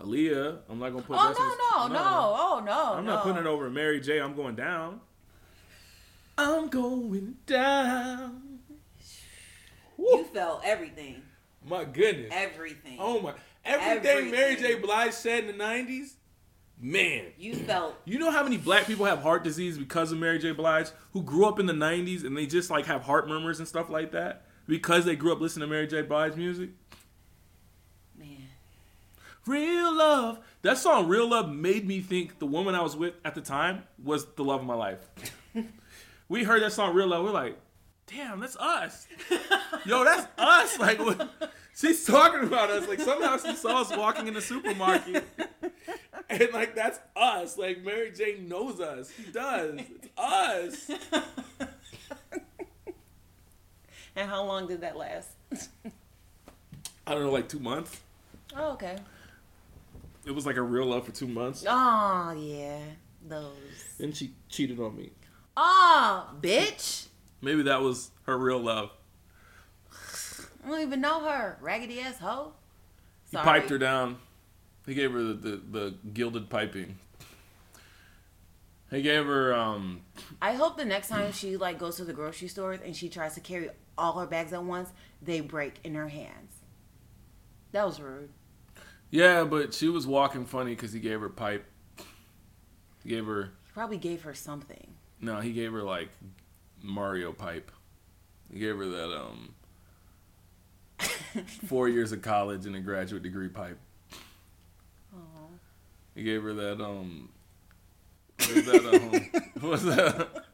Aaliyah. 0.00 0.58
I'm 0.68 0.78
not 0.78 0.90
gonna 0.90 1.02
put. 1.02 1.16
Oh 1.18 1.28
Destiny's, 1.28 1.52
no 1.72 1.86
no 1.86 1.94
no 1.94 2.36
oh 2.38 2.62
no 2.64 2.94
I'm 2.94 3.04
no. 3.04 3.14
not 3.14 3.22
putting 3.22 3.38
it 3.38 3.46
over 3.46 3.68
Mary 3.70 4.00
J. 4.00 4.20
I'm 4.20 4.34
going 4.34 4.54
down. 4.54 5.00
I'm 6.38 6.68
going 6.68 7.36
down. 7.46 8.60
You 9.98 10.24
felt 10.32 10.62
everything, 10.64 11.22
my 11.68 11.84
goodness. 11.84 12.30
everything. 12.32 12.96
Oh 12.98 13.20
my! 13.20 13.34
Everything, 13.64 14.30
Mary 14.30 14.56
J. 14.56 14.64
Everything. 14.64 14.82
Blige 14.82 15.12
said 15.12 15.44
in 15.44 15.58
the 15.58 15.62
'90s, 15.62 16.14
man. 16.80 17.26
You 17.38 17.54
felt 17.54 17.96
You 18.06 18.18
know 18.18 18.30
how 18.30 18.42
many 18.42 18.56
black 18.56 18.86
people 18.86 19.04
have 19.04 19.20
heart 19.22 19.44
disease 19.44 19.76
because 19.76 20.10
of 20.12 20.18
Mary 20.18 20.38
J. 20.38 20.52
Blige, 20.52 20.88
who 21.12 21.22
grew 21.22 21.44
up 21.44 21.60
in 21.60 21.66
the 21.66 21.74
'90s 21.74 22.24
and 22.24 22.34
they 22.34 22.46
just 22.46 22.70
like 22.70 22.86
have 22.86 23.02
heart 23.02 23.28
murmurs 23.28 23.58
and 23.58 23.68
stuff 23.68 23.90
like 23.90 24.12
that 24.12 24.46
because 24.66 25.04
they 25.04 25.16
grew 25.16 25.32
up 25.32 25.40
listening 25.40 25.68
to 25.68 25.74
Mary 25.74 25.86
J. 25.86 26.00
Blige 26.00 26.36
music. 26.36 26.70
Real 29.50 29.92
love. 29.92 30.38
That 30.62 30.78
song, 30.78 31.08
Real 31.08 31.28
Love, 31.28 31.50
made 31.50 31.84
me 31.84 32.00
think 32.00 32.38
the 32.38 32.46
woman 32.46 32.76
I 32.76 32.82
was 32.82 32.96
with 32.96 33.14
at 33.24 33.34
the 33.34 33.40
time 33.40 33.82
was 34.00 34.24
the 34.36 34.44
love 34.44 34.60
of 34.60 34.66
my 34.66 34.74
life. 34.74 34.98
we 36.28 36.44
heard 36.44 36.62
that 36.62 36.72
song, 36.72 36.94
Real 36.94 37.08
Love. 37.08 37.24
We're 37.24 37.32
like, 37.32 37.58
damn, 38.06 38.38
that's 38.38 38.56
us. 38.56 39.08
Yo, 39.84 40.04
that's 40.04 40.28
us. 40.38 40.78
Like, 40.78 41.00
what? 41.00 41.52
she's 41.74 42.06
talking 42.06 42.44
about 42.44 42.70
us. 42.70 42.86
Like, 42.86 43.00
somehow 43.00 43.38
she 43.38 43.56
saw 43.56 43.80
us 43.80 43.96
walking 43.96 44.28
in 44.28 44.34
the 44.34 44.40
supermarket. 44.40 45.24
And, 46.28 46.48
like, 46.52 46.76
that's 46.76 47.00
us. 47.16 47.58
Like, 47.58 47.82
Mary 47.82 48.12
Jane 48.12 48.48
knows 48.48 48.80
us. 48.80 49.10
She 49.16 49.32
does. 49.32 49.80
It's 49.80 50.08
us. 50.16 50.90
And 54.14 54.28
how 54.28 54.44
long 54.44 54.68
did 54.68 54.82
that 54.82 54.96
last? 54.96 55.30
I 57.04 57.14
don't 57.14 57.24
know, 57.24 57.32
like 57.32 57.48
two 57.48 57.58
months. 57.58 58.00
Oh 58.56 58.72
okay. 58.72 58.96
It 60.24 60.32
was 60.32 60.46
like 60.46 60.56
a 60.56 60.62
real 60.62 60.86
love 60.86 61.06
for 61.06 61.12
two 61.12 61.26
months. 61.26 61.64
Oh 61.66 62.34
yeah, 62.36 62.78
those. 63.26 63.54
Then 63.98 64.12
she 64.12 64.34
cheated 64.48 64.78
on 64.78 64.96
me. 64.96 65.12
Oh, 65.56 66.30
bitch. 66.40 67.06
Maybe 67.42 67.62
that 67.62 67.80
was 67.80 68.10
her 68.24 68.36
real 68.36 68.58
love. 68.58 68.90
I 70.62 70.68
don't 70.68 70.80
even 70.80 71.00
know 71.00 71.20
her. 71.20 71.58
Raggedy 71.60 72.00
ass 72.00 72.18
hoe. 72.18 72.52
He 73.30 73.36
piped 73.36 73.70
her 73.70 73.78
down. 73.78 74.18
He 74.86 74.94
gave 74.94 75.12
her 75.12 75.22
the, 75.22 75.34
the, 75.34 75.56
the 75.70 75.94
gilded 76.12 76.50
piping. 76.50 76.98
He 78.90 79.02
gave 79.02 79.24
her 79.24 79.54
um 79.54 80.00
I 80.42 80.54
hope 80.54 80.76
the 80.76 80.84
next 80.84 81.08
time 81.08 81.32
she 81.32 81.56
like 81.56 81.78
goes 81.78 81.96
to 81.96 82.04
the 82.04 82.12
grocery 82.12 82.48
stores 82.48 82.80
and 82.84 82.96
she 82.96 83.08
tries 83.08 83.34
to 83.34 83.40
carry 83.40 83.70
all 83.96 84.18
her 84.18 84.26
bags 84.26 84.52
at 84.52 84.64
once, 84.64 84.90
they 85.22 85.40
break 85.40 85.74
in 85.84 85.94
her 85.94 86.08
hands. 86.08 86.56
That 87.72 87.86
was 87.86 88.00
rude. 88.00 88.30
Yeah, 89.10 89.44
but 89.44 89.74
she 89.74 89.88
was 89.88 90.06
walking 90.06 90.44
funny 90.46 90.74
because 90.74 90.92
he 90.92 91.00
gave 91.00 91.20
her 91.20 91.28
pipe. 91.28 91.64
He 93.02 93.08
gave 93.10 93.26
her 93.26 93.52
He 93.66 93.72
probably 93.72 93.96
gave 93.98 94.22
her 94.22 94.34
something. 94.34 94.94
no, 95.20 95.40
he 95.40 95.52
gave 95.52 95.72
her 95.72 95.82
like 95.82 96.10
Mario 96.82 97.32
pipe. 97.32 97.70
He 98.52 98.58
gave 98.58 98.76
her 98.76 98.86
that 98.86 99.16
um 99.16 99.54
four 101.66 101.88
years 101.88 102.12
of 102.12 102.20
college 102.22 102.66
and 102.66 102.76
a 102.76 102.80
graduate 102.80 103.22
degree 103.22 103.48
pipe. 103.48 103.78
Oh. 105.14 105.48
He 106.14 106.22
gave 106.22 106.42
her 106.42 106.52
that 106.54 106.80
um 106.82 107.28
what 108.38 108.54
was 108.54 108.64
that 108.66 108.84
um 108.86 109.42
what 109.60 109.70
was 109.70 109.82
that 109.84 110.44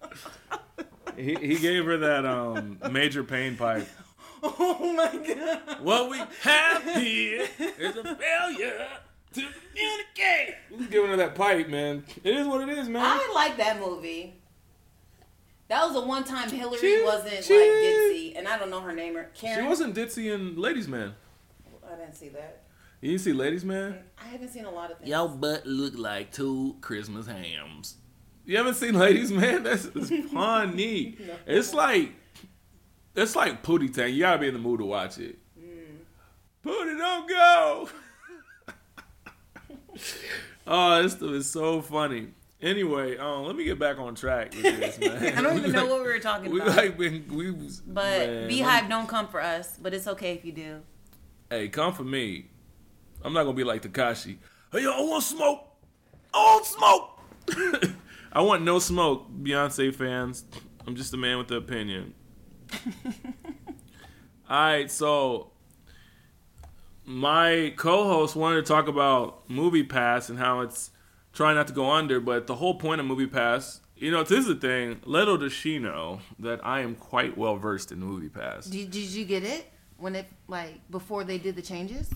he, 1.16 1.34
he 1.34 1.56
gave 1.58 1.84
her 1.86 1.96
that 1.98 2.24
um 2.26 2.78
major 2.90 3.24
pain 3.24 3.56
pipe. 3.56 3.88
Oh 4.42 4.92
my 4.92 5.16
god. 5.34 5.80
What 5.82 6.10
we 6.10 6.18
have 6.42 6.82
here 6.96 7.46
is 7.78 7.96
a 7.96 8.14
failure 8.16 8.86
to 9.34 9.40
communicate. 9.70 10.54
Who's 10.68 10.86
giving 10.88 11.10
her 11.10 11.16
that 11.16 11.34
pipe, 11.34 11.68
man? 11.68 12.04
It 12.22 12.34
is 12.36 12.46
what 12.46 12.66
it 12.68 12.78
is, 12.78 12.88
man. 12.88 13.02
I 13.04 13.32
like 13.34 13.56
that 13.58 13.78
movie. 13.80 14.34
That 15.68 15.84
was 15.84 15.94
the 15.94 16.00
one 16.02 16.22
time 16.24 16.48
Hillary 16.50 16.78
She- 16.78 17.02
wasn't 17.04 17.44
she- 17.44 17.54
like 17.58 17.70
ditzy, 17.70 18.38
and 18.38 18.46
I 18.46 18.56
don't 18.58 18.70
know 18.70 18.80
her 18.80 18.92
name. 18.92 19.16
Or 19.16 19.24
Karen. 19.34 19.64
she 19.64 19.68
wasn't 19.68 19.96
ditzy 19.96 20.32
in 20.32 20.56
Ladies 20.56 20.86
Man. 20.86 21.14
I 21.90 21.96
didn't 21.96 22.14
see 22.14 22.28
that. 22.30 22.62
You 23.00 23.10
didn't 23.10 23.22
see 23.22 23.32
Ladies 23.32 23.64
Man? 23.64 23.98
I 24.18 24.28
haven't 24.28 24.48
seen 24.48 24.64
a 24.64 24.70
lot 24.70 24.90
of 24.90 24.98
things. 24.98 25.10
Y'all 25.10 25.28
butt 25.28 25.66
look 25.66 25.94
like 25.96 26.32
two 26.32 26.76
Christmas 26.80 27.26
hams. 27.26 27.96
You 28.44 28.56
haven't 28.58 28.74
seen 28.74 28.94
Ladies 28.94 29.32
Man? 29.32 29.64
That's 29.64 29.86
it's 29.86 30.10
funny. 30.32 31.16
No. 31.18 31.34
It's 31.46 31.74
like 31.74 32.12
it's 33.16 33.34
like 33.36 33.62
Pootie 33.62 33.92
Tang. 33.92 34.12
You 34.12 34.20
gotta 34.20 34.38
be 34.38 34.48
in 34.48 34.54
the 34.54 34.60
mood 34.60 34.80
to 34.80 34.86
watch 34.86 35.18
it. 35.18 35.38
Mm. 35.58 35.96
Pootie, 36.64 36.98
don't 36.98 37.28
go. 37.28 37.88
oh, 40.66 41.02
this 41.02 41.12
stuff 41.12 41.30
is 41.30 41.50
so 41.50 41.80
funny. 41.80 42.28
Anyway, 42.62 43.16
um, 43.18 43.44
let 43.44 43.54
me 43.54 43.64
get 43.64 43.78
back 43.78 43.98
on 43.98 44.14
track 44.14 44.52
with 44.54 44.62
this, 44.62 44.98
man. 45.00 45.38
I 45.38 45.42
don't 45.42 45.54
We 45.54 45.60
even 45.60 45.72
know 45.72 45.82
like- 45.82 45.90
what 45.90 46.00
we 46.00 46.06
were 46.06 46.18
talking 46.18 46.50
We 46.50 46.60
about. 46.60 46.76
like 46.76 46.98
been 46.98 47.24
we 47.30 47.50
was, 47.50 47.80
but 47.80 48.28
man, 48.28 48.48
BeyHive 48.50 48.88
don't 48.88 49.06
come 49.08 49.28
for 49.28 49.40
us. 49.40 49.76
But 49.80 49.92
it's 49.94 50.06
okay 50.08 50.32
if 50.34 50.44
you 50.44 50.52
do. 50.52 50.80
Hey, 51.50 51.68
come 51.68 51.92
for 51.92 52.04
me. 52.04 52.46
I'm 53.22 53.32
not 53.32 53.44
gonna 53.44 53.56
be 53.56 53.64
like 53.64 53.82
Tekashi. 53.82 54.36
Hey, 54.72 54.82
yo, 54.82 54.90
I 54.92 55.00
want 55.02 55.22
smoke. 55.22 55.68
I 56.32 56.38
want 56.38 56.66
smoke. 56.66 57.92
I 58.32 58.40
want 58.40 58.62
no 58.64 58.78
smoke, 58.78 59.30
Beyonce 59.42 59.94
fans. 59.94 60.44
I'm 60.86 60.96
just 60.96 61.12
a 61.14 61.16
man 61.16 61.38
with 61.38 61.50
an 61.50 61.56
opinion. 61.58 62.14
All 64.48 64.56
right, 64.58 64.90
so 64.90 65.50
my 67.04 67.72
co-host 67.76 68.36
wanted 68.36 68.56
to 68.56 68.62
talk 68.62 68.88
about 68.88 69.48
Movie 69.48 69.82
Pass 69.82 70.28
and 70.28 70.38
how 70.38 70.60
it's 70.60 70.90
trying 71.32 71.56
not 71.56 71.68
to 71.68 71.72
go 71.72 71.90
under, 71.90 72.20
but 72.20 72.46
the 72.46 72.56
whole 72.56 72.74
point 72.74 73.00
of 73.00 73.06
Movie 73.06 73.26
Pass, 73.26 73.80
you 73.96 74.10
know, 74.10 74.22
this 74.22 74.40
is 74.40 74.46
the 74.46 74.54
thing. 74.54 75.00
Little 75.04 75.36
does 75.38 75.52
she 75.52 75.78
know 75.78 76.20
that 76.38 76.64
I 76.64 76.80
am 76.80 76.94
quite 76.94 77.36
well 77.36 77.56
versed 77.56 77.92
in 77.92 78.00
Movie 78.00 78.28
Pass. 78.28 78.66
Did, 78.66 78.90
did 78.90 79.08
you 79.08 79.24
get 79.24 79.44
it 79.44 79.72
when 79.98 80.14
it 80.14 80.26
like 80.48 80.80
before 80.90 81.24
they 81.24 81.38
did 81.38 81.56
the 81.56 81.62
changes? 81.62 82.10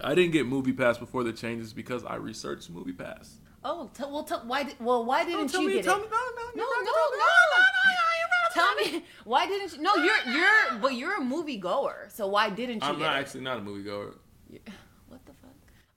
I 0.00 0.14
didn't 0.14 0.32
get 0.32 0.46
Movie 0.46 0.72
Pass 0.72 0.98
before 0.98 1.24
the 1.24 1.32
changes 1.32 1.72
because 1.72 2.04
I 2.04 2.16
researched 2.16 2.70
Movie 2.70 2.92
Pass. 2.92 3.38
Oh, 3.64 3.90
t- 3.92 4.04
well, 4.04 4.22
t- 4.22 4.34
why? 4.46 4.62
Did, 4.62 4.76
well, 4.80 5.04
why 5.04 5.22
oh, 5.22 5.26
didn't 5.26 5.48
tell 5.48 5.62
you 5.62 5.68
me, 5.68 5.74
get 5.74 5.86
it? 5.86 5.88
me, 5.88 5.92
no, 5.94 6.00
no, 6.00 6.06
No, 6.54 6.62
you 6.62 6.84
no, 6.84 6.84
gotta 6.84 7.16
no, 7.18 8.54
tell 8.54 8.74
me. 8.76 9.04
Why 9.24 9.46
didn't 9.46 9.72
you? 9.76 9.82
No, 9.82 9.94
you're 9.96 10.16
you're, 10.32 10.78
but 10.80 10.94
you're 10.94 11.16
a 11.16 11.20
movie 11.24 11.56
goer. 11.58 12.08
So 12.10 12.28
why 12.28 12.50
didn't 12.50 12.76
you 12.82 12.88
I'm 12.88 12.96
get 12.98 13.04
not 13.04 13.16
it? 13.16 13.20
actually 13.20 13.40
not 13.42 13.58
a 13.58 13.60
moviegoer. 13.60 14.14
What 15.08 15.24
the 15.24 15.32
fuck? 15.32 15.50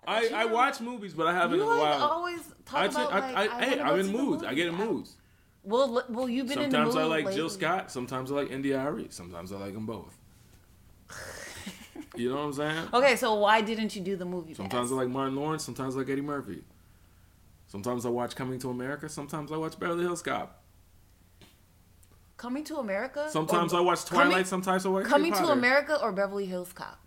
I, 0.07 0.27
thought 0.29 0.33
I 0.33 0.45
watch 0.45 0.79
movies, 0.81 1.13
but 1.13 1.27
I 1.27 1.33
haven't 1.33 1.57
You 1.57 1.63
in 1.63 1.67
a 1.69 1.71
like 1.71 1.99
while. 1.99 2.09
always 2.09 2.41
talk 2.65 2.79
I, 2.79 2.85
about 2.85 3.11
I, 3.13 3.19
like, 3.19 3.35
I, 3.51 3.57
I 3.57 3.63
hey, 3.65 3.77
wanna 3.77 3.91
I'm 3.91 3.99
in 3.99 4.05
to 4.05 4.11
the 4.11 4.17
moods. 4.17 4.43
I 4.43 4.53
get 4.53 4.67
in 4.67 4.75
moods. 4.75 5.15
Well, 5.63 5.97
l- 5.97 6.05
well, 6.09 6.29
you've 6.29 6.47
been 6.47 6.59
in 6.59 6.69
the 6.69 6.77
Sometimes 6.77 6.95
I 6.95 7.03
like 7.03 7.31
Jill. 7.33 7.49
Scott. 7.49 7.91
Sometimes 7.91 8.31
I 8.31 8.35
like 8.35 8.51
India 8.51 8.79
Arie. 8.79 9.07
Sometimes 9.09 9.51
I 9.51 9.57
like 9.57 9.73
them 9.73 9.85
both. 9.85 10.17
you 12.15 12.29
know 12.29 12.35
what 12.35 12.41
I'm 12.41 12.53
saying? 12.53 12.87
Okay, 12.93 13.15
so 13.15 13.35
why 13.35 13.61
didn't 13.61 13.95
you 13.95 14.01
do 14.01 14.15
the 14.15 14.25
movie? 14.25 14.53
Sometimes 14.53 14.89
pass? 14.89 14.93
I 14.93 15.01
like 15.01 15.09
Martin 15.09 15.35
Lawrence. 15.35 15.63
Sometimes 15.63 15.95
I 15.95 15.99
like 15.99 16.09
Eddie 16.09 16.21
Murphy. 16.21 16.63
Sometimes 17.71 18.05
I 18.05 18.09
watch 18.09 18.35
Coming 18.35 18.59
to 18.59 18.69
America. 18.69 19.07
Sometimes 19.07 19.49
I 19.51 19.55
watch 19.55 19.79
Beverly 19.79 20.03
Hills 20.03 20.21
Cop. 20.21 20.61
Coming 22.35 22.63
to 22.65 22.77
America. 22.77 23.29
Sometimes 23.29 23.71
or- 23.73 23.77
I 23.77 23.79
watch 23.81 24.05
Coming- 24.05 24.27
Twilight. 24.27 24.47
sometimes 24.47 24.85
I 24.85 24.89
watch 24.89 25.05
Coming 25.05 25.31
to 25.33 25.47
America 25.51 25.97
or 26.01 26.11
Beverly 26.11 26.45
Hills 26.45 26.73
Cop. 26.73 26.99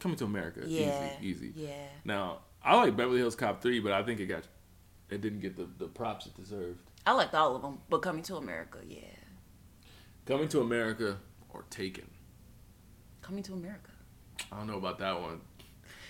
Coming 0.00 0.16
to 0.16 0.24
America. 0.24 0.62
Yeah, 0.66 1.10
Easy, 1.20 1.46
easy. 1.50 1.52
Yeah. 1.54 1.86
Now 2.04 2.40
I 2.64 2.74
like 2.76 2.96
Beverly 2.96 3.18
Hills 3.18 3.36
Cop 3.36 3.62
three, 3.62 3.78
but 3.78 3.92
I 3.92 4.02
think 4.02 4.18
it 4.18 4.26
got 4.26 4.42
it 5.08 5.20
didn't 5.20 5.40
get 5.40 5.56
the, 5.56 5.68
the 5.78 5.86
props 5.88 6.26
it 6.26 6.34
deserved. 6.34 6.80
I 7.06 7.12
liked 7.12 7.34
all 7.34 7.54
of 7.54 7.62
them, 7.62 7.78
but 7.88 7.98
Coming 8.02 8.22
to 8.24 8.36
America, 8.36 8.78
yeah. 8.84 8.98
Coming 10.26 10.48
to 10.48 10.60
America 10.62 11.18
or 11.50 11.64
Taken. 11.70 12.10
Coming 13.20 13.42
to 13.44 13.52
America. 13.52 13.90
I 14.50 14.56
don't 14.56 14.66
know 14.66 14.78
about 14.78 14.98
that 14.98 15.20
one. 15.20 15.40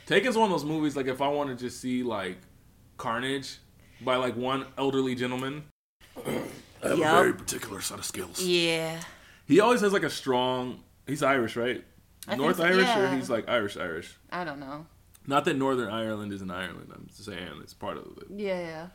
Taken's 0.07 0.37
one 0.37 0.51
of 0.51 0.51
those 0.51 0.65
movies 0.65 0.97
like 0.97 1.07
if 1.09 1.21
I 1.21 1.29
want 1.29 1.51
to 1.51 1.57
just 1.57 1.81
see 1.81 2.03
like 2.03 2.39
Carnage 2.97 3.59
by 4.05 4.17
like 4.17 4.37
one 4.37 4.67
elderly 4.79 5.15
gentleman. 5.15 5.65
I 6.17 6.89
have 6.89 6.99
Yup. 6.99 7.13
a 7.13 7.17
very 7.23 7.33
particular 7.35 7.81
set 7.81 7.99
of 7.99 8.05
skills. 8.05 8.43
Yeah. 8.43 9.01
He 9.47 9.61
always 9.61 9.81
has 9.81 9.93
like 9.93 10.03
a 10.03 10.11
strong. 10.11 10.81
He's 11.07 11.23
Irish, 11.23 11.57
right? 11.57 11.85
I 12.27 12.33
think 12.33 12.43
North 12.43 12.57
so, 12.59 12.65
Irish, 12.65 12.89
or 12.97 13.15
he's 13.15 13.29
like 13.31 13.49
Irish, 13.49 13.77
Irish. 13.77 14.17
I 14.31 14.45
don't 14.45 14.61
know. 14.61 14.87
Not 15.27 15.45
that 15.45 15.57
Northern 15.57 15.89
Ireland 15.89 16.33
is 16.33 16.43
in 16.43 16.51
Ireland. 16.51 16.91
I'm 16.95 17.07
just 17.09 17.25
saying 17.25 17.49
it's 17.63 17.75
part 17.75 17.97
of 17.97 18.05
it. 18.19 18.27
Yeah, 18.37 18.59
yeah. 18.61 18.87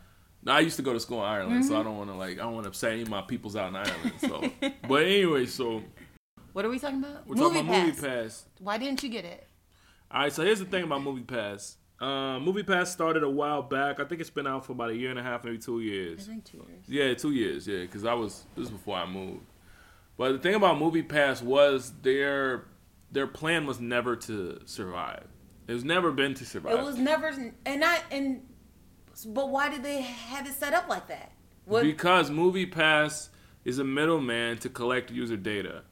Now, 0.44 0.56
I 0.56 0.60
used 0.62 0.78
to 0.78 0.82
go 0.84 0.94
to 0.94 1.00
school 1.00 1.20
in 1.20 1.26
Ireland, 1.26 1.62
Mm-hmm. 1.64 1.68
so 1.70 1.80
I 1.80 1.84
don't 1.84 1.98
want 1.98 2.10
to 2.10 2.16
like 2.16 2.34
I 2.40 2.44
don't 2.44 2.54
want 2.54 2.64
to 2.66 2.70
upset 2.70 2.94
any 2.94 3.02
of 3.02 3.10
my 3.10 3.22
peoples 3.22 3.56
out 3.56 3.70
in 3.70 3.76
Ireland. 3.76 4.14
So, 4.20 4.50
but 4.88 5.04
anyway, 5.04 5.46
so 5.46 5.84
What 6.54 6.64
are 6.66 6.70
we 6.70 6.80
talking 6.80 7.00
about? 7.04 7.28
we're 7.28 7.36
talking 7.36 7.62
about 7.68 7.86
Movie 7.86 8.02
Pass. 8.02 8.46
Why 8.60 8.78
didn't 8.78 9.04
you 9.04 9.10
get 9.10 9.26
it? 9.26 9.48
All 10.12 10.22
right, 10.22 10.32
so 10.32 10.44
here's 10.44 10.60
the 10.60 10.66
thing 10.66 10.84
about 10.84 11.02
Movie 11.04 11.22
Pass. 11.24 11.76
Uh, 12.00 12.40
Movie 12.40 12.64
Pass 12.64 12.92
started 12.92 13.24
a 13.24 13.30
while 13.30 13.64
back. 13.64 14.00
I 14.00 14.06
think 14.06 14.22
it's 14.22 14.30
been 14.30 14.46
out 14.46 14.66
for 14.66 14.74
about 14.74 14.92
a 14.92 14.96
year 14.96 15.10
and 15.10 15.18
a 15.18 15.24
half, 15.24 15.44
maybe 15.44 15.58
two 15.58 15.80
years. 15.80 16.28
I 16.28 16.32
think 16.32 16.46
two 16.46 16.58
years. 16.58 16.86
Yeah, 16.88 17.14
two 17.16 17.32
years. 17.32 17.68
Yeah, 17.68 17.82
because 17.82 18.06
I 18.06 18.14
was 18.14 18.46
this 18.56 18.64
was 18.64 18.70
before 18.72 18.98
I 18.98 19.06
moved. 19.08 19.46
But 20.18 20.34
the 20.34 20.40
thing 20.40 20.56
about 20.56 20.80
Movie 20.80 21.04
Pass 21.04 21.42
was 21.42 21.92
their 22.04 22.66
their 23.12 23.28
plan 23.28 23.66
was 23.66 23.80
never 23.80 24.16
to 24.16 24.60
survive. 24.66 25.26
It 25.68 25.74
was 25.74 25.84
never 25.84 26.12
been 26.12 26.34
to 26.36 26.46
survive. 26.46 26.80
It 26.80 26.84
was 26.84 26.98
never, 26.98 27.28
and 27.66 27.84
I 27.84 28.00
and, 28.12 28.42
but 29.26 29.50
why 29.50 29.70
did 29.70 29.84
they 29.84 30.02
have 30.02 30.48
it 30.48 30.54
set 30.54 30.74
up 30.74 30.88
like 30.88 31.08
that? 31.08 31.32
What? 31.66 31.84
Because 31.84 32.30
MoviePass 32.30 33.30
is 33.66 33.80
a 33.80 33.84
middleman 33.84 34.58
to 34.60 34.70
collect 34.70 35.12
user 35.12 35.36
data. 35.36 35.84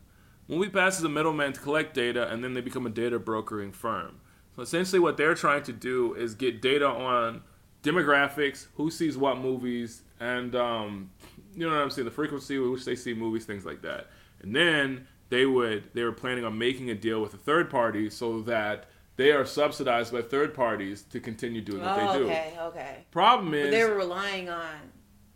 MoviePass 0.49 0.99
is 0.99 1.03
a 1.03 1.09
middleman 1.09 1.51
to 1.53 1.59
collect 1.59 1.93
data, 1.93 2.31
and 2.31 2.43
then 2.43 2.53
they 2.53 2.61
become 2.61 2.85
a 2.85 2.89
data 2.89 3.19
brokering 3.19 3.71
firm. 3.71 4.19
So 4.55 4.61
essentially, 4.61 4.99
what 4.99 5.17
they're 5.17 5.35
trying 5.35 5.63
to 5.63 5.73
do 5.73 6.13
is 6.13 6.33
get 6.35 6.61
data 6.61 6.87
on 6.87 7.41
demographics, 7.83 8.67
who 8.75 8.89
sees 8.89 9.17
what 9.17 9.37
movies, 9.37 10.01
and 10.19 10.55
um, 10.55 11.11
you 11.53 11.67
know 11.67 11.73
what 11.73 11.81
I'm 11.81 11.89
saying, 11.91 12.05
the 12.05 12.11
frequency 12.11 12.57
with 12.57 12.71
which 12.71 12.85
they 12.85 12.95
see 12.95 13.13
movies, 13.13 13.45
things 13.45 13.65
like 13.65 13.81
that. 13.81 14.07
And 14.41 14.55
then 14.55 15.07
they 15.29 15.45
would 15.45 15.89
they 15.93 16.03
were 16.03 16.11
planning 16.11 16.45
on 16.45 16.57
making 16.57 16.89
a 16.89 16.95
deal 16.95 17.21
with 17.21 17.33
a 17.33 17.37
third 17.37 17.69
party 17.69 18.09
so 18.09 18.41
that 18.43 18.85
they 19.17 19.31
are 19.31 19.45
subsidized 19.45 20.11
by 20.11 20.21
third 20.21 20.53
parties 20.53 21.03
to 21.03 21.19
continue 21.19 21.61
doing 21.61 21.81
what 21.81 21.99
oh, 21.99 22.13
they 22.13 22.19
do. 22.19 22.25
okay, 22.25 22.53
okay. 22.61 23.05
Problem 23.11 23.51
But 23.51 23.59
is, 23.59 23.71
they 23.71 23.83
were 23.85 23.95
relying 23.95 24.49
on 24.49 24.75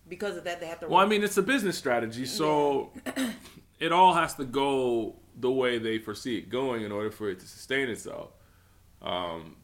because 0.08 0.38
of 0.38 0.44
that 0.44 0.60
they 0.60 0.68
have 0.68 0.80
to. 0.82 0.88
well, 0.88 1.00
I 1.00 1.06
mean, 1.06 1.24
it's 1.24 1.38
a 1.38 1.44
business 1.44 1.78
strategy, 1.78 2.26
so 2.26 2.92
it 3.80 3.92
all 3.92 4.14
has 4.14 4.34
to 4.36 4.46
go 4.46 5.16
the 5.40 5.52
way 5.52 5.78
they 5.78 5.98
foresee 5.98 6.38
it 6.38 6.50
going 6.50 6.84
in 6.84 6.92
order 6.92 7.12
for 7.12 7.30
it 7.30 7.40
to 7.40 7.48
sustain 7.48 7.90
itself. 7.90 8.32
Um, 9.02 9.56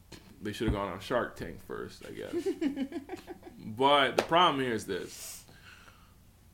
they 0.42 0.52
should 0.52 0.66
have 0.68 0.74
gone 0.74 0.92
on 0.92 1.00
Shark 1.00 1.36
Tank 1.36 1.58
first, 1.66 2.04
I 2.06 2.12
guess. 2.12 2.32
but 3.58 4.16
the 4.16 4.22
problem 4.22 4.62
here 4.62 4.72
is 4.74 4.86
this. 4.86 5.44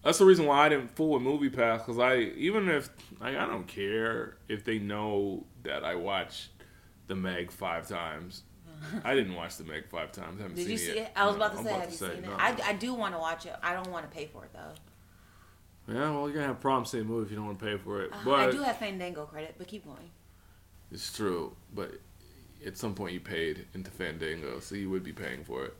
That's 0.04 0.18
the 0.18 0.24
reason 0.24 0.46
why 0.46 0.66
I 0.66 0.68
didn't 0.68 0.96
fool 0.96 1.10
with 1.14 1.22
Movie 1.22 1.48
Pass 1.50 1.80
because 1.82 1.98
I 1.98 2.16
even 2.36 2.68
if 2.68 2.90
like, 3.20 3.36
I 3.36 3.46
don't 3.46 3.66
care 3.68 4.36
if 4.48 4.64
they 4.64 4.78
know 4.78 5.44
that 5.62 5.84
I 5.84 5.94
watched 5.94 6.48
the 7.06 7.14
Meg 7.14 7.50
five 7.52 7.86
times. 7.88 8.42
I 9.04 9.14
didn't 9.14 9.34
watch 9.36 9.56
the 9.58 9.64
Meg 9.64 9.88
five 9.88 10.10
times. 10.10 10.40
I 10.40 10.42
haven't 10.42 10.56
Did 10.56 10.62
seen 10.62 10.70
you 10.70 10.74
it 10.74 10.78
see 10.78 10.94
yet. 10.96 11.06
it? 11.06 11.12
I 11.14 11.26
was 11.26 11.36
No, 11.36 11.42
about 11.42 11.52
to 11.52 11.58
I'm 11.58 11.64
say, 11.64 11.72
have 11.72 11.90
you 11.90 11.96
seen 11.96 12.10
it? 12.10 12.22
no. 12.24 12.32
I, 12.36 12.56
I 12.64 12.72
do 12.72 12.94
want 12.94 13.14
to 13.14 13.18
watch 13.20 13.46
it. 13.46 13.54
I 13.62 13.74
don't 13.74 13.90
want 13.92 14.10
to 14.10 14.16
pay 14.16 14.26
for 14.26 14.44
it 14.44 14.50
though. 14.52 14.72
Yeah, 15.94 16.10
well, 16.10 16.22
you're 16.28 16.34
gonna 16.34 16.46
have 16.46 16.60
problems 16.60 16.90
seeing 16.90 17.04
a 17.04 17.06
movie 17.06 17.26
if 17.26 17.30
you 17.30 17.36
don't 17.36 17.46
want 17.46 17.58
to 17.60 17.64
pay 17.64 17.76
for 17.76 18.02
it. 18.02 18.12
Uh, 18.12 18.16
But 18.24 18.40
I 18.40 18.50
do 18.50 18.60
have 18.62 18.76
Fandango 18.78 19.24
credit, 19.26 19.54
but 19.58 19.66
keep 19.68 19.84
going. 19.84 20.10
it's 20.90 21.12
true. 21.12 21.54
But 21.74 21.92
at 22.66 22.76
some 22.76 22.94
point, 22.94 23.12
you 23.12 23.20
paid 23.20 23.66
into 23.74 23.90
Fandango, 23.90 24.60
so 24.60 24.74
you 24.74 24.90
would 24.90 25.02
be 25.02 25.12
paying 25.12 25.44
for 25.44 25.64
it. 25.64 25.76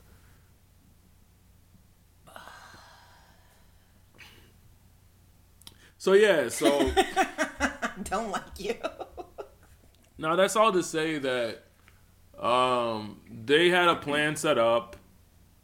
So 6.03 6.15
yeah, 6.15 6.49
so 6.49 6.91
don't 8.03 8.33
like 8.33 8.59
you. 8.59 8.75
now 10.19 10.35
that's 10.35 10.57
all 10.57 10.73
to 10.73 10.83
say 10.83 11.19
that 11.19 11.63
um, 12.37 13.21
they 13.31 13.69
had 13.69 13.87
a 13.87 13.95
plan 13.95 14.35
set 14.35 14.59
up, 14.59 14.97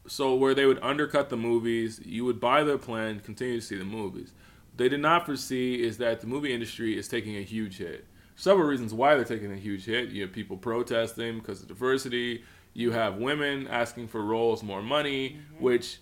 so 0.06 0.36
where 0.36 0.54
they 0.54 0.64
would 0.64 0.78
undercut 0.80 1.28
the 1.28 1.36
movies, 1.36 2.00
you 2.04 2.24
would 2.24 2.38
buy 2.38 2.62
their 2.62 2.78
plan, 2.78 3.18
continue 3.18 3.58
to 3.58 3.66
see 3.66 3.76
the 3.76 3.84
movies. 3.84 4.32
What 4.70 4.78
they 4.78 4.88
did 4.88 5.00
not 5.00 5.26
foresee 5.26 5.82
is 5.82 5.98
that 5.98 6.20
the 6.20 6.28
movie 6.28 6.54
industry 6.54 6.96
is 6.96 7.08
taking 7.08 7.36
a 7.36 7.42
huge 7.42 7.78
hit. 7.78 8.06
Several 8.38 8.68
reasons 8.68 8.94
why 8.94 9.16
they're 9.16 9.24
taking 9.24 9.50
a 9.50 9.56
huge 9.56 9.84
hit. 9.84 10.10
You 10.10 10.22
have 10.22 10.30
people 10.30 10.56
protesting 10.56 11.40
because 11.40 11.60
of 11.60 11.66
diversity. 11.66 12.44
You 12.72 12.92
have 12.92 13.16
women 13.16 13.66
asking 13.66 14.06
for 14.06 14.22
roles, 14.22 14.62
more 14.62 14.80
money, 14.80 15.30
mm-hmm. 15.30 15.64
which 15.64 15.98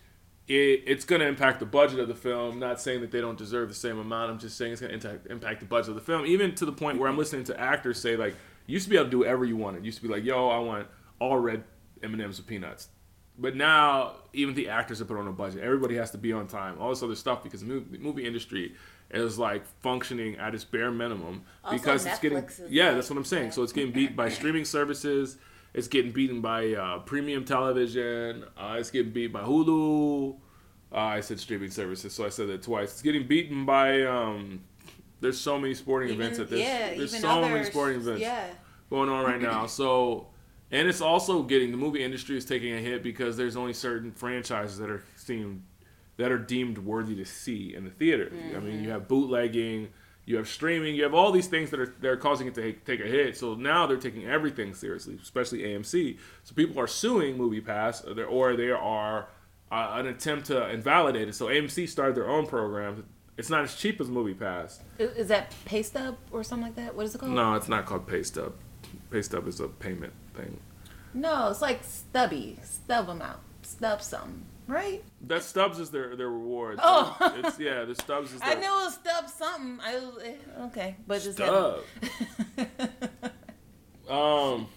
it, 0.46 0.82
it's 0.84 1.06
going 1.06 1.22
to 1.22 1.26
impact 1.26 1.60
the 1.60 1.66
budget 1.66 1.98
of 1.98 2.08
the 2.08 2.14
film. 2.14 2.58
Not 2.58 2.78
saying 2.78 3.00
that 3.00 3.10
they 3.10 3.22
don't 3.22 3.38
deserve 3.38 3.70
the 3.70 3.74
same 3.74 3.98
amount. 3.98 4.30
I'm 4.30 4.38
just 4.38 4.58
saying 4.58 4.72
it's 4.72 4.82
going 4.82 5.00
to 5.00 5.20
impact, 5.30 5.60
the 5.60 5.66
budget 5.66 5.88
of 5.88 5.94
the 5.94 6.02
film. 6.02 6.26
Even 6.26 6.54
to 6.56 6.66
the 6.66 6.72
point 6.72 6.98
where 6.98 7.08
I'm 7.08 7.16
listening 7.16 7.44
to 7.44 7.58
actors 7.58 7.98
say 7.98 8.16
like, 8.16 8.34
you 8.66 8.74
used 8.74 8.84
to 8.84 8.90
be 8.90 8.96
able 8.96 9.06
to 9.06 9.10
do 9.10 9.18
whatever 9.20 9.46
you 9.46 9.56
wanted. 9.56 9.78
You 9.78 9.86
used 9.86 10.02
to 10.02 10.06
be 10.06 10.12
like, 10.12 10.22
yo, 10.22 10.50
I 10.50 10.58
want 10.58 10.88
all 11.18 11.38
red 11.38 11.64
M 12.02 12.12
and 12.12 12.20
M's 12.20 12.36
with 12.36 12.46
peanuts. 12.46 12.90
But 13.38 13.56
now 13.56 14.16
even 14.34 14.54
the 14.54 14.68
actors 14.68 15.00
are 15.00 15.06
put 15.06 15.16
on 15.16 15.26
a 15.26 15.32
budget. 15.32 15.62
Everybody 15.62 15.94
has 15.94 16.10
to 16.10 16.18
be 16.18 16.34
on 16.34 16.48
time. 16.48 16.78
All 16.78 16.90
this 16.90 17.02
other 17.02 17.16
stuff 17.16 17.42
because 17.42 17.62
the 17.62 17.82
movie 17.98 18.26
industry 18.26 18.74
is 19.10 19.38
like 19.38 19.64
functioning 19.80 20.36
at 20.36 20.54
its 20.54 20.64
bare 20.64 20.90
minimum 20.90 21.42
Also, 21.64 21.76
because 21.76 22.06
it's 22.06 22.18
getting 22.18 22.44
yeah. 22.68 22.92
That's 22.92 23.08
what 23.08 23.16
I'm 23.18 23.24
saying. 23.24 23.52
So 23.52 23.62
it's 23.62 23.72
getting 23.72 23.92
beat 23.92 24.16
by 24.16 24.28
streaming 24.28 24.64
services. 24.64 25.38
It's 25.74 25.88
getting 25.88 26.10
beaten 26.10 26.40
by 26.40 26.72
uh, 26.72 27.00
premium 27.00 27.44
television. 27.44 28.44
Uh, 28.56 28.76
it's 28.78 28.90
getting 28.90 29.12
beat 29.12 29.32
by 29.32 29.42
Hulu. 29.42 30.36
Uh, 30.92 30.96
I 30.96 31.20
said 31.20 31.38
streaming 31.38 31.70
services, 31.70 32.14
so 32.14 32.24
I 32.24 32.30
said 32.30 32.48
that 32.48 32.62
twice. 32.62 32.92
It's 32.92 33.02
getting 33.02 33.26
beaten 33.26 33.66
by. 33.66 34.02
Um, 34.04 34.62
there's 35.20 35.38
so 35.40 35.58
many 35.58 35.74
sporting 35.74 36.10
events 36.10 36.38
at 36.38 36.48
this. 36.48 36.60
yeah, 36.60 36.94
there's 36.94 37.14
even 37.14 37.20
so 37.20 37.42
many 37.42 37.64
sporting 37.64 38.00
events 38.00 38.20
Yeah, 38.20 38.46
going 38.90 39.08
on 39.08 39.24
right 39.24 39.40
now. 39.40 39.66
So, 39.66 40.28
and 40.70 40.86
it's 40.88 41.00
also 41.00 41.42
getting 41.42 41.70
the 41.72 41.76
movie 41.76 42.02
industry 42.04 42.36
is 42.36 42.44
taking 42.44 42.72
a 42.74 42.78
hit 42.78 43.02
because 43.02 43.36
there's 43.36 43.56
only 43.56 43.72
certain 43.72 44.12
franchises 44.12 44.78
that 44.78 44.90
are 44.90 45.02
seen 45.16 45.62
that 46.16 46.32
are 46.32 46.38
deemed 46.38 46.78
worthy 46.78 47.14
to 47.16 47.24
see 47.24 47.74
in 47.74 47.84
the 47.84 47.90
theater. 47.90 48.32
I 48.54 48.60
mean, 48.60 48.82
you 48.82 48.90
have 48.90 49.06
bootlegging, 49.08 49.88
you 50.24 50.36
have 50.36 50.48
streaming, 50.48 50.94
you 50.94 51.02
have 51.04 51.14
all 51.14 51.30
these 51.30 51.46
things 51.46 51.70
that 51.70 51.78
are 51.80 51.94
that 52.00 52.08
are 52.08 52.16
causing 52.16 52.46
it 52.48 52.54
to 52.54 52.72
take 52.72 53.00
a 53.00 53.04
hit. 53.06 53.36
So 53.36 53.54
now 53.54 53.86
they're 53.86 53.96
taking 53.96 54.26
everything 54.26 54.74
seriously, 54.74 55.18
especially 55.22 55.60
AMC. 55.60 56.18
So 56.42 56.54
people 56.54 56.80
are 56.80 56.86
suing 56.86 57.36
Movie 57.36 57.60
Pass, 57.60 58.02
or, 58.04 58.56
they 58.56 58.70
are 58.70 59.28
uh, 59.70 59.90
an 59.94 60.06
attempt 60.06 60.46
to 60.46 60.68
invalidate 60.70 61.28
it. 61.28 61.34
So 61.34 61.46
AMC 61.46 61.88
started 61.88 62.16
their 62.16 62.28
own 62.28 62.46
program. 62.46 63.04
It's 63.36 63.50
not 63.50 63.62
as 63.64 63.74
cheap 63.74 64.00
as 64.00 64.08
Movie 64.08 64.32
Pass. 64.34 64.80
is, 64.98 65.28
that 65.28 65.54
pay 65.66 65.82
stub 65.82 66.16
or 66.30 66.42
something 66.42 66.66
like 66.68 66.76
that? 66.76 66.94
What 66.94 67.04
is 67.04 67.14
it 67.14 67.18
called? 67.18 67.32
No, 67.32 67.54
it's 67.54 67.68
not 67.68 67.84
called 67.84 68.08
PayStub. 68.08 68.52
PayStub 69.10 69.46
is 69.46 69.60
a 69.60 69.68
payment 69.68 70.14
thing. 70.34 70.58
no, 71.12 71.50
it's 71.50 71.60
like 71.60 71.84
stubby, 71.84 72.58
stub 72.62 73.10
amount, 73.10 73.40
stub 73.62 74.00
something, 74.00 74.46
right? 74.66 75.02
That 75.22 75.42
stubs 75.42 75.78
is 75.78 75.90
their 75.90 76.16
their 76.16 76.30
reward. 76.30 76.78
Oh. 76.82 77.16
it's 77.44 77.58
yeah. 77.58 77.84
The 77.84 77.94
stubs 77.94 78.32
is. 78.32 78.40
I 78.42 78.54
their- 78.54 78.62
knew 78.62 78.66
it 78.66 78.84
was 78.84 78.94
stub 78.94 79.28
something. 79.28 79.80
I 79.82 79.98
was 79.98 80.22
okay, 80.66 80.96
but 81.06 81.22
just 81.22 81.38
stub. 81.38 81.80
um, 84.08 84.68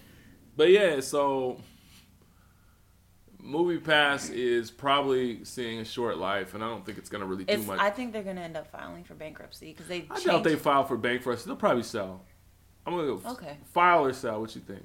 but 0.56 0.70
yeah. 0.70 1.00
So, 1.00 1.60
Movie 3.38 3.78
Pass 3.78 4.30
is 4.30 4.70
probably 4.70 5.44
seeing 5.44 5.80
a 5.80 5.84
short 5.84 6.18
life, 6.18 6.54
and 6.54 6.62
I 6.62 6.68
don't 6.68 6.84
think 6.84 6.98
it's 6.98 7.08
gonna 7.08 7.26
really 7.26 7.44
do 7.44 7.54
It's, 7.54 7.66
much. 7.66 7.80
I 7.80 7.90
think 7.90 8.12
they're 8.12 8.22
gonna 8.22 8.40
end 8.42 8.56
up 8.56 8.70
filing 8.70 9.04
for 9.04 9.14
bankruptcy 9.14 9.72
because 9.72 9.86
they. 9.88 10.06
I 10.10 10.20
doubt 10.20 10.44
they 10.44 10.56
file 10.56 10.84
for 10.84 10.96
bankruptcy. 10.96 11.46
They'll 11.46 11.56
probably 11.56 11.82
sell. 11.82 12.24
I'm 12.86 12.94
gonna 12.94 13.06
go 13.06 13.22
Okay. 13.32 13.58
file 13.72 14.04
or 14.04 14.12
sell. 14.12 14.40
What 14.40 14.54
you 14.54 14.62
think? 14.62 14.82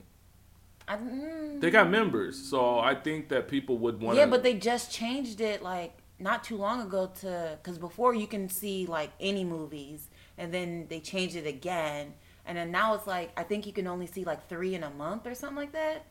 I, 0.88 0.98
mm, 0.98 1.60
They 1.62 1.72
got 1.72 1.90
members, 1.90 2.38
so 2.38 2.80
I 2.80 2.96
think 2.96 3.30
that 3.30 3.48
people 3.48 3.78
would 3.80 4.02
want. 4.02 4.18
yeah, 4.18 4.26
but 4.28 4.44
they 4.44 4.54
just 4.54 4.92
changed 4.92 5.42
it 5.42 5.64
like 5.64 5.98
not 6.20 6.44
too 6.44 6.58
long 6.58 6.82
ago 6.82 7.12
to 7.22 7.58
because 7.62 7.78
before 7.78 8.14
you 8.14 8.28
can 8.28 8.50
see 8.50 8.86
like 8.86 9.12
any 9.20 9.44
movies, 9.44 10.10
and 10.38 10.54
then 10.54 10.86
they 10.90 11.00
changed 11.00 11.36
it 11.36 11.48
again, 11.48 12.14
and 12.46 12.58
then 12.58 12.72
now 12.72 12.94
it's 12.94 13.08
like 13.08 13.32
I 13.38 13.44
think 13.44 13.66
you 13.66 13.74
can 13.74 13.88
only 13.88 14.08
see 14.08 14.24
like 14.24 14.48
three 14.48 14.76
in 14.76 14.84
a 14.84 14.92
month 14.92 15.26
or 15.26 15.34
something 15.34 15.58
like 15.58 15.72
that. 15.74 16.06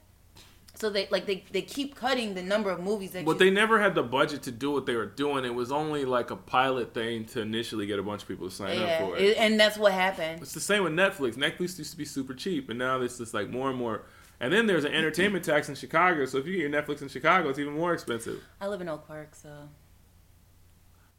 So 0.77 0.91
they 0.91 1.07
like 1.09 1.27
they 1.27 1.45
they 1.53 1.62
keep 1.62 1.95
cutting 1.95 2.35
the 2.35 2.43
number 2.43 2.68
of 2.70 2.81
movies 2.81 3.12
that. 3.12 3.25
But 3.25 3.35
you, 3.35 3.39
they 3.39 3.51
never 3.51 3.81
had 3.81 3.95
the 3.95 4.03
budget 4.03 4.43
to 4.43 4.51
do 4.51 4.72
what 4.72 4.87
they 4.87 4.97
were 4.97 5.07
doing. 5.07 5.45
It 5.45 5.55
was 5.55 5.70
only 5.70 6.05
like 6.05 6.33
a 6.33 6.37
pilot 6.37 6.93
thing 6.93 7.27
to 7.27 7.41
initially 7.43 7.87
get 7.87 8.01
a 8.01 8.03
bunch 8.03 8.22
of 8.22 8.29
people 8.29 8.49
to 8.49 8.55
sign 8.55 8.79
yeah, 8.81 8.85
up 8.87 9.01
for 9.01 9.16
it. 9.16 9.22
it- 9.22 9.37
and 9.37 9.59
that's 9.59 9.79
what 9.79 9.93
happened. 9.93 10.43
It's 10.43 10.53
the 10.53 10.61
same 10.61 10.83
with 10.83 10.93
Netflix. 10.93 11.35
Netflix 11.37 11.79
used 11.79 11.93
to 11.93 11.97
be 11.97 12.05
super 12.05 12.35
cheap, 12.35 12.70
and 12.70 12.79
now 12.81 13.01
it's 13.01 13.18
just 13.18 13.33
like 13.35 13.49
more 13.51 13.70
and 13.70 13.79
more. 13.79 14.03
And 14.41 14.53
then 14.53 14.66
there's 14.66 14.85
an 14.85 14.93
entertainment 14.93 15.45
tax 15.45 15.68
in 15.68 15.74
Chicago, 15.74 16.24
so 16.26 16.39
if 16.39 16.47
you 16.47 16.53
get 16.53 16.70
your 16.70 16.70
Netflix 16.70 17.03
in 17.03 17.09
Chicago, 17.09 17.49
it's 17.49 17.59
even 17.59 17.74
more 17.74 17.93
expensive. 17.95 18.43
I 18.61 18.66
live 18.66 18.80
in 18.80 18.89
Oak 18.89 19.07
Park, 19.07 19.35
so 19.35 19.68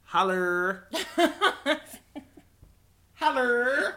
Holler. 0.03 0.87
Holler. 3.15 3.95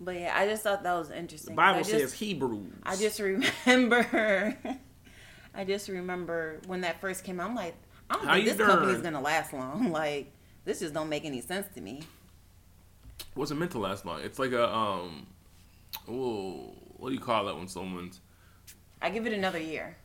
But 0.00 0.16
yeah, 0.16 0.32
I 0.36 0.46
just 0.46 0.62
thought 0.62 0.82
that 0.82 0.94
was 0.94 1.10
interesting. 1.10 1.54
Bible 1.54 1.80
I 1.80 1.82
says 1.82 2.00
just, 2.00 2.14
Hebrews. 2.14 2.72
I 2.82 2.96
just 2.96 3.20
remember. 3.20 4.56
I 5.54 5.64
just 5.64 5.88
remember 5.88 6.60
when 6.66 6.80
that 6.80 7.00
first 7.00 7.24
came 7.24 7.38
out. 7.38 7.50
I'm 7.50 7.54
like, 7.54 7.74
I 8.08 8.14
don't 8.14 8.26
How 8.26 8.34
think 8.34 8.46
you 8.46 8.54
this 8.54 8.66
company's 8.66 9.02
gonna 9.02 9.20
last 9.20 9.52
long. 9.52 9.90
Like, 9.92 10.32
this 10.64 10.80
just 10.80 10.94
don't 10.94 11.08
make 11.08 11.24
any 11.24 11.40
sense 11.40 11.66
to 11.74 11.80
me. 11.80 12.02
wasn't 13.36 13.60
meant 13.60 13.72
to 13.72 13.78
last 13.78 14.04
long. 14.06 14.20
It's 14.22 14.38
like 14.38 14.52
a 14.52 14.74
um, 14.74 15.26
oh, 16.08 16.74
what 17.02 17.08
do 17.08 17.14
you 17.16 17.20
call 17.20 17.46
that 17.46 17.56
when 17.56 17.66
someone's? 17.66 18.20
I 19.02 19.10
give 19.10 19.26
it 19.26 19.32
another 19.32 19.58
year. 19.58 19.96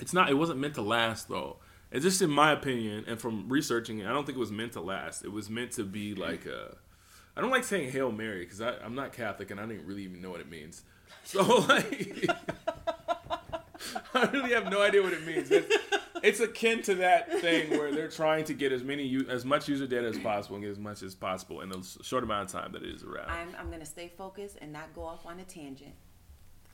It's 0.00 0.12
not. 0.12 0.28
It 0.28 0.34
wasn't 0.34 0.58
meant 0.58 0.74
to 0.74 0.82
last 0.82 1.30
though. 1.30 1.56
It's 1.90 2.04
just 2.04 2.20
in 2.20 2.30
my 2.30 2.52
opinion, 2.52 3.04
and 3.06 3.18
from 3.18 3.48
researching 3.48 4.00
it, 4.00 4.06
I 4.06 4.10
don't 4.10 4.26
think 4.26 4.36
it 4.36 4.40
was 4.40 4.52
meant 4.52 4.72
to 4.72 4.82
last. 4.82 5.24
It 5.24 5.32
was 5.32 5.48
meant 5.48 5.72
to 5.72 5.84
be 5.84 6.14
like 6.14 6.44
a. 6.44 6.76
I 7.34 7.40
don't 7.40 7.50
like 7.50 7.64
saying 7.64 7.90
Hail 7.90 8.12
Mary 8.12 8.44
because 8.44 8.60
I'm 8.60 8.94
not 8.94 9.14
Catholic 9.14 9.50
and 9.50 9.58
I 9.58 9.64
didn't 9.64 9.86
really 9.86 10.02
even 10.02 10.20
know 10.20 10.28
what 10.28 10.40
it 10.40 10.50
means. 10.50 10.82
So 11.24 11.42
like, 11.68 12.28
I 14.14 14.24
really 14.30 14.52
have 14.52 14.70
no 14.70 14.82
idea 14.82 15.02
what 15.02 15.14
it 15.14 15.26
means. 15.26 15.50
It's, 15.50 15.74
it's 16.22 16.40
akin 16.40 16.82
to 16.82 16.96
that 16.96 17.40
thing 17.40 17.70
where 17.70 17.90
they're 17.92 18.08
trying 18.08 18.44
to 18.44 18.54
get 18.54 18.72
as 18.72 18.82
many 18.82 19.24
as 19.30 19.46
much 19.46 19.68
user 19.68 19.86
data 19.86 20.06
as 20.06 20.18
possible 20.18 20.56
and 20.56 20.64
get 20.64 20.70
as 20.70 20.78
much 20.78 21.02
as 21.02 21.14
possible 21.14 21.62
in 21.62 21.70
the 21.70 21.82
short 22.02 22.22
amount 22.22 22.52
of 22.54 22.60
time 22.60 22.72
that 22.72 22.82
it 22.82 22.94
is 22.94 23.02
around. 23.02 23.30
I'm 23.30 23.56
I'm 23.58 23.70
gonna 23.70 23.86
stay 23.86 24.08
focused 24.08 24.58
and 24.60 24.70
not 24.70 24.94
go 24.94 25.02
off 25.02 25.24
on 25.24 25.40
a 25.40 25.44
tangent. 25.44 25.94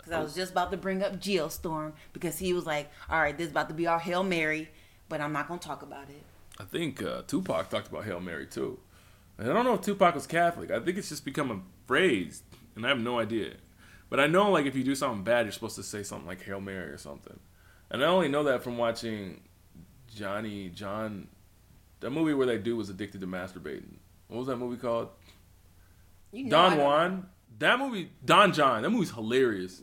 Because 0.08 0.20
I 0.20 0.22
was 0.22 0.34
just 0.34 0.52
about 0.52 0.70
to 0.70 0.76
bring 0.76 1.02
up 1.02 1.20
Geostorm 1.20 1.92
because 2.12 2.38
he 2.38 2.52
was 2.52 2.64
like, 2.66 2.90
"All 3.10 3.20
right, 3.20 3.36
this 3.36 3.46
is 3.46 3.50
about 3.50 3.68
to 3.68 3.74
be 3.74 3.86
our 3.86 3.98
Hail 3.98 4.22
Mary," 4.22 4.70
but 5.08 5.20
I'm 5.20 5.32
not 5.32 5.48
gonna 5.48 5.60
talk 5.60 5.82
about 5.82 6.08
it. 6.08 6.22
I 6.58 6.64
think 6.64 7.02
uh, 7.02 7.22
Tupac 7.26 7.68
talked 7.68 7.88
about 7.88 8.04
Hail 8.04 8.20
Mary 8.20 8.46
too. 8.46 8.78
And 9.36 9.50
I 9.50 9.52
don't 9.54 9.64
know 9.64 9.74
if 9.74 9.82
Tupac 9.82 10.14
was 10.14 10.26
Catholic. 10.26 10.70
I 10.70 10.80
think 10.80 10.98
it's 10.98 11.10
just 11.10 11.24
become 11.24 11.50
a 11.50 11.60
phrase, 11.86 12.42
and 12.74 12.84
I 12.84 12.88
have 12.88 12.98
no 12.98 13.18
idea. 13.18 13.54
But 14.10 14.20
I 14.20 14.26
know, 14.26 14.50
like, 14.50 14.66
if 14.66 14.74
you 14.74 14.82
do 14.82 14.94
something 14.94 15.22
bad, 15.22 15.44
you're 15.44 15.52
supposed 15.52 15.76
to 15.76 15.82
say 15.82 16.02
something 16.02 16.26
like 16.26 16.42
Hail 16.42 16.60
Mary 16.60 16.90
or 16.90 16.96
something. 16.96 17.38
And 17.90 18.02
I 18.02 18.06
only 18.06 18.28
know 18.28 18.44
that 18.44 18.62
from 18.62 18.78
watching 18.78 19.42
Johnny 20.14 20.70
John, 20.70 21.28
that 22.00 22.10
movie 22.10 22.34
where 22.34 22.46
that 22.46 22.64
dude 22.64 22.78
was 22.78 22.88
addicted 22.88 23.20
to 23.20 23.26
masturbating. 23.26 23.96
What 24.28 24.38
was 24.38 24.46
that 24.48 24.56
movie 24.56 24.80
called? 24.80 25.10
You 26.32 26.44
know 26.44 26.50
Don 26.50 26.78
Juan. 26.78 27.26
That 27.58 27.78
movie, 27.78 28.10
Don 28.24 28.52
Jon. 28.52 28.82
That 28.82 28.90
movie's 28.90 29.10
hilarious. 29.10 29.82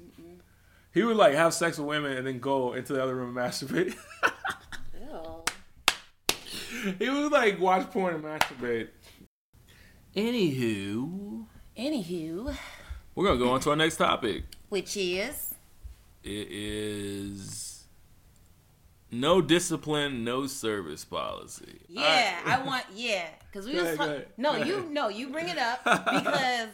He 0.95 1.03
would 1.03 1.17
like 1.17 1.33
have 1.35 1.53
sex 1.53 1.77
with 1.77 1.87
women 1.87 2.17
and 2.17 2.25
then 2.25 2.39
go 2.39 2.73
into 2.73 2.93
the 2.93 3.03
other 3.03 3.13
room 3.15 3.37
and 3.37 3.51
masturbate. 3.53 3.93
Ew. 4.99 5.43
he 6.97 7.09
would 7.09 7.31
like 7.31 7.59
watch 7.59 7.91
porn 7.91 8.15
and 8.15 8.23
masturbate. 8.23 8.87
Anywho, 10.15 11.45
Anywho, 11.77 12.55
we're 13.13 13.25
gonna 13.25 13.37
go 13.37 13.49
on 13.51 13.59
to 13.59 13.71
our 13.71 13.75
next 13.75 13.97
topic. 13.97 14.45
which 14.69 14.95
is 14.95 15.53
It 16.23 16.47
is 16.49 17.83
no 19.11 19.41
discipline, 19.41 20.23
no 20.23 20.47
service 20.47 21.03
policy. 21.03 21.81
yeah, 21.89 22.01
All 22.45 22.49
right. 22.51 22.59
I 22.59 22.65
want 22.65 22.85
yeah, 22.95 23.27
because 23.51 23.65
we 23.67 23.73
Go 23.73 23.79
was 23.83 23.85
ahead, 23.87 23.97
ta- 23.97 24.05
go 24.05 24.11
ahead, 24.13 24.27
no, 24.37 24.53
go 24.53 24.63
you 24.63 24.75
ahead. 24.77 24.91
no, 24.91 25.07
you 25.09 25.29
bring 25.29 25.49
it 25.49 25.57
up 25.57 25.83
because 25.83 26.69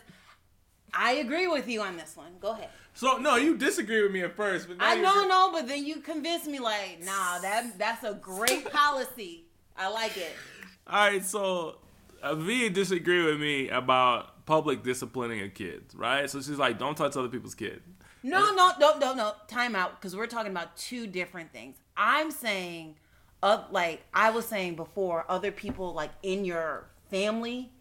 I 0.94 1.14
agree 1.14 1.48
with 1.48 1.68
you 1.68 1.82
on 1.82 1.98
this 1.98 2.16
one. 2.16 2.34
Go 2.40 2.52
ahead. 2.52 2.70
So 2.94 3.18
no, 3.18 3.36
you 3.38 3.58
disagree 3.58 4.02
with 4.04 4.12
me 4.12 4.22
at 4.22 4.36
first, 4.36 4.68
but 4.68 4.78
I 4.80 4.96
know, 4.96 5.26
no, 5.26 5.52
but 5.52 5.68
then 5.68 5.86
you 5.86 5.98
convinced 5.98 6.48
me 6.48 6.60
like, 6.60 7.00
nah, 7.04 7.40
that 7.40 7.78
that's 7.78 8.04
a 8.04 8.14
great 8.14 8.70
policy. 8.72 9.46
I 9.78 9.90
like 9.90 10.18
it. 10.18 10.34
All 10.88 11.08
right, 11.08 11.24
so 11.24 11.78
uh, 12.22 12.36
V 12.36 12.70
disagree 12.70 13.24
with 13.24 13.40
me 13.40 13.70
about 13.70 14.46
public 14.46 14.84
disciplining 14.84 15.42
of 15.42 15.54
kids, 15.54 15.96
right? 15.96 16.30
So 16.30 16.42
she's 16.42 16.58
like, 16.58 16.78
don't 16.78 16.96
touch 16.96 17.16
other 17.16 17.30
people's 17.30 17.56
kid. 17.56 17.82
No, 18.24 18.54
no, 18.54 18.74
no, 18.80 18.98
no, 19.00 19.14
no. 19.14 19.34
Time 19.48 19.76
out 19.76 20.00
because 20.00 20.16
we're 20.16 20.28
talking 20.28 20.52
about 20.52 20.76
two 20.78 21.08
different 21.08 21.52
things. 21.52 21.78
I'm 21.98 22.30
saying, 22.30 22.96
uh, 23.42 23.64
like 23.72 24.04
I 24.14 24.30
was 24.32 24.46
saying 24.46 24.76
before, 24.76 25.26
other 25.30 25.52
people 25.52 25.94
like 25.94 26.12
in 26.22 26.46
your 26.46 26.88
family 27.10 27.72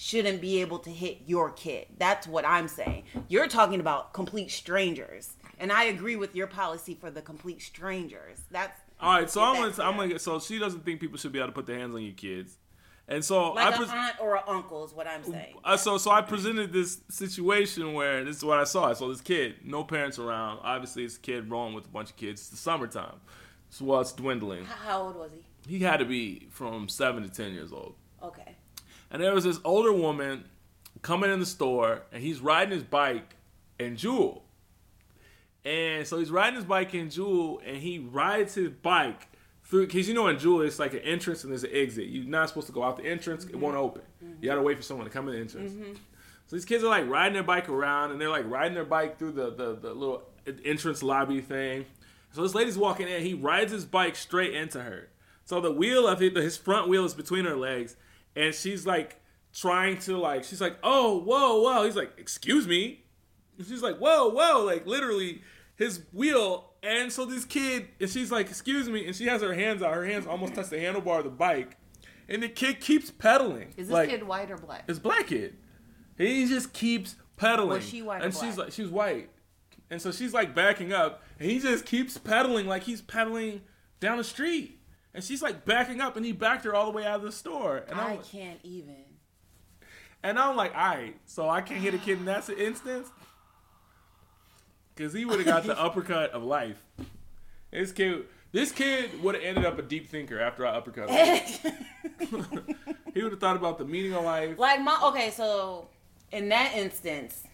shouldn't 0.00 0.40
be 0.40 0.60
able 0.60 0.78
to 0.78 0.90
hit 0.90 1.22
your 1.26 1.50
kid. 1.50 1.84
That's 1.98 2.24
what 2.24 2.44
I'm 2.44 2.68
saying. 2.68 3.02
You're 3.26 3.48
talking 3.48 3.80
about 3.80 4.12
complete 4.12 4.52
strangers, 4.52 5.32
and 5.58 5.72
I 5.72 5.84
agree 5.84 6.14
with 6.14 6.36
your 6.36 6.46
policy 6.46 6.94
for 6.94 7.10
the 7.10 7.20
complete 7.20 7.60
strangers. 7.60 8.38
That's 8.52 8.80
All 9.00 9.18
right, 9.18 9.28
so 9.28 9.42
I'm 9.42 9.56
gonna, 9.56 9.82
I'm 9.82 9.96
gonna, 9.96 10.20
so 10.20 10.38
she 10.38 10.60
doesn't 10.60 10.84
think 10.84 11.00
people 11.00 11.18
should 11.18 11.32
be 11.32 11.40
able 11.40 11.48
to 11.48 11.52
put 11.52 11.66
their 11.66 11.80
hands 11.80 11.96
on 11.96 12.02
your 12.02 12.14
kids, 12.14 12.58
and 13.08 13.24
so 13.24 13.54
like 13.54 13.74
I 13.74 13.76
pres- 13.76 13.90
aunt 13.90 14.20
or 14.20 14.36
an 14.36 14.44
uncle 14.46 14.84
is 14.84 14.92
what 14.92 15.08
I'm 15.08 15.24
saying. 15.24 15.56
Uh, 15.64 15.76
so 15.76 15.98
so 15.98 16.12
I 16.12 16.22
presented 16.22 16.72
this 16.72 17.00
situation 17.10 17.92
where 17.92 18.22
this 18.22 18.36
is 18.36 18.44
what 18.44 18.60
I 18.60 18.64
saw. 18.64 18.88
I 18.88 18.92
saw 18.92 19.08
this 19.08 19.20
kid, 19.20 19.56
no 19.64 19.82
parents 19.82 20.20
around. 20.20 20.60
Obviously, 20.62 21.06
it's 21.06 21.16
a 21.16 21.20
kid 21.20 21.50
rolling 21.50 21.74
with 21.74 21.86
a 21.86 21.88
bunch 21.88 22.10
of 22.10 22.16
kids. 22.16 22.42
It's 22.42 22.50
the 22.50 22.56
summertime, 22.56 23.16
so 23.70 23.84
well, 23.84 24.00
it's 24.00 24.12
dwindling. 24.12 24.64
How 24.64 25.02
old 25.02 25.16
was 25.16 25.32
he? 25.32 25.76
He 25.78 25.82
had 25.82 25.96
to 25.96 26.04
be 26.04 26.46
from 26.52 26.88
seven 26.88 27.24
to 27.24 27.28
ten 27.28 27.52
years 27.52 27.72
old. 27.72 27.96
Okay. 28.22 28.54
And 29.10 29.22
there 29.22 29.34
was 29.34 29.44
this 29.44 29.58
older 29.64 29.92
woman 29.92 30.44
coming 31.02 31.30
in 31.30 31.40
the 31.40 31.46
store, 31.46 32.02
and 32.12 32.22
he's 32.22 32.40
riding 32.40 32.72
his 32.72 32.82
bike 32.82 33.36
in 33.78 33.96
Jewel. 33.96 34.44
And 35.64 36.06
so 36.06 36.18
he's 36.18 36.30
riding 36.30 36.56
his 36.56 36.64
bike 36.64 36.94
in 36.94 37.10
Jewel, 37.10 37.60
and 37.64 37.76
he 37.76 37.98
rides 37.98 38.54
his 38.54 38.70
bike 38.70 39.28
through. 39.64 39.86
Because 39.86 40.08
you 40.08 40.14
know, 40.14 40.28
in 40.28 40.38
Jewel, 40.38 40.62
it's 40.62 40.78
like 40.78 40.94
an 40.94 41.00
entrance 41.00 41.44
and 41.44 41.52
there's 41.52 41.64
an 41.64 41.70
exit. 41.72 42.06
You're 42.06 42.24
not 42.24 42.48
supposed 42.48 42.68
to 42.68 42.72
go 42.72 42.82
out 42.82 42.96
the 42.96 43.06
entrance; 43.06 43.44
it 43.44 43.56
won't 43.56 43.74
mm-hmm. 43.74 43.84
open. 43.84 44.02
You 44.40 44.48
gotta 44.48 44.62
wait 44.62 44.76
for 44.76 44.82
someone 44.82 45.06
to 45.06 45.12
come 45.12 45.28
in 45.28 45.34
the 45.34 45.40
entrance. 45.40 45.72
Mm-hmm. 45.72 45.92
So 46.46 46.56
these 46.56 46.64
kids 46.64 46.82
are 46.82 46.88
like 46.88 47.06
riding 47.08 47.34
their 47.34 47.42
bike 47.42 47.68
around, 47.68 48.12
and 48.12 48.20
they're 48.20 48.30
like 48.30 48.48
riding 48.48 48.74
their 48.74 48.84
bike 48.84 49.18
through 49.18 49.32
the 49.32 49.50
the, 49.50 49.74
the 49.74 49.92
little 49.92 50.22
entrance 50.64 51.02
lobby 51.02 51.40
thing. 51.40 51.84
So 52.32 52.42
this 52.42 52.54
lady's 52.54 52.78
walking 52.78 53.08
in. 53.08 53.22
He 53.22 53.34
rides 53.34 53.72
his 53.72 53.84
bike 53.84 54.16
straight 54.16 54.54
into 54.54 54.82
her. 54.82 55.08
So 55.44 55.60
the 55.60 55.72
wheel 55.72 56.06
of 56.06 56.22
it, 56.22 56.36
his 56.36 56.56
front 56.56 56.88
wheel 56.88 57.04
is 57.04 57.14
between 57.14 57.46
her 57.46 57.56
legs, 57.56 57.96
and 58.38 58.54
she's 58.54 58.86
like 58.86 59.20
trying 59.52 59.98
to 59.98 60.16
like 60.16 60.44
she's 60.44 60.60
like, 60.60 60.76
oh 60.82 61.18
whoa 61.18 61.60
whoa. 61.60 61.84
He's 61.84 61.96
like, 61.96 62.12
excuse 62.16 62.66
me. 62.66 63.04
And 63.58 63.66
she's 63.66 63.82
like, 63.82 63.98
whoa 63.98 64.28
whoa, 64.28 64.64
like 64.64 64.86
literally 64.86 65.42
his 65.76 66.02
wheel. 66.12 66.72
And 66.82 67.12
so 67.12 67.24
this 67.24 67.44
kid, 67.44 67.88
and 68.00 68.08
she's 68.08 68.30
like, 68.30 68.48
excuse 68.48 68.88
me, 68.88 69.04
and 69.06 69.14
she 69.16 69.26
has 69.26 69.42
her 69.42 69.54
hands 69.54 69.82
out. 69.82 69.94
Her 69.94 70.04
hands 70.04 70.26
almost 70.26 70.54
touch 70.54 70.68
the 70.68 70.76
handlebar 70.76 71.18
of 71.18 71.24
the 71.24 71.30
bike, 71.30 71.76
and 72.28 72.40
the 72.42 72.48
kid 72.48 72.80
keeps 72.80 73.10
pedaling. 73.10 73.74
Is 73.76 73.88
this 73.88 73.94
like, 73.94 74.08
kid 74.10 74.22
white 74.22 74.50
or 74.50 74.56
black? 74.56 74.84
it's 74.86 75.00
black 75.00 75.26
kid. 75.26 75.56
He 76.16 76.46
just 76.46 76.72
keeps 76.72 77.16
pedaling. 77.36 77.70
Was 77.70 77.88
she 77.88 78.02
white 78.02 78.22
or 78.22 78.26
And 78.26 78.34
she's 78.34 78.56
like, 78.56 78.70
she's 78.70 78.90
white, 78.90 79.30
and 79.90 80.00
so 80.00 80.12
she's 80.12 80.32
like 80.32 80.54
backing 80.54 80.92
up, 80.92 81.24
and 81.40 81.50
he 81.50 81.58
just 81.58 81.84
keeps 81.84 82.16
pedaling 82.16 82.66
like 82.66 82.84
he's 82.84 83.00
pedaling 83.00 83.62
down 83.98 84.18
the 84.18 84.24
street, 84.24 84.77
and 85.14 85.22
she's 85.24 85.42
like 85.42 85.64
backing 85.64 86.00
up, 86.00 86.16
and 86.16 86.24
he 86.24 86.32
backed 86.32 86.64
her 86.64 86.74
all 86.74 86.86
the 86.86 86.92
way 86.92 87.04
out 87.06 87.16
of 87.16 87.22
the 87.22 87.32
store, 87.32 87.84
and 87.88 87.98
I 88.00 88.12
I'm 88.12 88.18
can't 88.22 88.60
even. 88.62 88.96
and 90.22 90.38
I'm 90.38 90.56
like, 90.56 90.74
all 90.74 90.88
right, 90.88 91.16
so 91.26 91.48
I 91.48 91.60
can't 91.60 91.80
hit 91.80 91.94
a 91.94 91.98
kid 91.98 92.18
in 92.18 92.24
that 92.26 92.48
instance, 92.58 93.08
because 94.94 95.12
he 95.12 95.24
would 95.24 95.38
have 95.38 95.46
got 95.46 95.64
the 95.64 95.78
uppercut 95.80 96.30
of 96.32 96.42
life. 96.42 96.82
This 97.70 97.92
kid, 97.92 98.24
this 98.52 98.72
kid 98.72 99.22
would 99.22 99.34
have 99.34 99.44
ended 99.44 99.64
up 99.66 99.78
a 99.78 99.82
deep 99.82 100.08
thinker 100.08 100.40
after 100.40 100.66
I 100.66 100.70
uppercut 100.76 101.10
him. 101.10 101.72
he 103.14 103.22
would 103.22 103.32
have 103.32 103.40
thought 103.40 103.56
about 103.56 103.78
the 103.78 103.84
meaning 103.84 104.14
of 104.14 104.24
life. 104.24 104.58
Like 104.58 104.80
my 104.80 104.98
okay, 105.04 105.30
so 105.30 105.88
in 106.32 106.48
that 106.48 106.72
instance, 106.74 107.44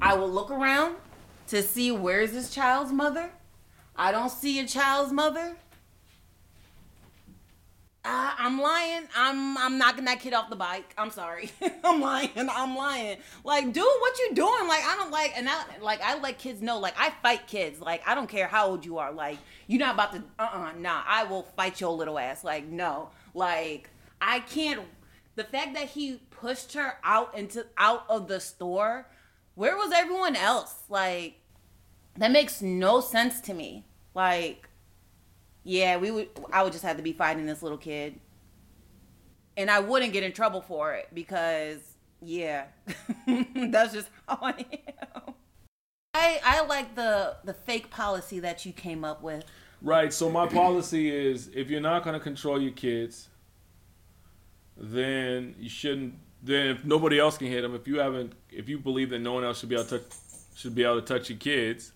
I 0.00 0.14
will 0.14 0.30
look 0.30 0.50
around 0.50 0.96
to 1.48 1.62
see 1.62 1.90
where's 1.90 2.32
this 2.32 2.50
child's 2.54 2.92
mother. 2.92 3.30
I 3.96 4.12
don't 4.12 4.30
see 4.30 4.60
a 4.60 4.66
child's 4.66 5.12
mother. 5.12 5.56
I, 8.06 8.34
I'm 8.38 8.60
lying. 8.60 9.08
I'm 9.16 9.58
I'm 9.58 9.78
knocking 9.78 10.04
that 10.04 10.20
kid 10.20 10.32
off 10.32 10.48
the 10.48 10.56
bike. 10.56 10.94
I'm 10.96 11.10
sorry. 11.10 11.50
I'm 11.84 12.00
lying. 12.00 12.30
I'm 12.36 12.76
lying. 12.76 13.18
Like, 13.44 13.72
dude, 13.72 13.84
what 13.84 14.18
you 14.18 14.34
doing? 14.34 14.68
Like, 14.68 14.82
I 14.84 14.96
don't 14.96 15.10
like, 15.10 15.32
and 15.36 15.48
I 15.48 15.64
like 15.80 16.00
I 16.02 16.18
let 16.18 16.38
kids 16.38 16.62
know. 16.62 16.78
Like, 16.78 16.94
I 16.96 17.10
fight 17.22 17.46
kids. 17.46 17.80
Like, 17.80 18.02
I 18.06 18.14
don't 18.14 18.28
care 18.28 18.46
how 18.46 18.68
old 18.68 18.84
you 18.84 18.98
are. 18.98 19.12
Like, 19.12 19.38
you're 19.66 19.80
not 19.80 19.94
about 19.94 20.12
to. 20.12 20.22
Uh, 20.38 20.48
uh 20.52 20.72
nah. 20.78 21.02
I 21.06 21.24
will 21.24 21.42
fight 21.42 21.80
your 21.80 21.92
little 21.92 22.18
ass. 22.18 22.44
Like, 22.44 22.66
no. 22.66 23.10
Like, 23.34 23.90
I 24.20 24.40
can't. 24.40 24.82
The 25.34 25.44
fact 25.44 25.74
that 25.74 25.88
he 25.88 26.20
pushed 26.30 26.74
her 26.74 26.94
out 27.02 27.36
into 27.36 27.66
out 27.76 28.04
of 28.08 28.28
the 28.28 28.40
store. 28.40 29.06
Where 29.54 29.76
was 29.76 29.90
everyone 29.90 30.36
else? 30.36 30.74
Like, 30.90 31.40
that 32.16 32.30
makes 32.30 32.60
no 32.60 33.00
sense 33.00 33.40
to 33.42 33.54
me. 33.54 33.86
Like, 34.14 34.65
yeah, 35.66 35.96
we 35.96 36.12
would. 36.12 36.28
I 36.52 36.62
would 36.62 36.72
just 36.72 36.84
have 36.84 36.96
to 36.96 37.02
be 37.02 37.12
fighting 37.12 37.44
this 37.44 37.60
little 37.60 37.76
kid, 37.76 38.20
and 39.56 39.68
I 39.68 39.80
wouldn't 39.80 40.12
get 40.12 40.22
in 40.22 40.30
trouble 40.32 40.60
for 40.60 40.94
it 40.94 41.08
because, 41.12 41.80
yeah, 42.22 42.66
that's 43.26 43.92
just 43.92 44.08
how 44.28 44.38
I 44.40 44.64
am. 45.04 45.34
I 46.14 46.40
I 46.44 46.64
like 46.66 46.94
the 46.94 47.36
the 47.42 47.52
fake 47.52 47.90
policy 47.90 48.38
that 48.40 48.64
you 48.64 48.72
came 48.72 49.04
up 49.04 49.24
with. 49.24 49.44
Right. 49.82 50.12
So 50.12 50.30
my 50.30 50.46
policy 50.46 51.10
is 51.10 51.50
if 51.52 51.68
you're 51.68 51.80
not 51.80 52.04
going 52.04 52.14
to 52.14 52.20
control 52.20 52.62
your 52.62 52.72
kids, 52.72 53.28
then 54.76 55.56
you 55.58 55.68
shouldn't 55.68 56.14
then 56.44 56.68
if 56.68 56.84
nobody 56.84 57.18
else 57.18 57.36
can 57.38 57.48
hit 57.48 57.62
them, 57.62 57.74
if 57.74 57.88
you 57.88 57.98
haven't, 57.98 58.34
if 58.50 58.68
you 58.68 58.78
believe 58.78 59.10
that 59.10 59.18
no 59.18 59.32
one 59.32 59.42
else 59.42 59.58
should 59.58 59.68
be 59.68 59.74
able 59.74 59.86
to 59.86 59.98
touch, 59.98 60.12
should 60.54 60.76
be 60.76 60.84
able 60.84 61.00
to 61.00 61.06
touch 61.06 61.28
your 61.28 61.38
kids, 61.38 61.90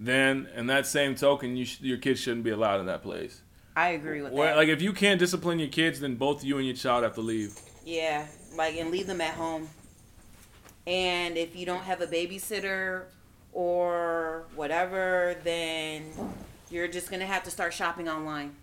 then 0.00 0.48
in 0.54 0.66
that 0.66 0.86
same 0.86 1.14
token, 1.14 1.56
you 1.56 1.64
sh- 1.64 1.80
your 1.80 1.98
kids 1.98 2.20
shouldn't 2.20 2.44
be 2.44 2.50
allowed 2.50 2.80
in 2.80 2.86
that 2.86 3.02
place. 3.02 3.42
I 3.76 3.88
agree 3.90 4.22
with 4.22 4.34
that. 4.34 4.56
like 4.56 4.68
if 4.68 4.80
you 4.82 4.92
can't 4.92 5.18
discipline 5.18 5.58
your 5.58 5.68
kids, 5.68 6.00
then 6.00 6.14
both 6.16 6.44
you 6.44 6.58
and 6.58 6.66
your 6.66 6.76
child 6.76 7.02
have 7.04 7.14
to 7.14 7.20
leave. 7.20 7.58
yeah, 7.84 8.26
like 8.56 8.76
and 8.76 8.90
leave 8.90 9.06
them 9.06 9.20
at 9.20 9.34
home. 9.34 9.68
And 10.86 11.36
if 11.36 11.56
you 11.56 11.64
don't 11.66 11.82
have 11.82 12.00
a 12.00 12.06
babysitter 12.06 13.04
or 13.52 14.44
whatever, 14.54 15.36
then 15.42 16.04
you're 16.70 16.88
just 16.88 17.10
gonna 17.10 17.26
have 17.26 17.42
to 17.44 17.50
start 17.50 17.72
shopping 17.72 18.08
online 18.08 18.54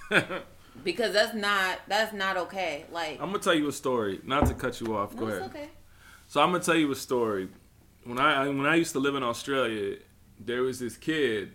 because 0.84 1.12
that's 1.12 1.34
not 1.34 1.80
that's 1.88 2.12
not 2.12 2.36
okay. 2.36 2.84
Like 2.92 3.14
I'm 3.20 3.30
gonna 3.30 3.38
tell 3.40 3.54
you 3.54 3.68
a 3.68 3.72
story, 3.72 4.20
not 4.24 4.46
to 4.46 4.54
cut 4.54 4.80
you 4.80 4.96
off. 4.96 5.16
Go 5.16 5.26
no, 5.26 5.34
ahead. 5.34 5.50
okay. 5.50 5.68
So 6.28 6.40
I'm 6.40 6.52
gonna 6.52 6.62
tell 6.64 6.76
you 6.76 6.90
a 6.92 6.96
story. 6.96 7.48
When 8.04 8.18
I 8.18 8.46
when 8.48 8.66
I 8.66 8.76
used 8.76 8.92
to 8.92 9.00
live 9.00 9.14
in 9.16 9.22
Australia, 9.22 9.96
there 10.38 10.62
was 10.62 10.78
this 10.78 10.96
kid 10.96 11.52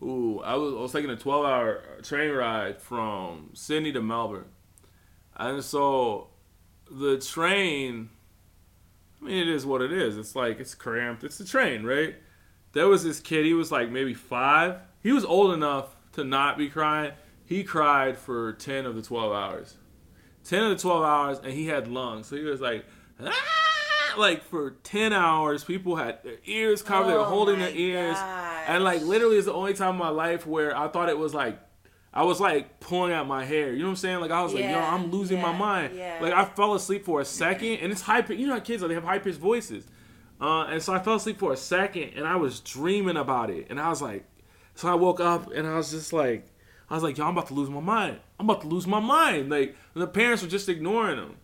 who 0.00 0.40
I 0.42 0.54
was 0.54 0.74
I 0.74 0.78
was 0.78 0.92
taking 0.92 1.10
a 1.10 1.16
12 1.16 1.44
hour 1.44 1.82
train 2.02 2.32
ride 2.32 2.80
from 2.80 3.50
Sydney 3.54 3.92
to 3.92 4.02
Melbourne, 4.02 4.50
and 5.36 5.62
so 5.62 6.28
the 6.90 7.18
train. 7.18 8.10
I 9.20 9.24
mean, 9.24 9.36
it 9.36 9.48
is 9.48 9.64
what 9.64 9.82
it 9.82 9.92
is. 9.92 10.16
It's 10.16 10.34
like 10.34 10.58
it's 10.58 10.74
cramped. 10.74 11.22
It's 11.22 11.38
a 11.38 11.46
train, 11.46 11.84
right? 11.84 12.16
There 12.72 12.88
was 12.88 13.04
this 13.04 13.20
kid. 13.20 13.44
He 13.44 13.54
was 13.54 13.70
like 13.70 13.90
maybe 13.90 14.14
five. 14.14 14.80
He 15.00 15.12
was 15.12 15.24
old 15.24 15.54
enough 15.54 15.94
to 16.12 16.24
not 16.24 16.58
be 16.58 16.68
crying. 16.68 17.12
He 17.44 17.62
cried 17.64 18.18
for 18.18 18.52
10 18.54 18.86
of 18.86 18.94
the 18.94 19.02
12 19.02 19.32
hours. 19.32 19.76
10 20.44 20.64
of 20.64 20.70
the 20.70 20.82
12 20.82 21.04
hours, 21.04 21.38
and 21.38 21.52
he 21.52 21.66
had 21.66 21.86
lungs. 21.86 22.26
So 22.28 22.36
he 22.36 22.42
was 22.42 22.60
like, 22.60 22.84
ah! 23.20 23.61
Like 24.18 24.42
for 24.44 24.70
10 24.82 25.12
hours, 25.12 25.64
people 25.64 25.96
had 25.96 26.22
their 26.22 26.36
ears 26.46 26.82
covered. 26.82 27.08
they 27.10 27.14
were 27.14 27.20
Oh 27.20 27.24
holding 27.24 27.58
their 27.58 27.74
ears. 27.74 28.16
gosh. 28.16 28.64
And 28.68 28.84
like 28.84 29.02
literally, 29.02 29.36
it's 29.36 29.46
the 29.46 29.52
only 29.52 29.74
time 29.74 29.90
in 29.94 29.96
my 29.98 30.08
life 30.10 30.46
where 30.46 30.76
I 30.76 30.88
thought 30.88 31.08
it 31.08 31.18
was 31.18 31.34
like, 31.34 31.58
I 32.14 32.24
was 32.24 32.40
like 32.40 32.78
pulling 32.80 33.12
out 33.12 33.26
my 33.26 33.44
hair. 33.44 33.72
You 33.72 33.78
know 33.80 33.84
what 33.86 33.90
I'm 33.90 33.96
saying? 33.96 34.20
Like 34.20 34.30
I 34.30 34.42
was 34.42 34.52
like, 34.52 34.64
yo, 34.64 34.78
I'm 34.78 35.10
losing 35.10 35.40
my 35.40 35.56
mind. 35.56 35.96
yeah. 35.96 36.18
Like 36.20 36.32
I 36.34 36.44
fell 36.44 36.74
asleep 36.74 37.04
for 37.04 37.20
a 37.20 37.24
second, 37.24 37.78
and 37.80 37.90
it's 37.90 38.02
high. 38.02 38.22
You 38.28 38.46
know 38.46 38.54
how 38.54 38.60
kids 38.60 38.82
are? 38.82 38.88
They 38.88 38.94
have 38.94 39.04
high 39.04 39.18
pitched 39.18 39.38
voices. 39.38 39.86
Uh, 40.40 40.64
and 40.64 40.82
so 40.82 40.92
I 40.92 40.98
fell 40.98 41.14
asleep 41.14 41.38
for 41.38 41.52
a 41.52 41.56
second, 41.56 42.10
and 42.16 42.26
I 42.26 42.36
was 42.36 42.60
dreaming 42.60 43.16
about 43.16 43.48
it. 43.48 43.68
And 43.70 43.80
I 43.80 43.88
was 43.88 44.02
like, 44.02 44.24
so 44.74 44.88
I 44.88 44.94
woke 44.94 45.20
up, 45.20 45.52
and 45.52 45.66
I 45.66 45.76
was 45.76 45.90
just 45.90 46.12
like, 46.12 46.48
I 46.90 46.94
was 46.94 47.02
like, 47.02 47.16
yo, 47.16 47.24
I'm 47.24 47.30
about 47.32 47.46
to 47.46 47.54
lose 47.54 47.70
my 47.70 47.80
mind. 47.80 48.18
I'm 48.38 48.48
about 48.50 48.60
to 48.62 48.66
lose 48.66 48.86
my 48.86 49.00
mind. 49.00 49.48
Like 49.48 49.74
the 49.94 50.06
parents 50.06 50.42
were 50.42 50.48
just 50.50 50.68
ignoring 50.68 51.16
him, 51.16 51.36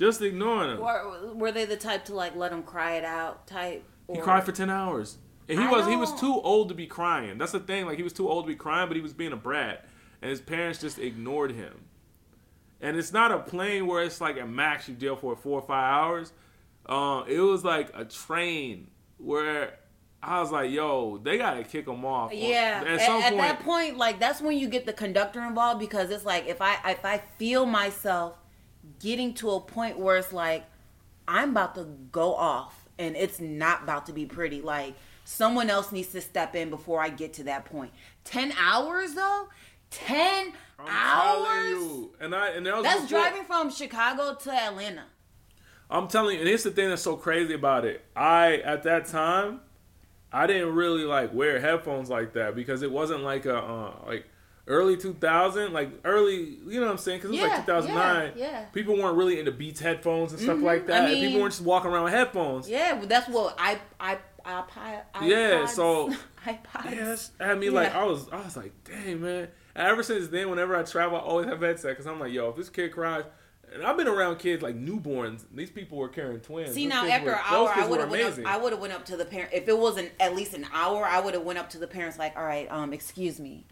just 0.00 0.22
ignoring 0.22 0.70
him. 0.70 0.80
Were, 0.80 1.34
were 1.34 1.52
they 1.52 1.66
the 1.66 1.76
type 1.76 2.06
to 2.06 2.14
like 2.14 2.34
let 2.34 2.52
him 2.52 2.62
cry 2.62 2.94
it 2.94 3.04
out 3.04 3.46
type? 3.46 3.84
He 4.10 4.18
cried 4.18 4.44
for 4.44 4.52
ten 4.52 4.70
hours. 4.70 5.18
And 5.48 5.58
he 5.58 5.64
I 5.66 5.70
was 5.70 5.86
he 5.86 5.94
was 5.94 6.18
too 6.18 6.40
old 6.40 6.70
to 6.70 6.74
be 6.74 6.86
crying. 6.86 7.36
That's 7.36 7.52
the 7.52 7.60
thing. 7.60 7.84
Like 7.84 7.98
he 7.98 8.02
was 8.02 8.14
too 8.14 8.28
old 8.28 8.46
to 8.46 8.48
be 8.48 8.56
crying, 8.56 8.88
but 8.88 8.96
he 8.96 9.02
was 9.02 9.12
being 9.12 9.32
a 9.32 9.36
brat, 9.36 9.84
and 10.22 10.30
his 10.30 10.40
parents 10.40 10.80
just 10.80 10.98
ignored 10.98 11.52
him. 11.52 11.84
And 12.80 12.96
it's 12.96 13.12
not 13.12 13.30
a 13.30 13.40
plane 13.40 13.86
where 13.86 14.02
it's 14.02 14.22
like 14.22 14.40
a 14.40 14.46
max 14.46 14.88
you 14.88 14.94
deal 14.94 15.16
for 15.16 15.36
four 15.36 15.60
or 15.60 15.66
five 15.66 15.92
hours. 15.92 16.32
Uh, 16.86 17.24
it 17.28 17.40
was 17.40 17.62
like 17.62 17.90
a 17.94 18.06
train 18.06 18.88
where 19.18 19.78
I 20.22 20.40
was 20.40 20.50
like, 20.50 20.70
"Yo, 20.70 21.18
they 21.18 21.36
gotta 21.36 21.62
kick 21.62 21.86
him 21.86 22.06
off." 22.06 22.32
Yeah, 22.32 22.82
At 22.86 22.86
at, 22.86 23.00
at 23.00 23.22
point, 23.32 23.36
that 23.36 23.60
point, 23.60 23.96
like 23.98 24.18
that's 24.18 24.40
when 24.40 24.56
you 24.56 24.66
get 24.66 24.86
the 24.86 24.94
conductor 24.94 25.42
involved 25.42 25.78
because 25.78 26.08
it's 26.08 26.24
like 26.24 26.46
if 26.46 26.62
I 26.62 26.78
if 26.90 27.04
I 27.04 27.18
feel 27.36 27.66
myself 27.66 28.39
getting 29.00 29.34
to 29.34 29.50
a 29.50 29.60
point 29.60 29.98
where 29.98 30.16
it's 30.16 30.32
like 30.32 30.64
I'm 31.26 31.50
about 31.50 31.74
to 31.76 31.84
go 32.12 32.34
off 32.34 32.88
and 32.98 33.16
it's 33.16 33.40
not 33.40 33.82
about 33.84 34.06
to 34.06 34.12
be 34.12 34.26
pretty, 34.26 34.60
like 34.62 34.94
someone 35.24 35.70
else 35.70 35.90
needs 35.92 36.08
to 36.08 36.20
step 36.20 36.54
in 36.54 36.70
before 36.70 37.00
I 37.00 37.08
get 37.08 37.32
to 37.34 37.44
that 37.44 37.64
point. 37.64 37.92
Ten 38.24 38.52
hours 38.60 39.14
though, 39.14 39.48
ten 39.90 40.52
I'm 40.78 40.86
hours. 40.88 41.70
you, 41.70 42.10
and 42.20 42.34
I 42.34 42.48
and 42.50 42.64
that 42.66 42.74
was 42.76 42.84
That's 42.84 43.02
before- 43.02 43.20
driving 43.20 43.44
from 43.44 43.70
Chicago 43.70 44.34
to 44.34 44.52
Atlanta. 44.52 45.04
I'm 45.92 46.06
telling 46.06 46.34
you, 46.34 46.40
and 46.40 46.48
here's 46.48 46.62
the 46.62 46.70
thing 46.70 46.88
that's 46.88 47.02
so 47.02 47.16
crazy 47.16 47.54
about 47.54 47.84
it. 47.84 48.04
I 48.14 48.58
at 48.58 48.84
that 48.84 49.06
time, 49.06 49.60
I 50.32 50.46
didn't 50.46 50.74
really 50.74 51.02
like 51.04 51.34
wear 51.34 51.58
headphones 51.60 52.08
like 52.08 52.34
that 52.34 52.54
because 52.54 52.82
it 52.82 52.90
wasn't 52.92 53.22
like 53.24 53.44
a 53.46 53.56
uh, 53.58 53.92
like 54.06 54.26
early 54.70 54.96
2000, 54.96 55.72
like 55.72 55.90
early, 56.04 56.56
you 56.66 56.80
know 56.80 56.86
what 56.86 56.92
I'm 56.92 56.98
saying? 56.98 57.18
Because 57.18 57.30
it 57.30 57.34
was 57.34 57.40
Yeah, 57.42 57.56
like 57.56 57.66
2009. 57.66 58.32
yeah, 58.36 58.44
yeah. 58.46 58.64
People 58.66 58.96
weren't 58.96 59.16
really 59.16 59.38
into 59.38 59.52
Beats 59.52 59.80
headphones 59.80 60.32
and 60.32 60.40
stuff 60.40 60.58
Mhm, 60.58 60.62
like 60.62 60.86
that. 60.86 61.04
I 61.04 61.06
mean- 61.12 61.24
People 61.24 61.40
weren't 61.40 61.52
just 61.52 61.64
walking 61.64 61.90
around 61.90 62.04
with 62.04 62.12
headphones. 62.12 62.68
Yeah, 62.70 62.94
well, 62.94 63.06
that's 63.06 63.28
what 63.28 63.54
I 63.58 63.78
I 63.98 64.18
iPod. 64.46 65.02
Yeah, 65.22 65.66
so- 65.66 66.08
iPods. 66.46 66.90
Yeah, 66.94 67.04
that's 67.04 67.30
had 67.38 67.58
me 67.58 67.68
like 67.70 67.90
Yeah. 67.92 68.00
I 68.00 68.04
was 68.04 68.28
I 68.30 68.36
was 68.36 68.56
like, 68.56 68.72
dang 68.84 69.20
man. 69.20 69.48
And 69.74 69.86
ever 69.88 70.02
since 70.02 70.28
then, 70.28 70.48
whenever 70.50 70.74
I 70.76 70.82
travel, 70.82 71.18
I 71.18 71.20
always 71.20 71.46
have 71.46 71.60
headset 71.60 71.90
because 71.92 72.06
I'm 72.06 72.18
like, 72.18 72.32
yo, 72.32 72.48
if 72.50 72.56
this 72.56 72.68
kid 72.68 72.92
cries, 72.92 73.24
and 73.72 73.84
I've 73.84 73.96
been 73.96 74.08
around 74.08 74.38
kids 74.40 74.62
like 74.62 74.74
newborns. 74.74 75.44
These 75.54 75.70
people 75.70 75.96
were 75.98 76.08
carrying 76.08 76.40
twins. 76.40 76.74
See 76.74 76.86
Those 76.86 76.94
now, 76.94 77.06
after 77.06 77.26
were- 77.26 77.32
an 77.34 77.40
hour, 77.44 77.68
I 77.74 77.86
would 77.86 78.00
have 78.00 78.10
went 78.10 78.24
up. 78.38 78.46
I 78.46 78.56
would 78.56 78.72
have 78.72 78.80
went 78.80 78.92
up 78.92 79.04
to 79.06 79.16
the 79.16 79.24
parent. 79.24 79.52
If 79.52 79.68
it 79.68 79.78
wasn't 79.78 80.10
at 80.18 80.34
least 80.34 80.54
an 80.54 80.66
hour, 80.72 81.04
I 81.04 81.20
would 81.20 81.34
have 81.34 81.44
went 81.44 81.58
up 81.58 81.70
to 81.70 81.78
the 81.78 81.86
parents 81.86 82.18
like, 82.18 82.36
"All 82.36 82.44
right, 82.44 82.66
um, 82.70 82.92
excuse 82.92 83.38
me, 83.38 83.66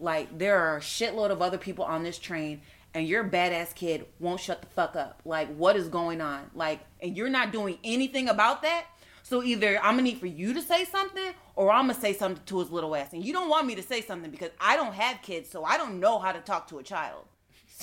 like 0.00 0.38
there 0.38 0.58
are 0.58 0.76
a 0.76 0.80
shitload 0.80 1.30
of 1.30 1.42
other 1.42 1.58
people 1.58 1.84
on 1.84 2.02
this 2.02 2.18
train, 2.18 2.60
and 2.94 3.06
your 3.06 3.24
badass 3.24 3.74
kid 3.74 4.06
won't 4.18 4.40
shut 4.40 4.60
the 4.60 4.68
fuck 4.68 4.96
up. 4.96 5.20
Like, 5.24 5.54
what 5.54 5.76
is 5.76 5.88
going 5.88 6.20
on? 6.20 6.50
Like, 6.54 6.80
and 7.00 7.16
you're 7.16 7.28
not 7.28 7.52
doing 7.52 7.78
anything 7.84 8.28
about 8.28 8.62
that. 8.62 8.86
So 9.22 9.42
either 9.42 9.76
I'm 9.78 9.92
gonna 9.92 10.02
need 10.02 10.20
for 10.20 10.26
you 10.26 10.54
to 10.54 10.62
say 10.62 10.84
something, 10.86 11.34
or 11.54 11.70
I'm 11.70 11.86
gonna 11.86 12.00
say 12.00 12.14
something 12.14 12.42
to 12.46 12.60
his 12.60 12.70
little 12.70 12.96
ass. 12.96 13.12
And 13.12 13.22
you 13.22 13.32
don't 13.34 13.50
want 13.50 13.66
me 13.66 13.74
to 13.74 13.82
say 13.82 14.00
something 14.00 14.30
because 14.30 14.50
I 14.58 14.74
don't 14.74 14.94
have 14.94 15.20
kids, 15.20 15.50
so 15.50 15.64
I 15.64 15.76
don't 15.76 16.00
know 16.00 16.18
how 16.18 16.32
to 16.32 16.40
talk 16.40 16.68
to 16.68 16.78
a 16.78 16.82
child. 16.82 17.24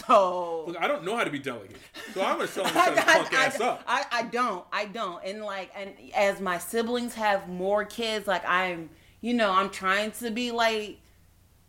So 0.07 0.65
Look, 0.67 0.77
I 0.77 0.89
don't 0.89 1.05
know 1.05 1.15
how 1.15 1.23
to 1.23 1.29
be 1.29 1.39
delicate, 1.39 1.77
so 2.13 2.21
I'm 2.21 2.35
gonna 2.35 2.47
tell 2.49 2.65
him 2.65 2.95
his 2.95 3.03
punk 3.05 3.33
ass 3.33 3.61
up. 3.61 3.81
I, 3.87 4.03
I 4.11 4.23
don't. 4.23 4.65
I 4.73 4.85
don't. 4.87 5.23
And 5.23 5.41
like, 5.41 5.71
and 5.73 5.93
as 6.13 6.41
my 6.41 6.57
siblings 6.57 7.13
have 7.13 7.47
more 7.47 7.85
kids, 7.85 8.27
like 8.27 8.43
I'm, 8.45 8.89
you 9.21 9.33
know, 9.33 9.51
I'm 9.51 9.69
trying 9.69 10.11
to 10.11 10.31
be 10.31 10.51
like, 10.51 10.99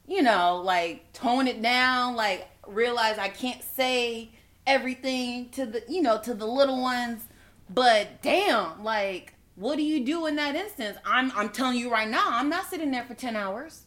you 0.07 0.22
know, 0.22 0.62
like 0.64 1.12
tone 1.12 1.46
it 1.46 1.61
down, 1.61 2.16
like 2.16 2.48
realize 2.66 3.18
I 3.18 3.28
can't 3.28 3.62
say 3.62 4.30
everything 4.66 5.50
to 5.50 5.66
the, 5.66 5.82
you 5.88 6.02
know, 6.02 6.20
to 6.22 6.34
the 6.34 6.46
little 6.46 6.80
ones. 6.80 7.24
But 7.68 8.22
damn, 8.22 8.84
like, 8.84 9.34
what 9.57 9.76
do 9.76 9.82
you 9.82 10.04
do 10.04 10.26
in 10.26 10.36
that 10.36 10.54
instance? 10.54 10.98
I'm, 11.04 11.32
I'm 11.34 11.48
telling 11.48 11.78
you 11.78 11.90
right 11.90 12.09
now, 12.09 12.24
I'm 12.26 12.48
not 12.48 12.66
sitting 12.66 12.90
there 12.90 13.04
for 13.04 13.14
ten 13.14 13.36
hours 13.36 13.82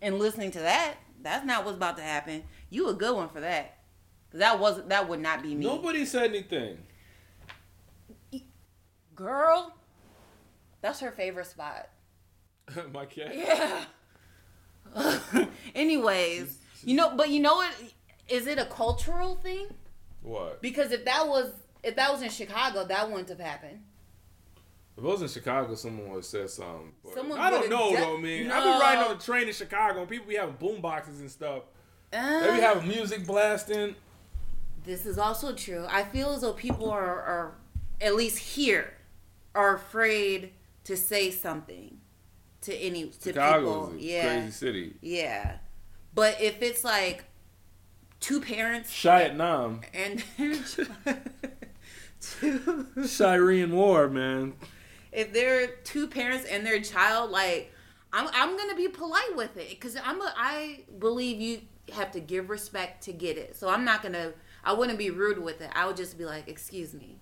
and 0.00 0.18
listening 0.18 0.50
to 0.52 0.60
that. 0.60 0.96
That's 1.22 1.44
not 1.44 1.64
what's 1.64 1.76
about 1.76 1.96
to 1.96 2.02
happen. 2.02 2.42
You 2.70 2.88
a 2.88 2.94
good 2.94 3.14
one 3.14 3.28
for 3.28 3.40
that. 3.40 3.78
That 4.32 4.58
was 4.58 4.82
that 4.86 5.08
would 5.08 5.20
not 5.20 5.42
be 5.42 5.54
me. 5.54 5.66
Nobody 5.66 6.06
said 6.06 6.30
anything. 6.30 6.78
Girl, 9.14 9.74
that's 10.80 11.00
her 11.00 11.12
favorite 11.12 11.46
spot. 11.46 11.88
My 12.92 13.04
cat. 13.04 13.36
Yeah. 13.36 13.84
Anyways, 15.74 16.58
you 16.84 16.96
know, 16.96 17.14
but 17.16 17.30
you 17.30 17.40
know 17.40 17.56
what? 17.56 17.74
Is 18.28 18.46
it 18.46 18.58
a 18.58 18.66
cultural 18.66 19.36
thing? 19.36 19.66
What? 20.22 20.60
Because 20.62 20.92
if 20.92 21.04
that 21.04 21.26
was 21.26 21.52
if 21.82 21.96
that 21.96 22.12
was 22.12 22.22
in 22.22 22.30
Chicago, 22.30 22.84
that 22.84 23.10
wouldn't 23.10 23.28
have 23.28 23.40
happened. 23.40 23.80
If 24.96 25.02
it 25.02 25.06
was 25.06 25.22
in 25.22 25.28
Chicago, 25.28 25.74
someone 25.74 26.08
would 26.10 26.16
have 26.16 26.24
said 26.24 26.50
something. 26.50 26.92
but 27.02 27.14
Someone 27.14 27.38
I 27.40 27.50
don't 27.50 27.70
know 27.70 27.90
de- 27.90 27.96
though, 27.96 28.18
man. 28.18 28.48
No. 28.48 28.54
I've 28.54 28.62
been 28.62 28.78
riding 28.80 29.04
on 29.10 29.16
the 29.18 29.22
train 29.24 29.48
in 29.48 29.54
Chicago, 29.54 30.00
and 30.00 30.08
people 30.08 30.26
be 30.28 30.36
having 30.36 30.54
boom 30.56 30.80
boxes 30.82 31.20
and 31.20 31.30
stuff. 31.30 31.62
They 32.10 32.18
be 32.18 32.24
Uh, 32.24 32.52
having 32.60 32.88
music 32.88 33.26
blasting. 33.26 33.96
this 34.84 35.06
is 35.06 35.16
also 35.16 35.54
true. 35.54 35.86
I 35.88 36.02
feel 36.04 36.30
as 36.32 36.42
though 36.42 36.52
people 36.52 36.90
are, 36.90 37.22
are 37.22 37.54
at 38.02 38.14
least 38.14 38.38
here 38.38 38.92
are 39.54 39.74
afraid 39.76 40.52
to 40.84 40.96
say 40.96 41.30
something 41.30 41.98
to 42.62 42.74
any 42.74 43.08
to 43.08 43.32
Chicago 43.32 43.86
people. 43.86 43.94
Yeah. 43.98 44.22
crazy 44.22 44.50
city. 44.50 44.94
Yeah. 45.00 45.56
But 46.14 46.40
if 46.40 46.62
it's 46.62 46.84
like 46.84 47.24
two 48.20 48.40
parents 48.40 48.92
Vietnam 49.02 49.80
and 49.92 50.22
two 50.36 50.86
Shireen 52.20 53.70
War, 53.72 54.08
man. 54.08 54.54
if 55.10 55.32
there 55.32 55.62
are 55.62 55.66
two 55.84 56.06
parents 56.06 56.46
and 56.46 56.64
their 56.64 56.80
child, 56.80 57.30
like 57.30 57.72
I'm 58.12 58.28
I'm 58.32 58.56
gonna 58.56 58.76
be 58.76 58.88
polite 58.88 59.36
with 59.36 59.56
it 59.56 59.70
because 59.70 59.96
I'm 59.96 60.20
a, 60.20 60.32
I 60.36 60.84
believe 60.98 61.40
you 61.40 61.62
have 61.92 62.12
to 62.12 62.20
give 62.20 62.48
respect 62.48 63.04
to 63.04 63.12
get 63.12 63.36
it. 63.36 63.56
So 63.56 63.68
I'm 63.68 63.84
not 63.84 64.02
gonna 64.02 64.32
I 64.64 64.72
wouldn't 64.72 64.98
be 64.98 65.10
rude 65.10 65.38
with 65.42 65.60
it. 65.60 65.70
I 65.74 65.86
would 65.86 65.96
just 65.96 66.16
be 66.16 66.24
like, 66.24 66.46
excuse 66.48 66.94
me. 66.94 67.18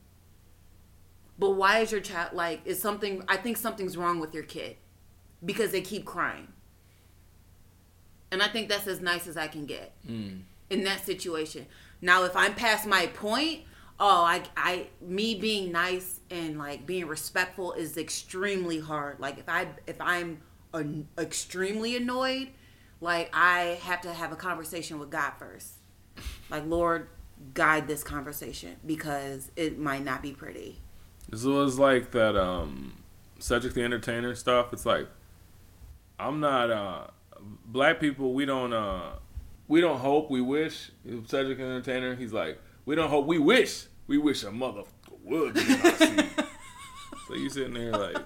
But 1.38 1.52
why 1.52 1.78
is 1.78 1.90
your 1.92 2.02
child 2.02 2.34
like 2.34 2.60
is 2.66 2.80
something 2.82 3.24
I 3.28 3.36
think 3.38 3.56
something's 3.56 3.96
wrong 3.96 4.20
with 4.20 4.34
your 4.34 4.42
kid 4.42 4.76
because 5.44 5.72
they 5.72 5.80
keep 5.80 6.04
crying. 6.04 6.48
And 8.30 8.42
I 8.42 8.48
think 8.48 8.68
that's 8.68 8.86
as 8.86 9.00
nice 9.00 9.26
as 9.26 9.36
I 9.36 9.48
can 9.48 9.66
get 9.66 9.92
Mm. 10.06 10.42
in 10.68 10.84
that 10.84 11.04
situation. 11.04 11.66
Now, 12.00 12.24
if 12.24 12.36
I'm 12.36 12.54
past 12.54 12.86
my 12.86 13.06
point 13.08 13.64
oh, 14.00 14.24
I, 14.24 14.42
I, 14.56 14.86
me 15.02 15.34
being 15.34 15.70
nice 15.70 16.20
and 16.30 16.58
like 16.58 16.86
being 16.86 17.06
respectful 17.06 17.74
is 17.74 17.98
extremely 17.98 18.80
hard. 18.80 19.20
Like 19.20 19.38
if 19.38 19.48
I, 19.48 19.68
if 19.86 20.00
I'm 20.00 20.40
an, 20.72 21.06
extremely 21.18 21.96
annoyed, 21.96 22.48
like 23.02 23.30
I 23.34 23.78
have 23.82 24.00
to 24.02 24.12
have 24.12 24.32
a 24.32 24.36
conversation 24.36 24.98
with 24.98 25.10
God 25.10 25.32
first. 25.38 25.74
Like 26.50 26.66
Lord, 26.66 27.08
guide 27.54 27.86
this 27.86 28.02
conversation 28.02 28.76
because 28.86 29.50
it 29.54 29.78
might 29.78 30.02
not 30.02 30.22
be 30.22 30.32
pretty. 30.32 30.80
This 31.28 31.44
was 31.44 31.78
like 31.78 32.10
that 32.12 32.36
um 32.36 32.94
Cedric 33.38 33.74
the 33.74 33.82
Entertainer 33.82 34.34
stuff. 34.34 34.72
It's 34.72 34.84
like 34.84 35.08
I'm 36.20 36.40
not 36.40 36.70
uh 36.70 37.06
black 37.64 37.98
people 37.98 38.34
we 38.34 38.44
don't 38.44 38.72
uh 38.72 39.12
we 39.68 39.80
don't 39.80 40.00
hope, 40.00 40.30
we 40.30 40.40
wish. 40.40 40.90
Cedric 41.26 41.58
the 41.58 41.64
Entertainer, 41.64 42.16
he's 42.16 42.32
like, 42.32 42.60
we 42.84 42.96
don't 42.96 43.08
hope, 43.08 43.26
we 43.26 43.38
wish. 43.38 43.86
We 44.08 44.18
wish 44.18 44.42
a 44.42 44.50
mother 44.50 44.82
would 45.22 45.54
be 45.54 45.60
in 45.60 45.80
our 45.80 45.92
seat. 45.92 46.24
so 47.28 47.34
you 47.34 47.48
sitting 47.48 47.74
there 47.74 47.92
like 47.92 48.16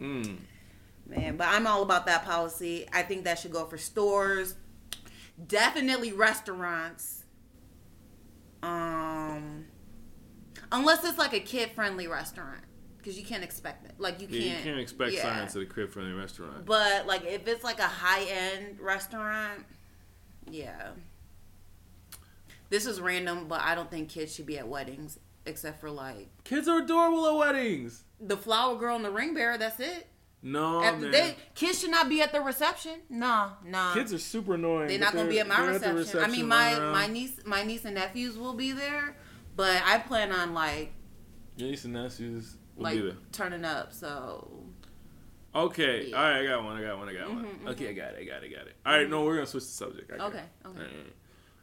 mm. 0.00 0.36
Man, 1.06 1.36
but 1.36 1.48
I'm 1.48 1.66
all 1.66 1.82
about 1.82 2.06
that 2.06 2.24
policy. 2.24 2.86
I 2.92 3.02
think 3.02 3.24
that 3.24 3.38
should 3.38 3.50
go 3.50 3.64
for 3.64 3.78
stores, 3.78 4.54
definitely 5.44 6.12
restaurants. 6.12 7.24
Um 8.62 9.64
unless 10.70 11.02
it's 11.02 11.18
like 11.18 11.32
a 11.32 11.40
kid 11.40 11.70
friendly 11.72 12.06
restaurant 12.06 12.60
because 13.02 13.18
you 13.18 13.24
can't 13.24 13.42
expect 13.42 13.86
it. 13.86 13.94
Like 13.98 14.20
you 14.20 14.28
can't. 14.28 14.40
Yeah, 14.40 14.58
you 14.58 14.64
can't 14.64 14.78
expect 14.78 15.12
yeah. 15.12 15.22
science 15.22 15.56
at 15.56 15.62
a 15.62 15.66
kid 15.66 15.92
friendly 15.92 16.12
restaurant. 16.12 16.66
But 16.66 17.06
like 17.06 17.24
if 17.24 17.46
it's 17.48 17.64
like 17.64 17.78
a 17.78 17.82
high 17.82 18.24
end 18.24 18.78
restaurant, 18.80 19.64
yeah. 20.50 20.90
This 22.68 22.86
is 22.86 23.00
random, 23.00 23.48
but 23.48 23.60
I 23.62 23.74
don't 23.74 23.90
think 23.90 24.08
kids 24.08 24.34
should 24.34 24.46
be 24.46 24.58
at 24.58 24.68
weddings 24.68 25.18
except 25.46 25.80
for 25.80 25.90
like 25.90 26.28
kids 26.44 26.68
are 26.68 26.78
adorable 26.78 27.26
at 27.26 27.54
weddings. 27.54 28.04
The 28.20 28.36
flower 28.36 28.76
girl 28.76 28.96
and 28.96 29.04
the 29.04 29.10
ring 29.10 29.34
bearer. 29.34 29.58
That's 29.58 29.80
it. 29.80 30.06
No, 30.42 30.82
at, 30.82 30.98
man. 30.98 31.10
They, 31.10 31.36
kids 31.54 31.80
should 31.80 31.90
not 31.90 32.08
be 32.08 32.22
at 32.22 32.32
the 32.32 32.40
reception. 32.40 33.00
No, 33.10 33.52
no. 33.64 33.90
Kids 33.92 34.12
are 34.12 34.18
super 34.18 34.54
annoying. 34.54 34.88
They're 34.88 34.98
not 34.98 35.12
gonna 35.12 35.28
be 35.28 35.40
at 35.40 35.48
my 35.48 35.60
reception. 35.60 35.90
at 35.90 35.96
reception. 35.96 36.30
I 36.30 36.32
mean, 36.34 36.48
my 36.48 36.78
my 36.78 37.06
niece, 37.06 37.40
my 37.44 37.62
niece 37.62 37.84
and 37.84 37.94
nephews 37.94 38.38
will 38.38 38.54
be 38.54 38.72
there, 38.72 39.16
but 39.56 39.82
I 39.84 39.98
plan 39.98 40.32
on 40.32 40.54
like. 40.54 40.92
Your 41.56 41.68
niece 41.68 41.84
and 41.84 41.92
nephews 41.92 42.56
like 42.80 43.00
there. 43.00 43.12
turning 43.32 43.64
up. 43.64 43.92
So. 43.92 44.64
Okay. 45.54 46.08
Yeah. 46.08 46.16
All 46.16 46.22
right. 46.24 46.40
I 46.40 46.46
got 46.46 46.64
one. 46.64 46.76
I 46.76 46.82
got 46.82 46.98
one. 46.98 47.08
I 47.08 47.12
got 47.12 47.22
mm-hmm, 47.26 47.36
one. 47.36 47.44
Mm-hmm. 47.44 47.68
Okay. 47.68 47.88
I 47.88 47.92
got 47.92 48.14
it. 48.14 48.18
I 48.20 48.24
got 48.24 48.42
it. 48.42 48.52
I 48.52 48.56
got 48.56 48.66
it. 48.66 48.76
All 48.84 48.92
right. 48.92 49.02
Mm-hmm. 49.02 49.10
No, 49.10 49.24
we're 49.24 49.34
gonna 49.34 49.46
switch 49.46 49.64
the 49.64 49.70
subject. 49.70 50.10
Okay. 50.10 50.22
Okay. 50.24 50.42
All 50.64 50.72
right. 50.72 50.90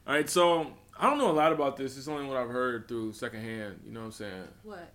All 0.07 0.13
right. 0.13 0.29
So 0.29 0.73
I 0.99 1.09
don't 1.09 1.17
know 1.17 1.31
a 1.31 1.33
lot 1.33 1.51
about 1.51 1.77
this. 1.77 1.97
It's 1.97 2.07
only 2.07 2.25
what 2.25 2.37
I've 2.37 2.49
heard 2.49 2.87
through 2.87 3.13
secondhand. 3.13 3.81
You 3.85 3.91
know 3.91 4.01
what 4.01 4.05
I'm 4.07 4.11
saying? 4.13 4.47
What? 4.63 4.93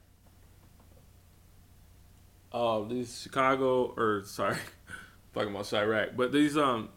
Oh, 2.53 2.83
uh, 2.83 2.89
these 2.89 3.23
Chicago 3.23 3.95
or 3.97 4.25
sorry, 4.27 4.57
talking 5.35 5.51
about 5.51 5.65
Chiraq, 5.65 6.17
but 6.17 6.33
these 6.33 6.57
um 6.57 6.91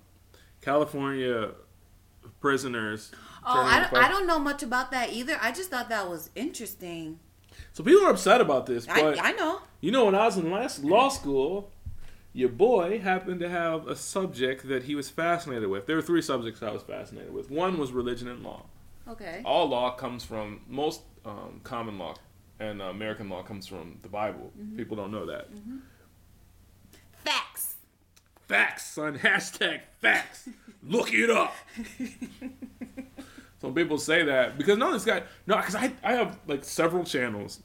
California 0.62 1.52
prisoners. 2.42 3.12
Oh, 3.46 3.62
I 3.62 3.80
don't, 3.80 4.04
I 4.04 4.10
don't 4.10 4.28
know 4.28 4.40
much 4.40 4.64
about 4.64 4.92
that 4.92 5.14
either. 5.14 5.38
I 5.40 5.52
just 5.52 5.70
thought 5.70 5.90
that 5.90 6.10
was 6.10 6.32
interesting. 6.36 7.20
So 7.76 7.84
people 7.84 8.06
are 8.06 8.12
upset 8.12 8.40
about 8.40 8.68
this, 8.68 8.86
but 8.86 9.20
I, 9.20 9.32
I 9.32 9.32
know. 9.34 9.60
You 9.82 9.92
know, 9.92 10.06
when 10.06 10.16
I 10.16 10.24
was 10.24 10.38
in 10.38 10.50
last 10.50 10.82
law 10.82 11.10
school, 11.10 11.72
your 12.32 12.48
boy 12.48 13.00
happened 13.00 13.42
to 13.42 13.50
have 13.50 13.86
a 13.86 13.98
subject 13.98 14.70
that 14.70 14.84
he 14.84 14.96
was 14.96 15.10
fascinated 15.10 15.68
with. 15.68 15.86
There 15.86 15.98
were 15.98 16.02
three 16.02 16.22
subjects 16.22 16.64
I 16.64 16.72
was 16.72 16.84
fascinated 16.84 17.34
with. 17.34 17.52
One 17.52 17.78
was 17.78 17.92
religion 17.92 18.30
and 18.30 18.44
law. 18.44 18.64
Okay. 19.10 19.42
All 19.44 19.68
law 19.68 19.92
comes 19.92 20.24
from 20.24 20.62
most 20.70 21.02
um, 21.26 21.60
common 21.66 22.00
law 22.00 22.16
and 22.62 22.82
uh, 22.82 22.86
American 22.86 23.28
law 23.28 23.44
comes 23.44 23.68
from 23.68 24.00
the 24.04 24.08
Bible. 24.08 24.54
Mm-hmm. 24.58 24.78
People 24.78 24.96
don't 24.96 25.12
know 25.12 25.26
that. 25.26 25.54
Mm-hmm. 25.54 25.80
Facts. 27.26 27.76
Facts, 28.48 28.86
son. 28.86 29.20
Hashtag 29.22 29.82
facts. 30.00 30.48
Look 30.82 31.14
it 31.14 31.30
up. 31.30 31.54
Some 33.66 33.74
people 33.74 33.98
say 33.98 34.22
that 34.22 34.60
because 34.60 34.78
no, 34.78 34.94
this 34.94 35.06
guy 35.06 35.24
no, 35.48 35.56
because 35.58 35.74
I 35.74 35.92
I 36.04 36.14
have 36.14 36.38
like 36.46 36.64
several 36.64 37.04
channels, 37.04 37.64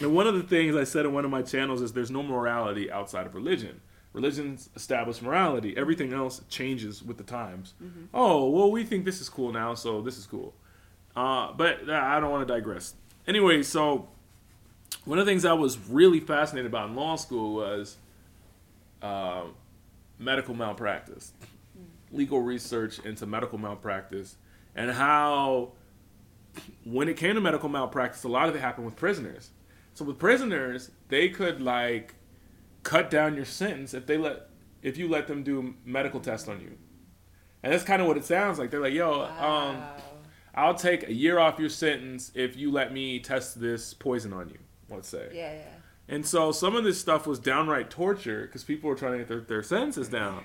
and 0.00 0.14
one 0.14 0.26
of 0.26 0.32
the 0.32 0.42
things 0.42 0.74
I 0.74 0.84
said 0.84 1.04
in 1.04 1.12
one 1.12 1.26
of 1.26 1.30
my 1.30 1.42
channels 1.42 1.82
is 1.82 1.92
there's 1.92 2.10
no 2.10 2.22
morality 2.22 2.90
outside 2.90 3.26
of 3.26 3.34
religion. 3.34 3.82
Religions 4.14 4.70
establish 4.74 5.20
morality. 5.20 5.76
Everything 5.76 6.14
else 6.14 6.40
changes 6.48 7.02
with 7.02 7.18
the 7.18 7.24
times. 7.24 7.74
Mm-hmm. 7.82 8.04
Oh 8.14 8.48
well, 8.48 8.70
we 8.70 8.84
think 8.84 9.04
this 9.04 9.20
is 9.20 9.28
cool 9.28 9.52
now, 9.52 9.74
so 9.74 10.00
this 10.00 10.16
is 10.16 10.24
cool. 10.24 10.54
Uh, 11.14 11.52
but 11.52 11.90
uh, 11.90 11.92
I 11.92 12.20
don't 12.20 12.30
want 12.30 12.48
to 12.48 12.54
digress. 12.54 12.94
Anyway, 13.28 13.62
so 13.62 14.08
one 15.04 15.18
of 15.18 15.26
the 15.26 15.30
things 15.30 15.44
I 15.44 15.52
was 15.52 15.76
really 15.90 16.20
fascinated 16.20 16.70
about 16.70 16.88
in 16.88 16.96
law 16.96 17.16
school 17.16 17.56
was 17.56 17.98
uh, 19.02 19.42
medical 20.18 20.54
malpractice, 20.54 21.32
legal 22.12 22.40
research 22.40 22.98
into 23.00 23.26
medical 23.26 23.58
malpractice, 23.58 24.36
and 24.74 24.90
how 24.90 25.72
when 26.84 27.08
it 27.08 27.16
came 27.16 27.34
to 27.34 27.40
medical 27.40 27.68
malpractice, 27.68 28.24
a 28.24 28.28
lot 28.28 28.48
of 28.48 28.54
it 28.54 28.60
happened 28.60 28.86
with 28.86 28.96
prisoners. 28.96 29.50
So 29.94 30.04
with 30.04 30.18
prisoners, 30.18 30.90
they 31.08 31.28
could 31.28 31.60
like 31.60 32.14
cut 32.82 33.10
down 33.10 33.34
your 33.34 33.44
sentence 33.44 33.94
if 33.94 34.06
they 34.06 34.16
let 34.16 34.48
if 34.82 34.98
you 34.98 35.08
let 35.08 35.26
them 35.26 35.42
do 35.42 35.74
medical 35.84 36.20
tests 36.20 36.48
on 36.48 36.60
you. 36.60 36.76
And 37.62 37.72
that's 37.72 37.84
kind 37.84 38.02
of 38.02 38.08
what 38.08 38.16
it 38.16 38.24
sounds 38.24 38.58
like. 38.58 38.70
They're 38.70 38.80
like, 38.80 38.92
"Yo, 38.92 39.22
um, 39.22 39.28
wow. 39.28 39.70
um, 39.70 40.04
I'll 40.54 40.74
take 40.74 41.08
a 41.08 41.12
year 41.12 41.38
off 41.38 41.58
your 41.58 41.70
sentence 41.70 42.30
if 42.34 42.56
you 42.56 42.70
let 42.70 42.92
me 42.92 43.20
test 43.20 43.60
this 43.60 43.94
poison 43.94 44.32
on 44.32 44.48
you." 44.48 44.58
Let's 44.90 45.08
say. 45.08 45.30
Yeah, 45.32 45.52
yeah. 45.54 45.62
And 46.06 46.26
so 46.26 46.52
some 46.52 46.76
of 46.76 46.84
this 46.84 47.00
stuff 47.00 47.26
was 47.26 47.38
downright 47.38 47.88
torture 47.88 48.42
because 48.42 48.62
people 48.62 48.90
were 48.90 48.96
trying 48.96 49.12
to 49.12 49.18
get 49.18 49.28
their, 49.28 49.40
their 49.40 49.62
sentences 49.62 50.08
down. 50.08 50.44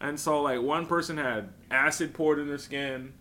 And 0.00 0.20
so 0.20 0.42
like 0.42 0.60
one 0.60 0.86
person 0.86 1.16
had 1.16 1.48
acid 1.70 2.12
poured 2.12 2.38
in 2.38 2.46
their 2.46 2.58
skin 2.58 3.14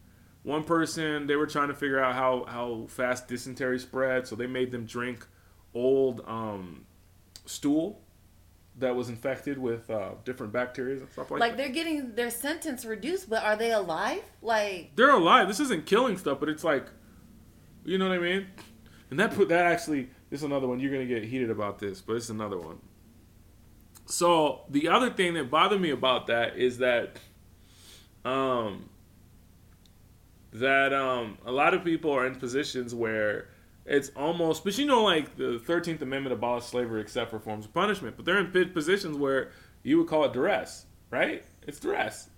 one 0.47 0.63
person, 0.63 1.27
they 1.27 1.35
were 1.35 1.45
trying 1.45 1.67
to 1.67 1.73
figure 1.73 1.99
out 1.99 2.15
how, 2.15 2.45
how 2.47 2.85
fast 2.87 3.27
dysentery 3.27 3.77
spread, 3.79 4.25
so 4.25 4.33
they 4.33 4.47
made 4.47 4.71
them 4.71 4.85
drink 4.85 5.27
old 5.73 6.21
um, 6.25 6.85
stool 7.45 8.01
that 8.77 8.95
was 8.95 9.09
infected 9.09 9.57
with 9.57 9.89
uh, 9.89 10.11
different 10.23 10.53
bacteria 10.53 11.01
and 11.01 11.11
stuff 11.11 11.29
like, 11.29 11.41
like 11.41 11.51
that. 11.51 11.57
Like 11.57 11.57
they're 11.57 11.83
getting 11.83 12.15
their 12.15 12.29
sentence 12.29 12.85
reduced, 12.85 13.29
but 13.29 13.43
are 13.43 13.57
they 13.57 13.73
alive? 13.73 14.21
Like 14.41 14.91
they're 14.95 15.11
alive. 15.11 15.49
This 15.49 15.59
isn't 15.59 15.85
killing 15.85 16.17
stuff, 16.17 16.39
but 16.39 16.47
it's 16.47 16.63
like, 16.63 16.87
you 17.83 17.97
know 17.97 18.07
what 18.07 18.17
I 18.17 18.21
mean? 18.21 18.47
And 19.11 19.19
that 19.19 19.33
put 19.33 19.49
that 19.49 19.65
actually 19.65 20.09
this 20.29 20.39
is 20.39 20.43
another 20.45 20.67
one. 20.67 20.79
You're 20.79 20.93
gonna 20.93 21.05
get 21.05 21.25
heated 21.25 21.49
about 21.49 21.79
this, 21.79 21.99
but 21.99 22.15
it's 22.15 22.29
another 22.29 22.57
one. 22.57 22.79
So 24.05 24.61
the 24.69 24.87
other 24.87 25.09
thing 25.09 25.33
that 25.33 25.51
bothered 25.51 25.81
me 25.81 25.89
about 25.89 26.27
that 26.27 26.55
is 26.57 26.77
that, 26.77 27.17
um, 28.23 28.89
that 30.53 30.93
um, 30.93 31.37
a 31.45 31.51
lot 31.51 31.73
of 31.73 31.83
people 31.83 32.11
are 32.11 32.25
in 32.25 32.35
positions 32.35 32.95
where 32.95 33.49
it's 33.85 34.09
almost, 34.15 34.63
but 34.63 34.77
you 34.77 34.85
know, 34.85 35.03
like 35.03 35.37
the 35.37 35.59
Thirteenth 35.59 36.01
Amendment 36.01 36.33
abolished 36.33 36.69
slavery 36.69 37.01
except 37.01 37.31
for 37.31 37.39
forms 37.39 37.65
of 37.65 37.73
punishment, 37.73 38.15
but 38.15 38.25
they're 38.25 38.39
in 38.39 38.69
positions 38.71 39.17
where 39.17 39.51
you 39.83 39.97
would 39.97 40.07
call 40.07 40.25
it 40.25 40.33
duress, 40.33 40.85
right? 41.09 41.43
It's 41.65 41.79
duress. 41.79 42.29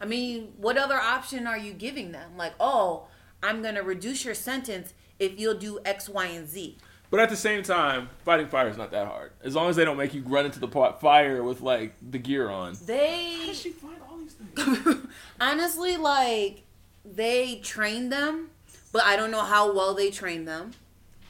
I 0.00 0.04
mean, 0.04 0.54
what 0.56 0.76
other 0.76 0.96
option 0.96 1.46
are 1.46 1.58
you 1.58 1.72
giving 1.72 2.10
them? 2.10 2.36
Like, 2.36 2.54
oh, 2.58 3.06
I'm 3.42 3.62
going 3.62 3.76
to 3.76 3.82
reduce 3.82 4.24
your 4.24 4.34
sentence 4.34 4.94
if 5.20 5.38
you'll 5.38 5.58
do 5.58 5.78
X, 5.84 6.08
Y, 6.08 6.26
and 6.26 6.48
Z. 6.48 6.78
But 7.12 7.20
at 7.20 7.28
the 7.28 7.36
same 7.36 7.62
time, 7.62 8.08
fighting 8.24 8.48
fire 8.48 8.68
is 8.68 8.76
not 8.76 8.90
that 8.92 9.06
hard. 9.06 9.32
As 9.44 9.54
long 9.54 9.68
as 9.68 9.76
they 9.76 9.84
don't 9.84 9.98
make 9.98 10.14
you 10.14 10.22
run 10.22 10.46
into 10.46 10.58
the 10.58 10.66
pot 10.66 11.00
fire 11.00 11.42
with 11.42 11.60
like 11.60 11.94
the 12.10 12.18
gear 12.18 12.48
on. 12.48 12.74
They. 12.86 13.36
How 13.38 13.46
does 13.46 13.60
she 13.60 13.70
find 13.70 13.96
all 14.10 14.16
these 14.16 14.32
things? 14.32 15.06
Honestly, 15.40 15.98
like 15.98 16.64
they 17.04 17.56
train 17.56 18.08
them, 18.08 18.50
but 18.92 19.04
I 19.04 19.16
don't 19.16 19.30
know 19.30 19.42
how 19.42 19.72
well 19.72 19.94
they 19.94 20.10
train 20.10 20.44
them. 20.44 20.72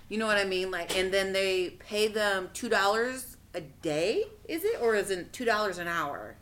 You 0.09 0.19
know 0.19 0.27
what 0.27 0.37
I 0.37 0.45
mean? 0.45 0.71
Like, 0.71 0.97
and 0.97 1.13
then 1.13 1.33
they 1.33 1.71
pay 1.71 2.09
them 2.09 2.51
two 2.53 2.69
dollars 2.69 3.37
a 3.55 3.61
day. 3.61 4.25
Is 4.49 4.65
it 4.65 4.81
or 4.81 4.95
is 4.95 5.11
it 5.11 5.33
two 5.33 5.45
dollars 5.45 5.79
an 5.79 5.89
hour? 5.89 6.37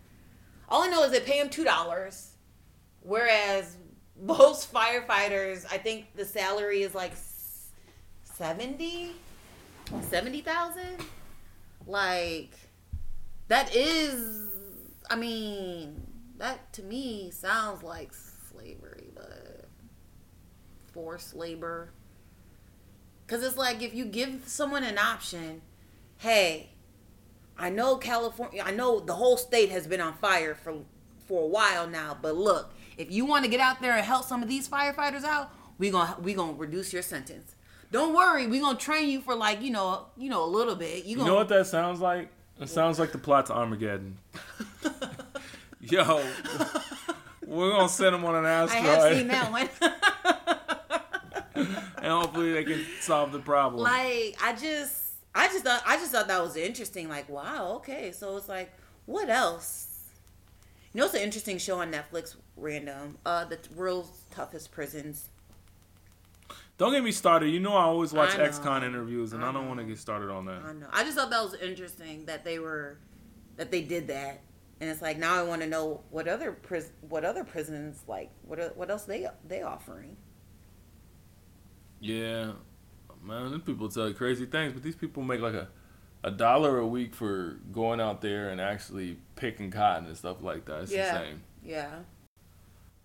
All 0.68 0.82
I 0.82 0.88
know 0.88 1.02
is 1.04 1.12
they 1.12 1.20
pay 1.20 1.38
them 1.38 1.50
two 1.50 1.64
dollars, 1.64 2.30
whereas 3.02 3.76
most 4.20 4.72
firefighters, 4.74 5.66
I 5.70 5.78
think 5.78 6.14
the 6.14 6.24
salary 6.24 6.82
is 6.82 6.94
like 6.94 7.12
seventy. 8.24 9.12
70,000? 10.08 10.82
Like 11.86 12.52
that 13.48 13.74
is 13.74 14.48
I 15.10 15.16
mean, 15.16 16.00
that 16.38 16.72
to 16.74 16.82
me 16.82 17.30
sounds 17.32 17.82
like 17.82 18.12
slavery, 18.52 18.89
forced 20.92 21.34
labor. 21.34 21.90
Cuz 23.26 23.42
it's 23.42 23.56
like 23.56 23.82
if 23.82 23.94
you 23.94 24.04
give 24.04 24.42
someone 24.46 24.82
an 24.84 24.98
option, 24.98 25.62
hey, 26.18 26.70
I 27.58 27.70
know 27.70 27.96
California, 27.96 28.62
I 28.64 28.70
know 28.72 29.00
the 29.00 29.14
whole 29.14 29.36
state 29.36 29.70
has 29.70 29.86
been 29.86 30.00
on 30.00 30.14
fire 30.14 30.54
for 30.54 30.74
for 31.26 31.42
a 31.44 31.46
while 31.46 31.86
now, 31.86 32.16
but 32.20 32.34
look, 32.34 32.72
if 32.98 33.10
you 33.10 33.24
want 33.24 33.44
to 33.44 33.50
get 33.50 33.60
out 33.60 33.80
there 33.80 33.94
and 33.94 34.04
help 34.04 34.24
some 34.24 34.42
of 34.42 34.48
these 34.48 34.68
firefighters 34.68 35.22
out, 35.24 35.52
we 35.78 35.90
gonna 35.90 36.16
we 36.20 36.34
gonna 36.34 36.54
reduce 36.54 36.92
your 36.92 37.02
sentence. 37.02 37.54
Don't 37.92 38.14
worry, 38.14 38.46
we 38.46 38.60
gonna 38.60 38.78
train 38.78 39.08
you 39.08 39.20
for 39.20 39.34
like 39.34 39.62
you 39.62 39.70
know 39.70 40.06
you 40.16 40.28
know 40.28 40.44
a 40.44 40.46
little 40.46 40.74
bit. 40.76 41.04
You, 41.04 41.10
You 41.10 41.16
gonna 41.18 41.28
know 41.30 41.36
what 41.36 41.48
that 41.48 41.66
sounds 41.66 42.00
like? 42.00 42.30
It 42.60 42.68
sounds 42.68 42.98
like 42.98 43.12
the 43.12 43.18
plot 43.18 43.46
to 43.46 43.54
Armageddon. 43.54 44.18
Yo, 45.80 46.22
we're 47.46 47.70
gonna 47.70 47.88
send 47.88 48.14
them 48.14 48.24
on 48.24 48.34
an 48.34 48.44
asteroid. 48.44 48.84
I 48.84 48.88
have 48.88 49.16
seen 49.16 49.28
that 49.28 49.50
one. 49.50 49.68
and 51.54 52.06
hopefully 52.06 52.52
they 52.52 52.64
can 52.64 52.84
solve 53.00 53.32
the 53.32 53.38
problem. 53.40 53.82
like 53.82 54.36
I 54.42 54.56
just 54.60 55.12
I 55.34 55.48
just 55.48 55.64
thought 55.64 55.82
I 55.86 55.96
just 55.96 56.12
thought 56.12 56.28
that 56.28 56.42
was 56.42 56.56
interesting. 56.56 57.08
Like 57.08 57.28
wow, 57.28 57.74
okay, 57.76 58.12
so 58.12 58.36
it's 58.36 58.48
like 58.48 58.72
what 59.06 59.28
else? 59.28 59.86
You 60.92 61.00
know, 61.00 61.06
it's 61.06 61.14
an 61.14 61.20
interesting 61.22 61.58
show 61.58 61.80
on 61.80 61.92
Netflix. 61.92 62.34
Random, 62.56 63.16
uh, 63.24 63.44
the 63.46 63.58
world's 63.74 64.10
toughest 64.30 64.70
prisons. 64.70 65.28
don't 66.78 66.92
get 66.92 67.02
me 67.02 67.10
started. 67.12 67.48
You 67.48 67.60
know 67.60 67.72
I 67.74 67.84
always 67.84 68.12
watch 68.12 68.36
I 68.38 68.42
ex-con 68.44 68.84
interviews, 68.84 69.32
and 69.32 69.42
I, 69.44 69.48
I 69.48 69.52
don't 69.52 69.66
want 69.68 69.80
to 69.80 69.86
get 69.86 69.98
started 69.98 70.30
on 70.30 70.44
that. 70.46 70.62
I 70.62 70.72
know. 70.74 70.86
I 70.92 71.04
just 71.04 71.16
thought 71.16 71.30
that 71.30 71.42
was 71.42 71.54
interesting 71.54 72.26
that 72.26 72.44
they 72.44 72.58
were 72.58 72.98
that 73.56 73.70
they 73.70 73.80
did 73.82 74.08
that, 74.08 74.40
and 74.80 74.90
it's 74.90 75.00
like 75.00 75.16
now 75.18 75.36
I 75.38 75.42
want 75.42 75.62
to 75.62 75.66
know 75.68 76.02
what 76.10 76.28
other 76.28 76.52
pris- 76.52 76.92
what 77.08 77.24
other 77.24 77.44
prisons 77.44 78.02
like 78.06 78.30
what 78.42 78.58
are- 78.60 78.72
what 78.74 78.90
else 78.90 79.04
they 79.04 79.26
they 79.46 79.62
offering. 79.62 80.16
Yeah, 82.00 82.52
man, 83.22 83.52
these 83.52 83.60
people 83.62 83.88
tell 83.88 84.12
crazy 84.14 84.46
things, 84.46 84.72
but 84.72 84.82
these 84.82 84.96
people 84.96 85.22
make 85.22 85.40
like 85.40 85.54
a 85.54 85.68
a 86.22 86.30
dollar 86.30 86.78
a 86.78 86.86
week 86.86 87.14
for 87.14 87.58
going 87.72 88.00
out 88.00 88.20
there 88.20 88.50
and 88.50 88.60
actually 88.60 89.16
picking 89.36 89.70
cotton 89.70 90.06
and 90.06 90.16
stuff 90.16 90.42
like 90.42 90.66
that. 90.66 90.82
It's 90.82 90.92
Yeah. 90.92 91.18
insane. 91.18 91.42
Yeah. 91.62 92.00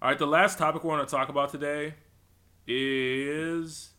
All 0.01 0.09
right, 0.09 0.19
the 0.19 0.27
last 0.27 0.57
topic 0.57 0.83
we 0.83 0.89
want 0.89 1.07
to 1.07 1.15
talk 1.15 1.29
about 1.29 1.49
today 1.49 1.95
is, 2.67 3.91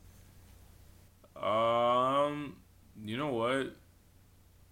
um, 1.34 2.57
you 3.03 3.16
know 3.16 3.28
what? 3.32 3.74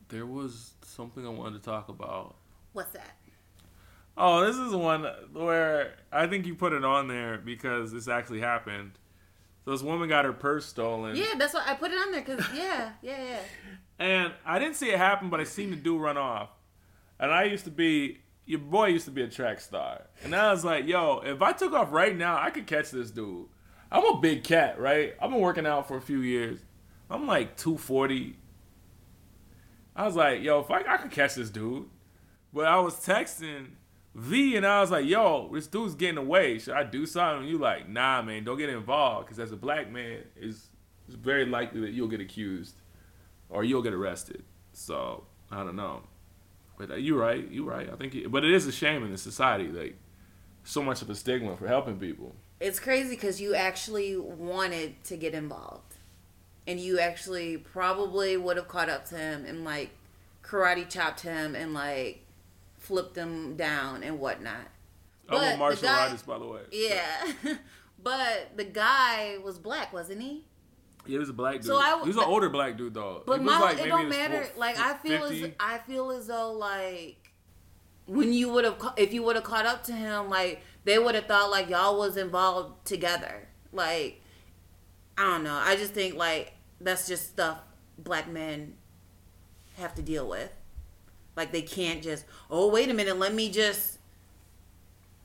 There 0.09 0.27
was 0.27 0.75
something 0.83 1.27
I 1.27 1.31
wanted 1.31 1.63
to 1.63 1.65
talk 1.65 1.89
about. 1.89 2.37
What's 2.73 2.91
that? 2.91 3.17
Oh, 4.17 4.45
this 4.47 4.57
is 4.57 4.75
one 4.75 5.05
where 5.33 5.97
I 6.13 6.27
think 6.27 6.47
you 6.47 6.55
put 6.55 6.73
it 6.73 6.85
on 6.85 7.09
there 7.09 7.39
because 7.39 7.93
this 7.93 8.07
actually 8.09 8.41
happened. 8.41 8.93
So 9.65 9.71
this 9.71 9.83
woman 9.83 10.09
got 10.09 10.25
her 10.25 10.33
purse 10.33 10.67
stolen. 10.67 11.17
Yeah, 11.17 11.35
that's 11.39 11.55
why 11.55 11.65
I 11.67 11.75
put 11.75 11.91
it 11.91 11.99
on 11.99 12.13
there 12.13 12.23
because 12.23 12.45
yeah, 12.55 12.93
yeah, 13.03 13.23
yeah. 13.23 13.41
And 13.99 14.33
I 14.45 14.59
didn't 14.59 14.77
see 14.77 14.91
it 14.91 14.99
happen, 14.99 15.31
but 15.31 15.41
I 15.41 15.45
seen 15.45 15.71
the 15.71 15.77
dude 15.77 16.01
run 16.01 16.19
off. 16.19 16.51
And 17.19 17.31
I 17.31 17.45
used 17.45 17.65
to 17.65 17.71
be 17.71 18.19
your 18.47 18.61
boy 18.61 18.89
used 18.89 19.07
to 19.07 19.11
be 19.11 19.23
a 19.23 19.29
track 19.29 19.61
star. 19.61 20.03
And 20.23 20.35
I 20.35 20.51
was 20.51 20.65
like, 20.65 20.87
yo, 20.87 21.21
if 21.25 21.41
I 21.41 21.53
took 21.53 21.73
off 21.73 21.93
right 21.93 22.15
now, 22.17 22.39
I 22.39 22.51
could 22.51 22.67
catch 22.67 22.91
this 22.91 23.11
dude. 23.11 23.47
I'm 23.91 24.05
a 24.05 24.21
big 24.21 24.45
cat, 24.45 24.79
right? 24.79 25.15
I've 25.21 25.31
been 25.31 25.41
working 25.41 25.67
out 25.67 25.89
for 25.89 25.97
a 25.97 26.01
few 26.01 26.21
years. 26.21 26.59
I'm 27.09 27.27
like 27.27 27.57
240. 27.57 28.37
I 29.97 30.05
was 30.05 30.17
like, 30.17 30.43
yo, 30.43 30.61
if 30.61 30.71
I, 30.71 30.83
I 30.87 30.97
could 30.97 31.11
catch 31.11 31.37
this 31.37 31.51
dude. 31.51 31.89
But 32.53 32.67
I 32.67 32.79
was 32.81 32.95
texting 32.97 33.69
V 34.15 34.57
and 34.57 34.65
I 34.65 34.81
was 34.81 34.91
like, 34.91 35.07
yo, 35.07 35.51
this 35.53 35.67
dude's 35.67 35.95
getting 35.95 36.19
away. 36.19 36.59
Should 36.59 36.75
I 36.75 36.85
do 36.85 37.05
something? 37.05 37.43
And 37.43 37.49
you 37.49 37.59
like, 37.59 37.89
nah, 37.89 38.23
man, 38.23 38.45
don't 38.45 38.59
get 38.59 38.69
involved. 38.69 39.27
Because 39.27 39.41
as 39.41 39.51
a 39.51 39.57
black 39.57 39.91
man, 39.91 40.21
it's, 40.37 40.69
it's 41.07 41.17
very 41.17 41.45
likely 41.45 41.81
that 41.81 41.91
you'll 41.91 42.09
get 42.09 42.21
accused 42.21 42.77
or 43.49 43.65
you'll 43.65 43.83
get 43.83 43.93
arrested. 43.93 44.45
So 44.73 45.25
I 45.51 45.65
don't 45.65 45.77
know. 45.77 46.03
But 46.79 46.91
uh, 46.91 46.95
you're 46.95 47.19
right. 47.19 47.49
You're 47.51 47.67
right. 47.67 47.89
I 47.93 47.97
think, 47.97 48.31
but 48.31 48.45
it 48.45 48.53
is 48.53 48.67
a 48.67 48.73
shame 48.73 49.05
in 49.05 49.11
the 49.11 49.19
society, 49.19 49.69
like 49.69 49.97
so 50.65 50.83
much 50.83 51.03
of 51.03 51.11
a 51.11 51.15
stigma 51.15 51.57
for 51.57 51.69
helping 51.69 51.99
people. 51.99 52.35
It's 52.61 52.81
crazy 52.81 53.11
because 53.11 53.41
you 53.41 53.55
actually 53.55 54.17
wanted 54.17 55.03
to 55.05 55.17
get 55.17 55.35
involved, 55.35 55.97
and 56.67 56.81
you 56.81 56.99
actually 56.99 57.59
probably 57.59 58.37
would 58.37 58.57
have 58.57 58.69
caught 58.69 58.89
up 58.89 59.05
to 59.11 59.17
him 59.17 59.45
and 59.45 59.65
like 59.65 59.91
karate 60.43 60.89
chopped 60.89 61.21
him 61.21 61.55
and 61.55 61.75
like 61.75 62.24
flipped 62.85 63.17
him 63.17 63.57
down 63.57 64.03
and 64.03 64.19
whatnot. 64.21 64.69
I'm 65.29 65.55
a 65.55 65.57
martial 65.57 65.83
guy- 65.83 66.05
artist, 66.05 66.27
by 66.27 66.39
the 66.39 66.47
way. 66.47 66.61
Yeah, 66.71 67.33
but 68.03 68.51
the 68.57 68.65
guy 68.65 69.39
was 69.43 69.59
black, 69.59 69.93
wasn't 69.93 70.21
he? 70.23 70.45
Yeah, 71.07 71.13
he 71.13 71.19
was 71.19 71.29
a 71.31 71.33
black 71.35 71.57
dude. 71.57 71.65
So 71.67 71.77
I- 71.77 72.01
he 72.03 72.09
was 72.09 72.17
an 72.17 72.25
older 72.25 72.49
black 72.51 72.77
dude 72.77 72.95
though. 72.95 73.23
But 73.27 73.43
my 73.43 73.59
like 73.59 73.75
it 73.75 73.79
maybe 73.81 73.91
don't 73.91 74.09
matter. 74.09 74.45
four- 74.45 74.61
like 74.61 74.79
I 74.79 74.95
feel 74.95 75.29
50. 75.29 75.45
as 75.45 75.51
I 75.61 75.79
feel 75.79 76.11
as 76.11 76.27
though 76.27 76.53
like 76.53 77.31
when 78.07 78.33
you 78.35 78.51
would 78.51 78.65
have 78.65 78.77
if 78.97 79.15
you 79.15 79.23
would 79.23 79.37
have 79.37 79.45
caught 79.45 79.67
up 79.67 79.85
to 79.85 79.93
him, 79.93 80.29
like 80.29 80.63
they 80.85 80.99
would 80.99 81.15
have 81.15 81.27
thought 81.27 81.51
like 81.51 81.69
y'all 81.71 81.99
was 81.99 82.17
involved 82.17 82.85
together. 82.87 83.49
Like 83.73 84.21
I 85.17 85.23
don't 85.31 85.45
know. 85.45 85.55
I 85.55 85.77
just 85.77 85.93
think 85.93 86.15
like 86.17 86.53
that's 86.81 87.07
just 87.07 87.29
stuff 87.31 87.59
black 87.99 88.29
men 88.29 88.75
have 89.79 89.95
to 89.95 90.03
deal 90.03 90.29
with. 90.29 90.51
Like 91.37 91.53
they 91.53 91.63
can't 91.63 92.03
just 92.03 92.25
oh 92.51 92.69
wait 92.71 92.91
a 92.91 92.95
minute, 92.95 93.19
let 93.19 93.35
me 93.35 93.51
just 93.51 93.99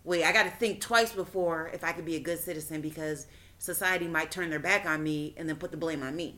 wait. 0.04 0.24
I 0.24 0.32
got 0.32 0.44
to 0.44 0.50
think 0.52 0.82
twice 0.82 1.12
before 1.14 1.70
if 1.74 1.84
I 1.84 1.92
could 1.92 2.06
be 2.06 2.16
a 2.16 2.20
good 2.20 2.40
citizen 2.40 2.82
because 2.82 3.28
society 3.58 4.08
might 4.08 4.32
turn 4.32 4.50
their 4.50 4.60
back 4.60 4.86
on 4.86 5.04
me 5.04 5.34
and 5.38 5.48
then 5.48 5.58
put 5.58 5.72
the 5.72 5.78
blame 5.78 6.02
on 6.04 6.16
me. 6.16 6.38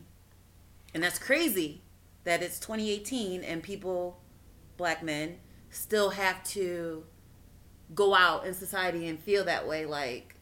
And 0.93 1.01
that's 1.03 1.19
crazy 1.19 1.81
that 2.23 2.41
it's 2.43 2.59
2018 2.59 3.43
and 3.43 3.63
people, 3.63 4.19
black 4.77 5.01
men, 5.03 5.37
still 5.69 6.09
have 6.11 6.43
to 6.43 7.03
go 7.95 8.13
out 8.13 8.45
in 8.45 8.53
society 8.53 9.07
and 9.07 9.19
feel 9.19 9.45
that 9.45 9.67
way. 9.67 9.85
Like, 9.85 10.35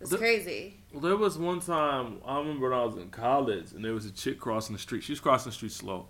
it's 0.00 0.10
The- 0.10 0.18
crazy. 0.18 0.76
Well, 0.92 1.00
there 1.00 1.16
was 1.16 1.38
one 1.38 1.60
time 1.60 2.20
I 2.24 2.38
remember 2.38 2.68
when 2.70 2.78
I 2.78 2.84
was 2.84 2.96
in 2.96 3.10
college, 3.10 3.72
and 3.72 3.84
there 3.84 3.94
was 3.94 4.04
a 4.06 4.10
chick 4.10 4.38
crossing 4.40 4.74
the 4.74 4.78
street. 4.80 5.02
She 5.04 5.12
was 5.12 5.20
crossing 5.20 5.50
the 5.50 5.54
street 5.54 5.72
slow, 5.72 6.08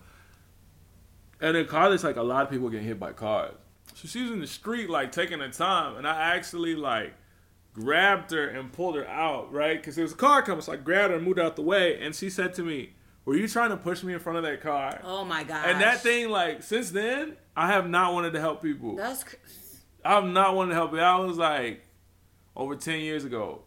and 1.41 1.57
in 1.57 1.65
college, 1.65 2.03
like 2.03 2.15
a 2.15 2.21
lot 2.23 2.43
of 2.43 2.49
people 2.51 2.69
getting 2.69 2.87
hit 2.87 2.99
by 2.99 3.11
cars. 3.11 3.55
So 3.95 4.07
she 4.07 4.21
was 4.21 4.31
in 4.31 4.39
the 4.39 4.47
street, 4.47 4.89
like 4.89 5.11
taking 5.11 5.39
her 5.39 5.49
time, 5.49 5.97
and 5.97 6.07
I 6.07 6.35
actually 6.35 6.75
like 6.75 7.13
grabbed 7.73 8.31
her 8.31 8.47
and 8.47 8.71
pulled 8.71 8.95
her 8.95 9.07
out, 9.07 9.51
right? 9.51 9.77
Because 9.77 9.95
there 9.95 10.03
was 10.03 10.11
a 10.13 10.17
car 10.17 10.41
coming, 10.41 10.61
so 10.61 10.73
I 10.73 10.77
grabbed 10.77 11.11
her 11.11 11.17
and 11.17 11.25
moved 11.25 11.39
out 11.39 11.55
the 11.55 11.61
way. 11.61 11.99
And 12.01 12.15
she 12.15 12.29
said 12.29 12.53
to 12.55 12.63
me, 12.63 12.93
"Were 13.25 13.35
you 13.35 13.47
trying 13.47 13.69
to 13.69 13.77
push 13.77 14.03
me 14.03 14.13
in 14.13 14.19
front 14.19 14.37
of 14.37 14.43
that 14.43 14.61
car?" 14.61 15.01
Oh 15.03 15.25
my 15.25 15.43
god. 15.43 15.67
And 15.69 15.81
that 15.81 16.01
thing, 16.01 16.29
like, 16.29 16.63
since 16.63 16.91
then, 16.91 17.37
I 17.55 17.67
have 17.67 17.89
not 17.89 18.13
wanted 18.13 18.33
to 18.33 18.39
help 18.39 18.61
people. 18.61 18.95
That's 18.95 19.23
cr- 19.23 19.35
I've 20.03 20.25
not 20.25 20.55
wanted 20.55 20.69
to 20.69 20.75
help. 20.75 20.93
That 20.93 21.15
was 21.19 21.37
like 21.37 21.85
over 22.55 22.75
ten 22.75 22.99
years 22.99 23.23
ago, 23.25 23.63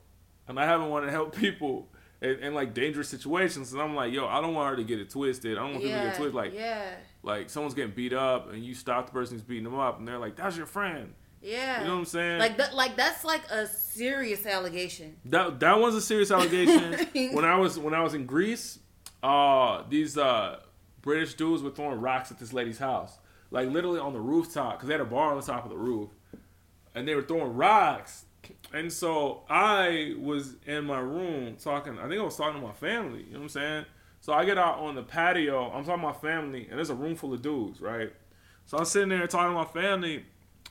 and 0.49 0.59
I 0.59 0.64
haven't 0.66 0.89
wanted 0.91 1.07
to 1.07 1.12
help 1.12 1.35
people 1.37 1.89
in, 2.20 2.31
in 2.41 2.55
like 2.55 2.75
dangerous 2.75 3.09
situations. 3.09 3.72
And 3.72 3.81
I'm 3.83 3.95
like, 3.95 4.12
yo, 4.12 4.27
I 4.27 4.41
don't 4.41 4.55
want 4.55 4.70
her 4.70 4.77
to 4.77 4.85
get 4.85 5.01
it 5.01 5.11
twisted. 5.11 5.57
I 5.59 5.61
don't 5.62 5.72
want 5.72 5.83
people 5.85 5.99
to 5.99 6.05
get 6.07 6.16
twisted. 6.16 6.35
Like, 6.35 6.55
yeah, 6.55 6.95
like 7.25 7.51
someone's 7.51 7.75
getting 7.75 7.95
beat 7.95 8.12
up, 8.12 8.53
and 8.53 8.64
you 8.64 8.75
stop 8.75 9.07
the 9.07 9.12
person 9.12 9.35
who's 9.37 9.43
beating 9.43 9.64
them 9.64 9.79
up, 9.79 9.99
and 9.99 10.07
they're 10.07 10.18
like, 10.18 10.37
that's 10.37 10.57
your 10.57 10.66
friend. 10.66 11.14
yeah. 11.43 11.81
You 11.81 11.87
know 11.87 11.93
what 11.95 11.99
I'm 12.01 12.05
saying? 12.05 12.39
Like 12.39 12.57
that. 12.59 12.75
Like 12.75 12.97
that's 12.97 13.25
like 13.25 13.43
a 13.51 13.66
serious 13.66 14.47
allegation. 14.47 15.16
That 15.27 15.61
that 15.61 15.79
was 15.79 15.95
a 15.95 16.01
serious 16.01 16.31
allegation. 16.31 17.07
when 17.35 17.45
I 17.45 17.57
was 17.57 17.79
when 17.79 17.95
I 17.95 18.03
was 18.03 18.14
in 18.14 18.27
Greece, 18.27 18.79
uh, 19.22 19.83
these 19.89 20.16
uh, 20.18 20.61
British 21.03 21.35
dudes 21.35 21.62
were 21.62 21.70
throwing 21.70 22.01
rocks 22.01 22.31
at 22.31 22.39
this 22.39 22.53
lady's 22.53 22.79
house, 22.79 23.18
like 23.51 23.68
literally 23.68 24.01
on 24.01 24.12
the 24.12 24.20
rooftop, 24.20 24.75
because 24.75 24.89
they 24.89 24.95
had 24.95 25.01
a 25.01 25.05
bar 25.07 25.31
on 25.33 25.37
the 25.41 25.47
top 25.47 25.64
of 25.64 25.70
the 25.70 25.77
roof, 25.77 26.11
and 26.95 27.07
they 27.09 27.14
were 27.14 27.22
throwing 27.22 27.55
rocks. 27.55 28.25
And 28.75 28.93
so 28.93 29.45
I 29.49 30.14
was 30.18 30.57
in 30.66 30.85
my 30.85 30.99
room 30.99 31.57
talking. 31.57 31.99
I 31.99 32.09
think 32.09 32.20
I 32.20 32.25
was 32.25 32.37
talking 32.37 32.61
to 32.61 32.66
my 32.66 32.75
family. 32.75 33.20
You 33.20 33.33
know 33.33 33.39
what 33.39 33.43
I'm 33.45 33.49
saying? 33.49 33.85
So 34.25 34.33
I 34.33 34.47
get 34.47 34.57
out 34.57 34.79
on 34.79 34.95
the 34.95 35.03
patio. 35.03 35.70
I'm 35.70 35.85
talking 35.85 36.01
to 36.01 36.07
my 36.07 36.14
family, 36.14 36.66
and 36.70 36.79
there's 36.79 36.89
a 36.89 36.95
room 36.95 37.14
full 37.14 37.35
of 37.35 37.43
dudes, 37.43 37.83
right? 37.83 38.11
So 38.64 38.79
I'm 38.79 38.87
sitting 38.87 39.11
there 39.11 39.27
talking 39.27 39.51
to 39.51 39.55
my 39.55 39.66
family. 39.66 40.25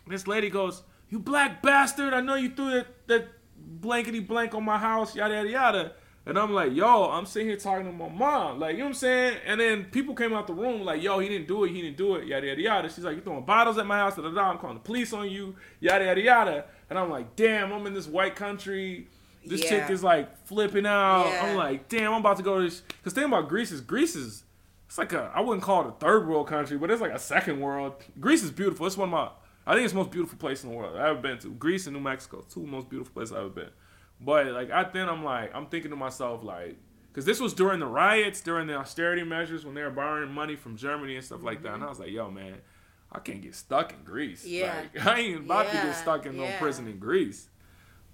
This 0.08 0.26
lady 0.26 0.50
goes, 0.50 0.82
"You 1.10 1.20
black 1.20 1.62
bastard! 1.62 2.16
I 2.16 2.22
know 2.22 2.34
you 2.34 2.50
threw 2.50 2.72
that 2.72 2.88
that 3.06 3.28
blankety 3.56 4.22
blank 4.22 4.56
on 4.56 4.66
my 4.66 4.80
house, 4.80 5.16
yada 5.16 5.36
yada 5.36 5.50
yada." 5.50 5.92
And 6.26 6.40
I'm 6.40 6.52
like, 6.52 6.74
"Yo, 6.74 7.12
I'm 7.12 7.28
sitting 7.28 7.48
here 7.48 7.58
talking 7.58 7.86
to 7.86 7.92
my 7.92 8.10
mom, 8.10 8.60
like 8.60 8.72
you 8.72 8.80
know 8.80 8.86
what 8.86 8.90
I'm 8.90 8.94
saying." 8.96 9.38
And 9.46 9.62
then 9.62 9.86
people 9.86 10.16
came 10.16 10.34
out 10.34 10.48
the 10.48 10.56
room 10.56 10.82
like, 10.84 11.04
"Yo, 11.04 11.20
he 11.20 11.30
didn't 11.30 11.48
do 11.48 11.64
it. 11.64 11.70
He 11.70 11.84
didn't 11.84 11.98
do 11.98 12.16
it, 12.16 12.26
yada 12.26 12.48
yada 12.48 12.60
yada." 12.60 12.90
She's 12.90 13.04
like, 13.04 13.18
"You 13.18 13.22
throwing 13.22 13.46
bottles 13.46 13.78
at 13.78 13.86
my 13.86 14.00
house? 14.00 14.16
Da 14.16 14.24
da 14.24 14.32
da. 14.32 14.50
I'm 14.50 14.58
calling 14.58 14.78
the 14.78 14.84
police 14.84 15.14
on 15.14 15.30
you, 15.30 15.56
yada 15.80 16.06
yada 16.06 16.22
yada." 16.22 16.66
And 16.90 16.98
I'm 16.98 17.12
like, 17.12 17.36
"Damn, 17.36 17.72
I'm 17.72 17.86
in 17.86 17.94
this 17.94 18.08
white 18.08 18.36
country." 18.36 19.10
This 19.46 19.64
Yeah. 19.64 19.70
chick 19.70 19.90
is 19.90 20.04
like 20.04 20.46
flipping 20.46 20.86
out. 20.86 21.28
Yeah. 21.28 21.46
I'm 21.46 21.56
like, 21.56 21.90
damn, 21.90 22.14
I'm 22.14 22.22
about 22.22 22.38
to 22.38 22.44
go 22.44 22.58
to 22.58 22.64
this. 22.64 22.82
Because 22.82 23.14
thing 23.14 23.26
about 23.26 23.50
Greece 23.50 23.72
is 23.72 23.82
Greece 23.82 24.16
is, 24.16 24.44
it's 24.88 24.98
like 24.98 25.14
a, 25.14 25.32
I 25.34 25.42
wouldn't 25.42 25.64
call 25.64 25.82
it 25.82 25.88
a 25.88 25.92
third 25.92 26.28
world 26.28 26.48
country, 26.48 26.78
but 26.78 26.92
it's 26.92 27.02
like 27.02 27.12
a 27.12 27.20
second 27.20 27.60
world. 27.60 27.96
Greece 28.20 28.44
is 28.44 28.52
beautiful. 28.52 28.86
It's 28.86 28.98
one 28.98 29.10
of 29.10 29.12
my, 29.12 29.30
I 29.66 29.74
think 29.74 29.86
it's 29.86 29.94
the 29.94 30.00
most 30.00 30.12
beautiful 30.12 30.38
place 30.38 30.64
in 30.64 30.70
the 30.70 30.76
world 30.76 30.96
I've 30.96 31.06
ever 31.06 31.20
been 31.22 31.40
to. 31.40 31.50
Greece 31.50 31.88
and 31.88 31.96
New 31.96 32.02
Mexico, 32.02 32.46
two 32.50 32.66
most 32.66 32.90
beautiful 32.90 33.14
places 33.14 33.34
I've 33.34 33.40
ever 33.40 33.50
been. 33.50 33.70
But 34.20 34.48
like, 34.48 34.72
I 34.72 34.84
then 34.84 35.10
I'm 35.10 35.24
like, 35.24 35.54
I'm 35.56 35.68
thinking 35.68 35.92
to 35.92 35.98
myself 35.98 36.44
like, 36.44 36.78
because 37.12 37.26
this 37.26 37.40
was 37.40 37.54
during 37.54 37.80
the 37.80 37.88
riots, 37.88 38.42
during 38.42 38.68
the 38.68 38.76
austerity 38.76 39.24
measures 39.24 39.66
when 39.66 39.76
they 39.76 39.84
were 39.84 39.92
borrowing 39.92 40.32
money 40.32 40.56
from 40.56 40.76
Germany 40.76 41.16
and 41.16 41.24
stuff 41.24 41.44
like 41.44 41.62
that. 41.64 41.74
And 41.74 41.84
I 41.84 41.86
mm-hmm. 41.86 41.90
was 41.90 42.00
like, 42.00 42.12
yo, 42.12 42.32
man, 42.32 42.56
I 43.12 43.20
can't 43.20 43.42
get 43.42 43.54
stuck 43.54 43.94
in 43.94 44.04
Greece. 44.04 44.46
Yeah. 44.46 44.74
Like, 44.94 45.06
I 45.06 45.20
ain't 45.20 45.46
about 45.46 45.68
to 45.68 45.74
get 45.74 45.96
stuck 45.96 46.26
in 46.26 46.38
no 46.38 46.50
prison 46.60 46.88
in 46.88 46.98
Greece. 46.98 47.50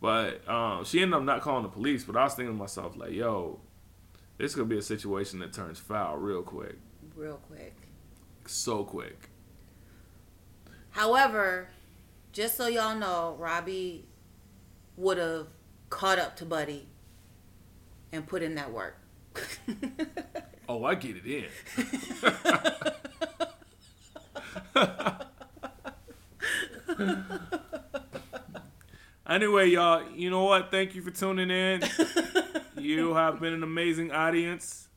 But 0.01 0.47
um, 0.49 0.85
she 0.85 1.01
ended 1.01 1.15
up 1.17 1.23
not 1.23 1.41
calling 1.41 1.63
the 1.63 1.69
police. 1.69 2.03
But 2.03 2.15
I 2.15 2.23
was 2.23 2.33
thinking 2.33 2.53
to 2.53 2.57
myself, 2.57 2.95
like, 2.95 3.11
yo, 3.11 3.59
this 4.37 4.55
could 4.55 4.69
be 4.69 4.77
a 4.77 4.81
situation 4.81 5.39
that 5.39 5.51
turns 5.53 5.77
foul 5.79 6.17
real 6.17 6.41
quick, 6.41 6.77
Real 7.15 7.37
quick. 7.47 7.75
so 8.45 8.83
quick. 8.83 9.29
However, 10.91 11.67
just 12.31 12.55
so 12.55 12.67
y'all 12.67 12.95
know, 12.95 13.35
Robbie 13.37 14.05
would 14.95 15.17
have 15.17 15.47
caught 15.89 16.17
up 16.19 16.35
to 16.37 16.45
Buddy 16.45 16.87
and 18.11 18.25
put 18.25 18.41
in 18.41 18.55
that 18.55 18.71
work. 18.71 18.97
Oh, 20.71 20.83
I 20.83 20.93
get 20.93 21.15
it 21.17 21.25
in. 21.25 21.45
anyway, 29.29 29.69
y'all, 29.69 30.03
you 30.15 30.29
know 30.29 30.43
what? 30.43 30.71
Thank 30.71 30.95
you 30.95 31.01
for 31.01 31.11
tuning 31.11 31.49
in. 31.51 31.81
you 32.77 33.13
have 33.13 33.39
been 33.39 33.53
an 33.53 33.63
amazing 33.63 34.11
audience. 34.11 34.87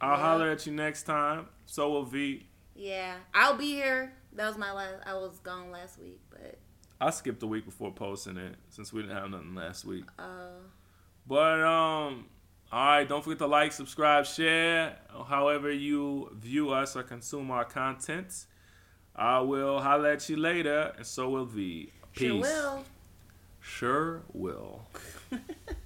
I'll 0.00 0.16
Yeah. 0.18 0.22
holler 0.22 0.50
at 0.50 0.66
you 0.66 0.72
next 0.72 1.04
time. 1.04 1.46
So 1.66 1.90
will 1.90 2.04
V. 2.04 2.46
yeah, 2.74 3.16
I'll 3.34 3.56
be 3.56 3.72
here. 3.72 4.12
That 4.34 4.46
was 4.48 4.58
my 4.58 4.72
last. 4.72 4.96
I 5.06 5.14
was 5.14 5.38
gone 5.38 5.70
last 5.70 5.98
week, 5.98 6.20
but 6.30 6.58
I 7.00 7.10
skipped 7.10 7.42
a 7.42 7.46
week 7.46 7.64
before 7.64 7.92
posting 7.92 8.36
it 8.36 8.54
since 8.68 8.92
we 8.92 9.02
didn't 9.02 9.16
have 9.16 9.30
nothing 9.30 9.54
last 9.54 9.84
week. 9.84 10.04
uh, 10.18 10.48
But 11.26 11.60
um, 11.62 12.26
all 12.70 12.86
right, 12.86 13.08
don't 13.08 13.24
forget 13.24 13.38
to 13.38 13.46
like, 13.46 13.72
subscribe, 13.72 14.26
share, 14.26 14.98
however 15.28 15.70
you 15.72 16.30
view 16.34 16.70
us 16.70 16.94
or 16.96 17.02
consume 17.02 17.50
our 17.50 17.64
content. 17.64 18.46
I 19.16 19.40
will 19.40 19.80
holler 19.80 20.10
at 20.10 20.28
you 20.28 20.36
later, 20.36 20.92
and 20.96 21.06
so 21.06 21.30
will 21.30 21.46
V. 21.46 21.90
Peace. 22.14 22.30
sure 22.30 22.40
will. 22.40 22.84
Sure 23.60 24.22
will. 24.32 24.82